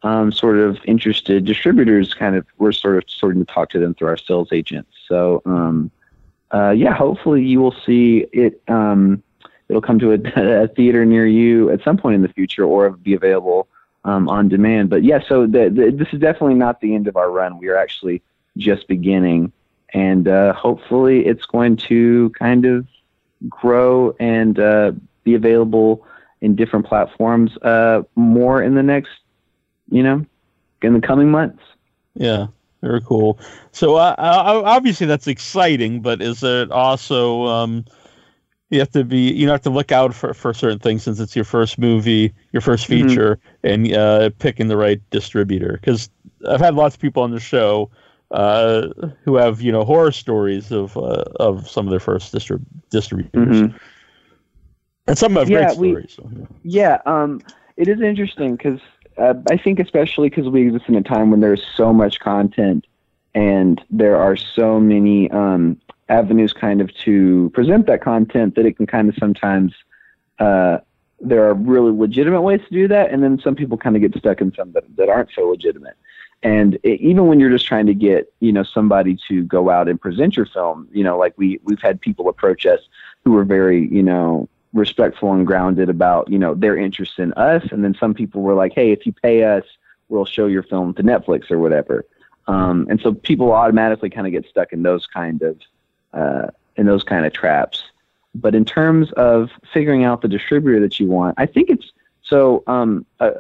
um, 0.03 0.33
sort 0.33 0.59
of 0.59 0.79
interested 0.85 1.45
distributors. 1.45 2.14
Kind 2.14 2.37
of, 2.37 2.47
we're 2.59 2.73
sort 2.73 2.99
of 2.99 3.05
starting 3.09 3.45
to 3.45 3.53
talk 3.53 3.71
to 3.71 3.79
them 3.79 3.95
through 3.95 4.09
our 4.09 4.16
sales 4.16 4.49
agents. 4.53 4.91
So, 5.09 5.43
um, 5.47 5.91
uh, 6.53 6.71
yeah, 6.71 6.93
hopefully 6.93 7.45
you 7.45 7.61
will 7.61 7.75
see 7.87 8.27
it. 8.33 8.61
Um, 8.68 9.23
it'll 9.68 9.83
come 9.83 9.99
to 10.01 10.12
a, 10.12 10.62
a 10.64 10.68
theater 10.68 11.05
near 11.05 11.27
you 11.27 11.71
at 11.71 11.83
some 11.83 11.97
point 11.97 12.16
in 12.16 12.23
the 12.23 12.29
future, 12.29 12.64
or 12.64 12.91
be 12.91 13.14
available 13.14 13.68
um, 14.05 14.29
on 14.29 14.49
demand. 14.49 14.91
But 14.91 15.05
yeah, 15.05 15.21
so 15.27 15.47
the, 15.47 15.71
the, 15.71 15.91
this 15.91 16.09
is 16.12 16.21
definitely 16.21 16.55
not 16.55 16.81
the 16.81 16.95
end 16.95 17.07
of 17.07 17.16
our 17.16 17.31
run. 17.31 17.59
We 17.59 17.68
are 17.68 17.77
actually 17.77 18.23
just 18.57 18.89
beginning, 18.89 19.53
and 19.91 20.27
uh, 20.27 20.53
hopefully 20.55 21.27
it's 21.27 21.45
going 21.47 21.77
to 21.77 22.31
kind 22.31 22.64
of 22.64 22.87
grow 23.49 24.14
and 24.21 24.59
uh, 24.59 24.93
be 25.25 25.35
available 25.35 26.07
in 26.41 26.57
different 26.57 26.87
platforms 26.87 27.57
uh, 27.59 28.03
more 28.16 28.62
in 28.62 28.75
the 28.75 28.83
next, 28.83 29.11
you 29.91 30.03
know, 30.03 30.25
in 30.83 30.95
the 30.95 31.01
coming 31.01 31.31
months. 31.31 31.62
Yeah, 32.14 32.47
very 32.83 33.01
cool. 33.03 33.39
So 33.73 33.97
uh, 33.97 34.14
uh, 34.18 34.62
obviously 34.64 35.07
that's 35.07 35.27
exciting, 35.27 36.01
but 36.01 36.23
is 36.23 36.43
it 36.43 36.71
also 36.71 37.45
um, 37.47 37.85
you 38.71 38.79
have 38.79 38.91
to 38.93 39.05
be 39.05 39.33
you 39.33 39.49
have 39.49 39.62
to 39.62 39.71
look 39.71 39.93
out 39.93 40.14
for, 40.14 40.33
for 40.33 40.55
certain 40.55 40.79
things 40.79 41.03
since 41.03 41.21
it's 41.21 41.37
your 41.37 41.45
first 41.45 41.79
movie, 41.79 42.33
your 42.53 42.61
first 42.62 42.87
Mhm. 42.89 42.89
feature, 42.89 43.39
and 43.62 43.93
uh, 43.93 44.31
picking 44.39 44.68
the 44.68 44.77
right 44.77 45.01
distributor. 45.11 45.79
Because 45.81 46.09
I've 46.49 46.61
had 46.61 46.75
lots 46.75 46.95
of 46.95 47.01
people 47.01 47.23
on 47.23 47.33
the 47.33 47.41
show 47.41 47.91
uh, 48.31 48.89
who 49.25 49.37
have 49.37 49.61
you 49.61 49.73
know 49.73 49.85
horror 49.85 50.12
stories 50.12 50.71
of 50.71 50.97
uh, 50.97 51.25
of 51.39 51.68
some 51.68 51.87
of 51.87 51.91
their 51.91 52.01
first 52.01 52.33
distrib- 52.33 52.64
distributors, 52.91 53.62
Mhm. 53.62 53.75
And 55.11 55.19
some 55.19 55.35
have 55.35 55.51
Yeah, 55.51 55.75
great 55.75 55.79
we- 55.79 55.91
stories. 55.91 56.13
so, 56.17 56.31
yeah. 56.39 56.47
Yeah, 56.63 56.99
um, 57.05 57.41
it 57.77 57.89
is 57.89 58.01
interesting 58.01 58.55
because 58.55 58.81
uh, 59.19 59.35
I 59.51 59.57
think 59.57 59.81
especially 59.81 60.31
because 60.31 60.49
we 60.49 60.63
exist 60.69 60.85
in 60.89 60.95
a 60.95 61.03
time 61.03 61.31
when 61.33 61.41
there's 61.41 61.65
so 61.77 61.93
much 61.93 62.21
content 62.21 62.87
and 63.35 63.83
there 63.91 64.17
are 64.17 64.37
so 64.37 64.79
many 64.79 65.29
um, 65.33 65.77
avenues 66.09 66.53
kind 66.53 66.81
of 66.81 66.95
to 66.99 67.51
present 67.55 67.87
that 67.89 68.03
content 68.03 68.55
that 68.55 68.67
it 68.67 68.77
can 68.77 68.87
kind 68.87 69.09
of 69.09 69.17
sometimes 69.17 69.75
uh, 70.39 70.79
there 71.21 71.45
are 71.49 71.55
really 71.55 71.93
legitimate 71.93 72.43
ways 72.43 72.61
to 72.69 72.73
do 72.73 72.89
that, 72.89 73.11
and 73.11 73.23
then 73.23 73.39
some 73.41 73.55
people 73.57 73.77
kind 73.77 73.97
of 73.97 74.03
get 74.03 74.15
stuck 74.17 74.41
in 74.41 74.55
some 74.55 74.73
that, 74.73 74.85
that 74.97 75.09
aren't 75.09 75.31
so 75.35 75.43
legitimate. 75.49 75.97
And 76.43 76.79
it, 76.83 77.01
even 77.01 77.27
when 77.27 77.39
you're 77.41 77.51
just 77.51 77.67
trying 77.67 77.87
to 77.87 77.95
get 77.95 78.33
you 78.41 78.53
know 78.53 78.63
somebody 78.63 79.19
to 79.29 79.43
go 79.43 79.71
out 79.71 79.89
and 79.89 80.01
present 80.01 80.37
your 80.37 80.47
film, 80.47 80.89
you 80.93 81.03
know, 81.05 81.19
like 81.19 81.35
we 81.37 81.61
we've 81.65 81.83
had 81.83 82.01
people 82.01 82.29
approach 82.29 82.65
us 82.65 82.81
who 83.25 83.33
were 83.33 83.45
very 83.45 83.89
you 83.89 84.03
know 84.03 84.49
respectful 84.73 85.33
and 85.33 85.47
grounded 85.47 85.89
about 85.89 86.31
you 86.31 86.39
know 86.39 86.55
their 86.55 86.77
interest 86.77 87.18
in 87.18 87.33
us. 87.35 87.64
And 87.71 87.85
then 87.85 87.95
some 87.99 88.14
people 88.14 88.43
were 88.43 88.55
like 88.55 88.73
hey 88.75 88.93
if 88.93 89.07
you 89.07 89.12
pay 89.12 89.45
us 89.45 89.64
we'll 90.09 90.25
show 90.25 90.47
your 90.47 90.64
film 90.64 90.93
to 90.95 91.03
netflix 91.03 91.51
or 91.51 91.59
whatever. 91.59 92.05
Um, 92.49 92.87
and 92.91 93.01
so 93.01 93.14
people 93.14 93.53
automatically 93.53 94.11
kind 94.11 94.27
of 94.27 94.33
get 94.33 94.45
stuck 94.49 94.73
in 94.73 94.83
those 94.83 95.07
kind 95.07 95.41
of 95.43 95.61
uh, 96.12 96.51
in 96.77 96.87
those 96.87 97.05
kind 97.05 97.25
of 97.27 97.33
traps. 97.33 97.85
But 98.35 98.55
in 98.55 98.64
terms 98.64 99.12
of 99.12 99.51
figuring 99.73 100.05
out 100.05 100.23
the 100.23 100.29
distributor 100.29 100.79
that 100.81 101.01
you 101.01 101.09
want 101.09 101.35
i 101.37 101.47
think 101.47 101.68
it's 101.68 101.91
so 102.23 102.62
um, 102.68 103.05
uh, 103.18 103.31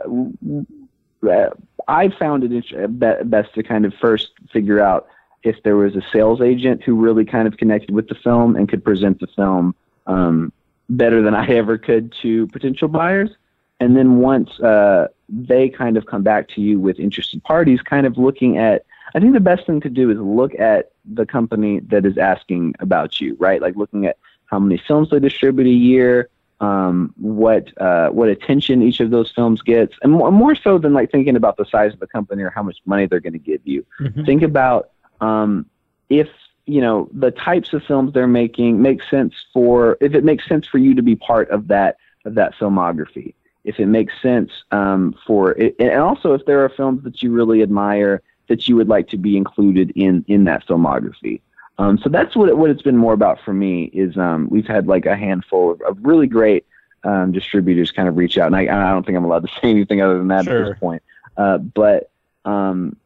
I 1.88 2.08
found 2.08 2.44
it 2.44 3.30
best 3.30 3.54
to 3.54 3.62
kind 3.62 3.84
of 3.84 3.94
first 3.94 4.30
figure 4.52 4.80
out 4.80 5.06
if 5.42 5.62
there 5.62 5.76
was 5.76 5.96
a 5.96 6.02
sales 6.12 6.40
agent 6.40 6.82
who 6.82 6.94
really 6.94 7.24
kind 7.24 7.46
of 7.46 7.56
connected 7.56 7.92
with 7.92 8.08
the 8.08 8.14
film 8.14 8.56
and 8.56 8.68
could 8.68 8.84
present 8.84 9.20
the 9.20 9.26
film 9.28 9.74
um, 10.06 10.52
better 10.90 11.22
than 11.22 11.34
I 11.34 11.46
ever 11.46 11.78
could 11.78 12.12
to 12.22 12.46
potential 12.48 12.88
buyers. 12.88 13.30
And 13.78 13.96
then 13.96 14.18
once 14.18 14.60
uh, 14.60 15.08
they 15.28 15.70
kind 15.70 15.96
of 15.96 16.04
come 16.04 16.22
back 16.22 16.48
to 16.50 16.60
you 16.60 16.78
with 16.78 16.98
interested 16.98 17.42
parties, 17.42 17.80
kind 17.80 18.06
of 18.06 18.18
looking 18.18 18.58
at, 18.58 18.84
I 19.14 19.20
think 19.20 19.32
the 19.32 19.40
best 19.40 19.66
thing 19.66 19.80
to 19.80 19.88
do 19.88 20.10
is 20.10 20.18
look 20.18 20.54
at 20.58 20.90
the 21.04 21.24
company 21.24 21.80
that 21.80 22.04
is 22.04 22.18
asking 22.18 22.74
about 22.80 23.20
you, 23.20 23.36
right? 23.38 23.62
Like 23.62 23.76
looking 23.76 24.06
at 24.06 24.18
how 24.46 24.58
many 24.58 24.82
films 24.86 25.10
they 25.10 25.18
distribute 25.18 25.66
a 25.66 25.70
year, 25.70 26.28
um, 26.60 27.14
what 27.16 27.72
uh, 27.80 28.10
what 28.10 28.28
attention 28.28 28.82
each 28.82 29.00
of 29.00 29.10
those 29.10 29.30
films 29.30 29.62
gets, 29.62 29.94
and 30.02 30.12
more, 30.12 30.30
more 30.30 30.54
so 30.54 30.76
than 30.76 30.92
like 30.92 31.10
thinking 31.10 31.36
about 31.36 31.56
the 31.56 31.64
size 31.64 31.94
of 31.94 32.00
the 32.00 32.06
company 32.06 32.42
or 32.42 32.50
how 32.50 32.62
much 32.62 32.78
money 32.84 33.06
they're 33.06 33.20
going 33.20 33.32
to 33.32 33.38
give 33.38 33.62
you. 33.64 33.86
Mhm. 33.98 34.26
Think 34.26 34.42
about 34.42 34.90
um, 35.22 35.64
if 36.10 36.28
you 36.70 36.80
know 36.80 37.08
the 37.12 37.30
types 37.30 37.72
of 37.72 37.82
films 37.84 38.12
they're 38.12 38.26
making 38.26 38.80
make 38.80 39.02
sense 39.02 39.34
for 39.52 39.96
if 40.00 40.14
it 40.14 40.24
makes 40.24 40.48
sense 40.48 40.66
for 40.66 40.78
you 40.78 40.94
to 40.94 41.02
be 41.02 41.16
part 41.16 41.50
of 41.50 41.68
that 41.68 41.96
of 42.24 42.34
that 42.34 42.54
filmography. 42.54 43.34
If 43.62 43.78
it 43.78 43.86
makes 43.86 44.14
sense 44.22 44.50
um, 44.70 45.14
for 45.26 45.52
it, 45.52 45.76
and 45.78 45.92
also 46.00 46.32
if 46.32 46.46
there 46.46 46.64
are 46.64 46.70
films 46.70 47.04
that 47.04 47.22
you 47.22 47.30
really 47.30 47.62
admire 47.62 48.22
that 48.48 48.66
you 48.68 48.76
would 48.76 48.88
like 48.88 49.08
to 49.08 49.18
be 49.18 49.36
included 49.36 49.92
in 49.96 50.24
in 50.28 50.44
that 50.44 50.66
filmography. 50.66 51.40
Um, 51.78 51.98
so 51.98 52.08
that's 52.08 52.36
what 52.36 52.48
it, 52.48 52.56
what 52.56 52.70
it's 52.70 52.82
been 52.82 52.96
more 52.96 53.14
about 53.14 53.40
for 53.40 53.54
me 53.54 53.84
is 53.84 54.16
um, 54.16 54.48
we've 54.50 54.66
had 54.66 54.86
like 54.86 55.06
a 55.06 55.16
handful 55.16 55.72
of, 55.72 55.80
of 55.82 55.98
really 56.02 56.26
great 56.26 56.66
um, 57.04 57.32
distributors 57.32 57.90
kind 57.90 58.08
of 58.08 58.16
reach 58.16 58.38
out, 58.38 58.46
and 58.46 58.56
I, 58.56 58.62
I 58.62 58.92
don't 58.92 59.04
think 59.04 59.16
I'm 59.16 59.24
allowed 59.24 59.46
to 59.46 59.52
say 59.60 59.70
anything 59.70 60.02
other 60.02 60.18
than 60.18 60.28
that 60.28 60.46
at 60.46 60.68
this 60.68 60.78
point. 60.78 61.02
Uh, 61.36 61.58
but 61.58 62.10
um, 62.44 62.96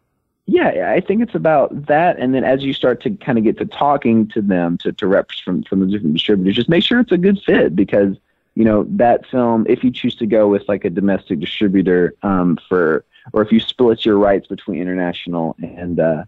yeah, 0.46 0.92
I 0.92 1.00
think 1.00 1.22
it's 1.22 1.34
about 1.34 1.86
that, 1.86 2.18
and 2.18 2.34
then 2.34 2.44
as 2.44 2.62
you 2.62 2.74
start 2.74 3.02
to 3.02 3.10
kind 3.10 3.38
of 3.38 3.44
get 3.44 3.56
to 3.58 3.64
talking 3.64 4.28
to 4.28 4.42
them, 4.42 4.76
to, 4.78 4.92
to 4.92 5.06
reps 5.06 5.38
from 5.40 5.62
from 5.62 5.80
the 5.80 5.86
different 5.86 6.14
distributors, 6.14 6.54
just 6.54 6.68
make 6.68 6.84
sure 6.84 7.00
it's 7.00 7.12
a 7.12 7.18
good 7.18 7.40
fit 7.42 7.74
because 7.74 8.16
you 8.54 8.64
know 8.64 8.84
that 8.90 9.26
film. 9.26 9.64
If 9.68 9.82
you 9.82 9.90
choose 9.90 10.14
to 10.16 10.26
go 10.26 10.48
with 10.48 10.68
like 10.68 10.84
a 10.84 10.90
domestic 10.90 11.40
distributor 11.40 12.14
um, 12.22 12.58
for, 12.68 13.04
or 13.32 13.40
if 13.40 13.52
you 13.52 13.60
split 13.60 14.04
your 14.04 14.18
rights 14.18 14.46
between 14.46 14.82
international 14.82 15.56
and 15.62 15.98
uh, 15.98 16.24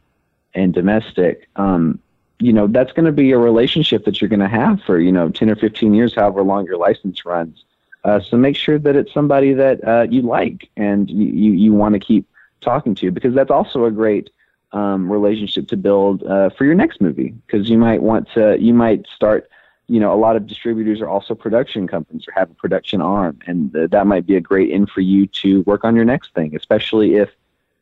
and 0.55 0.73
domestic, 0.73 1.49
um, 1.57 2.01
you 2.39 2.53
know 2.53 2.67
that's 2.67 2.93
going 2.93 3.07
to 3.07 3.13
be 3.13 3.33
a 3.33 3.39
relationship 3.39 4.05
that 4.05 4.21
you're 4.21 4.29
going 4.29 4.41
to 4.41 4.49
have 4.49 4.81
for 4.83 4.99
you 4.99 5.13
know 5.13 5.29
10 5.31 5.51
or 5.51 5.57
15 5.57 5.95
years 5.95 6.15
however 6.15 6.43
long 6.43 6.67
your 6.67 6.77
license 6.77 7.25
runs 7.25 7.65
uh, 8.05 8.21
so 8.21 8.37
make 8.37 8.57
sure 8.57 8.79
that 8.79 8.95
it's 8.95 9.13
somebody 9.13 9.53
that 9.53 9.83
uh, 9.87 10.07
you 10.09 10.23
like 10.23 10.69
and 10.77 11.11
you, 11.11 11.27
you, 11.27 11.53
you 11.53 11.73
want 11.73 11.95
to 11.95 11.99
keep 11.99 12.27
talking 12.71 12.95
to 13.01 13.11
because 13.11 13.35
that's 13.39 13.55
also 13.59 13.79
a 13.91 13.93
great 14.03 14.27
um, 14.73 15.01
relationship 15.17 15.65
to 15.69 15.77
build 15.77 16.17
uh, 16.25 16.51
for 16.57 16.65
your 16.69 16.75
next 16.83 17.01
movie 17.01 17.31
because 17.47 17.65
you 17.71 17.79
might 17.79 18.03
want 18.11 18.25
to 18.35 18.43
you 18.67 18.75
might 18.85 19.03
start 19.19 19.49
you 19.95 20.01
know 20.03 20.13
a 20.13 20.21
lot 20.27 20.35
of 20.39 20.43
distributors 20.53 21.01
are 21.03 21.09
also 21.09 21.33
production 21.47 21.83
companies 21.95 22.25
or 22.29 22.33
have 22.41 22.51
a 22.51 22.55
production 22.65 23.01
arm 23.01 23.35
and 23.49 23.73
th- 23.73 23.91
that 23.95 24.07
might 24.13 24.27
be 24.31 24.37
a 24.37 24.41
great 24.51 24.69
in 24.77 24.85
for 24.95 25.03
you 25.13 25.27
to 25.43 25.63
work 25.71 25.83
on 25.89 25.93
your 25.99 26.05
next 26.05 26.29
thing 26.35 26.51
especially 26.57 27.15
if 27.25 27.31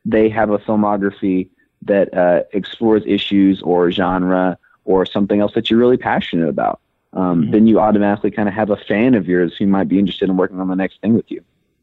they 0.05 0.29
have 0.29 0.51
a 0.51 0.59
filmography 0.59 1.49
that 1.83 2.13
uh, 2.15 2.43
explores 2.53 3.03
issues 3.07 3.63
or 3.63 3.91
genre 3.91 4.59
or 4.85 5.07
something 5.07 5.41
else 5.41 5.55
that 5.55 5.71
you're 5.71 5.79
really 5.79 5.97
passionate 5.97 6.49
about. 6.49 6.81
Um, 7.13 7.45
Mhm. 7.45 7.51
Then 7.53 7.67
you 7.67 7.79
automatically 7.79 8.31
kind 8.31 8.49
of 8.49 8.55
have 8.55 8.71
a 8.71 8.77
fan 8.77 9.15
of 9.15 9.29
yours 9.29 9.57
who 9.57 9.67
might 9.67 9.89
be 9.89 9.99
interested 9.99 10.29
in 10.29 10.37
working 10.37 10.61
on 10.61 10.69
the 10.69 10.77
next 10.77 11.01
thing 11.01 11.15
with 11.15 11.31
you. 11.31 11.43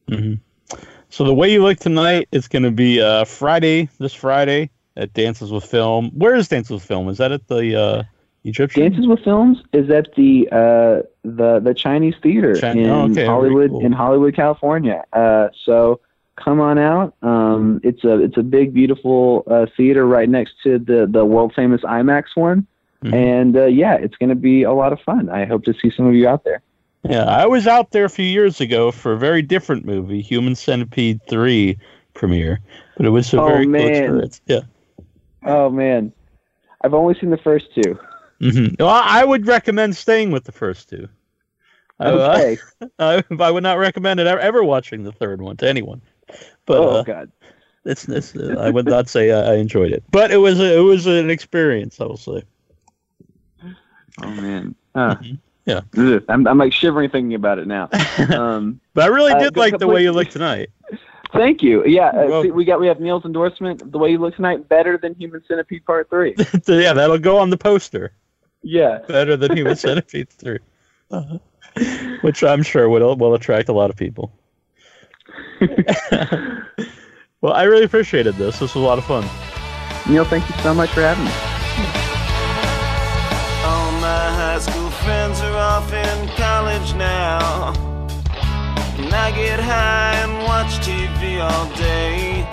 hmm 0.10 0.34
So 1.12 1.26
the 1.26 1.34
way 1.34 1.52
you 1.52 1.62
look 1.62 1.78
tonight 1.78 2.30
is 2.32 2.48
going 2.48 2.64
to 2.64 2.72
be 2.72 3.02
uh, 3.02 3.26
Friday, 3.26 3.90
this 4.00 4.14
Friday 4.14 4.70
at 4.96 5.14
Dances 5.14 5.52
with 5.52 5.66
Film. 5.66 6.10
Where 6.12 6.36
is 6.36 6.48
Dances 6.48 6.72
with 6.72 6.84
Film? 6.84 7.10
Is 7.10 7.18
that 7.18 7.34
at 7.34 7.50
the 7.50 7.76
uh, 7.76 8.04
Egyptian? 8.46 8.84
Dances 8.84 9.08
with 9.08 9.22
Films 9.22 9.62
is 9.74 9.90
at 9.90 10.16
the 10.16 10.48
uh, 10.54 11.06
the 11.24 11.60
the 11.60 11.74
Chinese 11.74 12.16
Theater 12.24 12.56
Chi- 12.58 12.72
in 12.72 12.90
oh, 12.90 13.12
okay, 13.12 13.26
Hollywood 13.26 13.72
cool. 13.72 13.86
in 13.86 13.92
Hollywood, 13.92 14.34
California. 14.34 15.04
Uh, 15.12 15.50
so 15.66 16.00
come 16.38 16.62
on 16.62 16.78
out. 16.78 17.14
Um, 17.22 17.82
it's 17.84 18.06
a 18.06 18.22
it's 18.22 18.38
a 18.38 18.44
big, 18.44 18.74
beautiful 18.74 19.44
uh, 19.48 19.66
theater 19.76 20.08
right 20.08 20.30
next 20.30 20.54
to 20.64 20.80
the 20.80 21.08
the 21.12 21.26
world 21.26 21.52
famous 21.54 21.82
IMAX 21.82 22.36
one. 22.36 22.66
Mhm. 23.04 23.14
And 23.14 23.58
uh, 23.58 23.66
yeah, 23.66 23.96
it's 23.96 24.16
going 24.16 24.30
to 24.30 24.36
be 24.36 24.64
a 24.64 24.72
lot 24.72 24.94
of 24.94 25.02
fun. 25.02 25.28
I 25.28 25.44
hope 25.44 25.66
to 25.66 25.74
see 25.74 25.92
some 25.92 26.06
of 26.06 26.14
you 26.14 26.28
out 26.30 26.46
there. 26.46 26.62
Yeah, 27.04 27.24
I 27.26 27.48
was 27.48 27.66
out 27.68 27.92
there 27.92 28.06
a 28.06 28.10
few 28.10 28.26
years 28.26 28.62
ago 28.62 28.92
for 28.92 29.14
a 29.14 29.18
very 29.18 29.42
different 29.42 29.86
movie, 29.86 30.22
Human 30.22 30.56
Centipede 30.56 31.20
3 31.28 31.78
premiere, 32.14 32.60
but 32.96 33.06
it 33.06 33.10
was 33.10 33.34
a 33.34 33.42
Oh, 33.42 33.46
very 33.46 33.66
man. 33.66 33.80
cool 33.80 33.88
experience. 33.98 34.42
Yeah. 34.46 34.62
Oh 35.44 35.70
man, 35.72 36.14
I've 36.84 36.94
only 36.94 37.16
seen 37.20 37.32
the 37.32 37.38
first 37.38 37.66
two. 37.74 37.98
hmm 38.40 38.68
Well, 38.80 38.90
I 38.90 39.24
would 39.24 39.48
recommend 39.48 39.96
staying 39.96 40.30
with 40.32 40.44
the 40.44 40.52
first 40.52 40.90
two. 40.90 41.08
I- 42.00 42.12
Okay. 42.12 42.58
I, 43.00 43.24
I 43.40 43.52
would 43.52 43.64
not 43.64 43.80
recommend 43.80 44.20
it 44.20 44.28
ever, 44.28 44.40
ever 44.40 44.64
watching 44.64 45.04
the 45.04 45.12
third 45.12 45.42
one 45.42 45.58
to 45.58 45.68
anyone. 45.68 46.02
But 46.68 46.78
oh 46.78 46.90
uh, 46.90 47.04
god. 47.04 47.32
it's, 47.86 48.08
it's, 48.08 48.36
uh, 48.36 48.56
I 48.60 48.70
would 48.70 48.86
not 48.86 49.10
say 49.10 49.32
I, 49.32 49.54
I 49.54 49.56
enjoyed 49.56 49.92
it, 49.92 50.04
but 50.12 50.30
it 50.32 50.38
was 50.38 50.60
a, 50.60 50.78
it 50.78 50.82
was 50.82 51.08
an 51.08 51.32
experience. 51.32 52.00
I 52.00 52.06
will 52.06 52.18
say. 52.18 52.44
Oh 54.22 54.30
man. 54.30 54.76
Huh. 54.96 55.16
Mhm. 55.20 55.40
Yeah. 55.66 55.82
I'm 56.28 56.48
I'm 56.48 56.58
like 56.58 56.74
shivering 56.74 57.10
thinking 57.10 57.36
about 57.36 57.60
it 57.60 57.68
now. 57.68 57.90
Um, 58.36 58.80
But 58.94 59.04
I 59.06 59.08
really 59.08 59.32
Uh, 59.34 59.40
did 59.40 59.54
go- 59.54 59.62
like 59.62 59.78
the 59.78 59.88
way 59.88 60.02
you 60.04 60.12
look 60.12 60.30
tonight. 60.30 60.70
thank 61.34 61.62
you. 61.62 61.86
Yeah. 61.86 62.08
Uh, 62.10 62.42
see, 62.42 62.52
we 62.52 62.66
got 62.66 62.80
we 62.80 62.88
have 62.88 63.00
Neil's 63.00 63.26
endorsement. 63.26 63.92
The 63.92 63.98
way 63.98 64.10
you 64.12 64.18
look 64.18 64.36
tonight 64.36 64.68
better 64.68 64.98
than 64.98 65.14
Human 65.16 65.44
Centipede 65.48 65.86
Part 65.86 66.10
Three. 66.10 66.36
So, 66.64 66.78
yeah, 66.78 66.94
that'll 66.94 67.20
go 67.20 67.38
on 67.38 67.50
the 67.52 67.58
poster. 67.58 68.14
yeah. 68.64 69.00
Better 69.08 69.38
than 69.38 69.56
Human 69.56 69.76
Centipede 69.76 70.30
3. 70.30 70.60
Uh, 71.12 71.38
which 72.22 72.44
I'm 72.44 72.64
sure 72.64 72.90
will 72.90 73.16
will 73.16 73.34
attract 73.36 73.70
a 73.70 73.74
lot 73.74 73.90
of 73.90 73.96
people. 73.96 74.32
well, 77.42 77.54
I 77.54 77.64
really 77.64 77.84
appreciated 77.86 78.36
this. 78.36 78.60
This 78.60 78.74
was 78.74 78.84
a 78.84 78.88
lot 78.88 78.98
of 78.98 79.06
fun. 79.06 79.24
Neil, 80.12 80.26
thank 80.26 80.48
you 80.50 80.56
so 80.64 80.74
much 80.74 80.90
for 80.90 81.02
having 81.02 81.26
me. 81.26 81.32
Now. 87.42 87.74
And 89.00 89.14
I 89.14 89.32
get 89.32 89.60
high 89.60 90.16
and 90.24 90.34
watch 90.50 90.72
TV 90.88 91.22
all 91.48 91.68
day. 91.76 92.46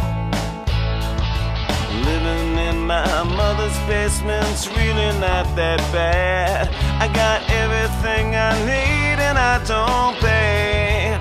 Living 2.08 2.50
in 2.68 2.76
my 2.86 3.22
mother's 3.40 3.78
basement's 3.86 4.62
really 4.76 5.10
not 5.26 5.46
that 5.60 5.80
bad. 5.92 6.68
I 7.04 7.06
got 7.22 7.38
everything 7.62 8.26
I 8.48 8.52
need 8.70 9.16
and 9.28 9.38
I 9.52 9.56
don't 9.72 10.16
pay. 10.26 11.18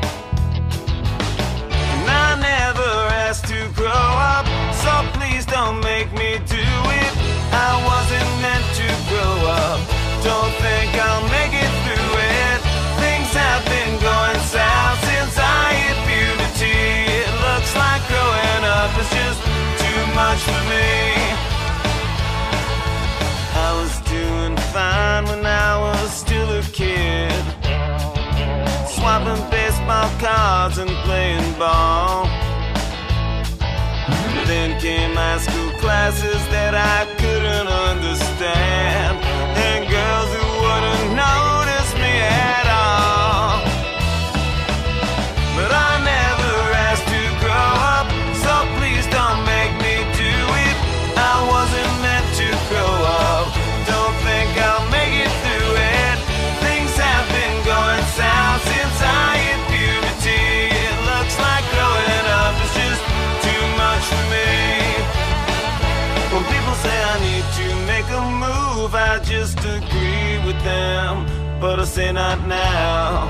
And 1.93 2.07
I 2.25 2.29
never 2.53 2.91
asked 3.25 3.45
to 3.53 3.59
grow 3.79 4.09
up, 4.35 4.45
so 4.83 4.91
please 5.17 5.45
don't 5.45 5.79
make 5.91 6.09
me 6.21 6.29
do 6.59 6.67
it. 7.03 7.11
I 7.69 7.71
wasn't 7.89 8.31
meant 8.43 8.65
to 8.76 8.76
kid. 26.77 27.43
Swapping 28.87 29.43
baseball 29.49 30.09
cards 30.19 30.77
and 30.77 30.91
playing 31.05 31.53
ball. 31.57 32.25
Then 34.45 34.79
came 34.79 35.15
high 35.15 35.39
school 35.39 35.71
classes 35.79 36.41
that 36.49 36.75
I 36.75 37.05
couldn't 37.17 37.67
understand. 37.67 39.46
Not 72.13 72.47
now. 72.47 73.27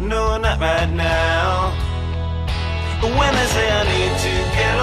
No, 0.00 0.38
not 0.38 0.60
right 0.60 0.88
now. 0.88 1.74
When 3.02 3.34
they 3.34 3.46
say 3.54 3.68
I 3.70 3.82
need 3.90 4.14
to 4.22 4.34
get 4.54 4.74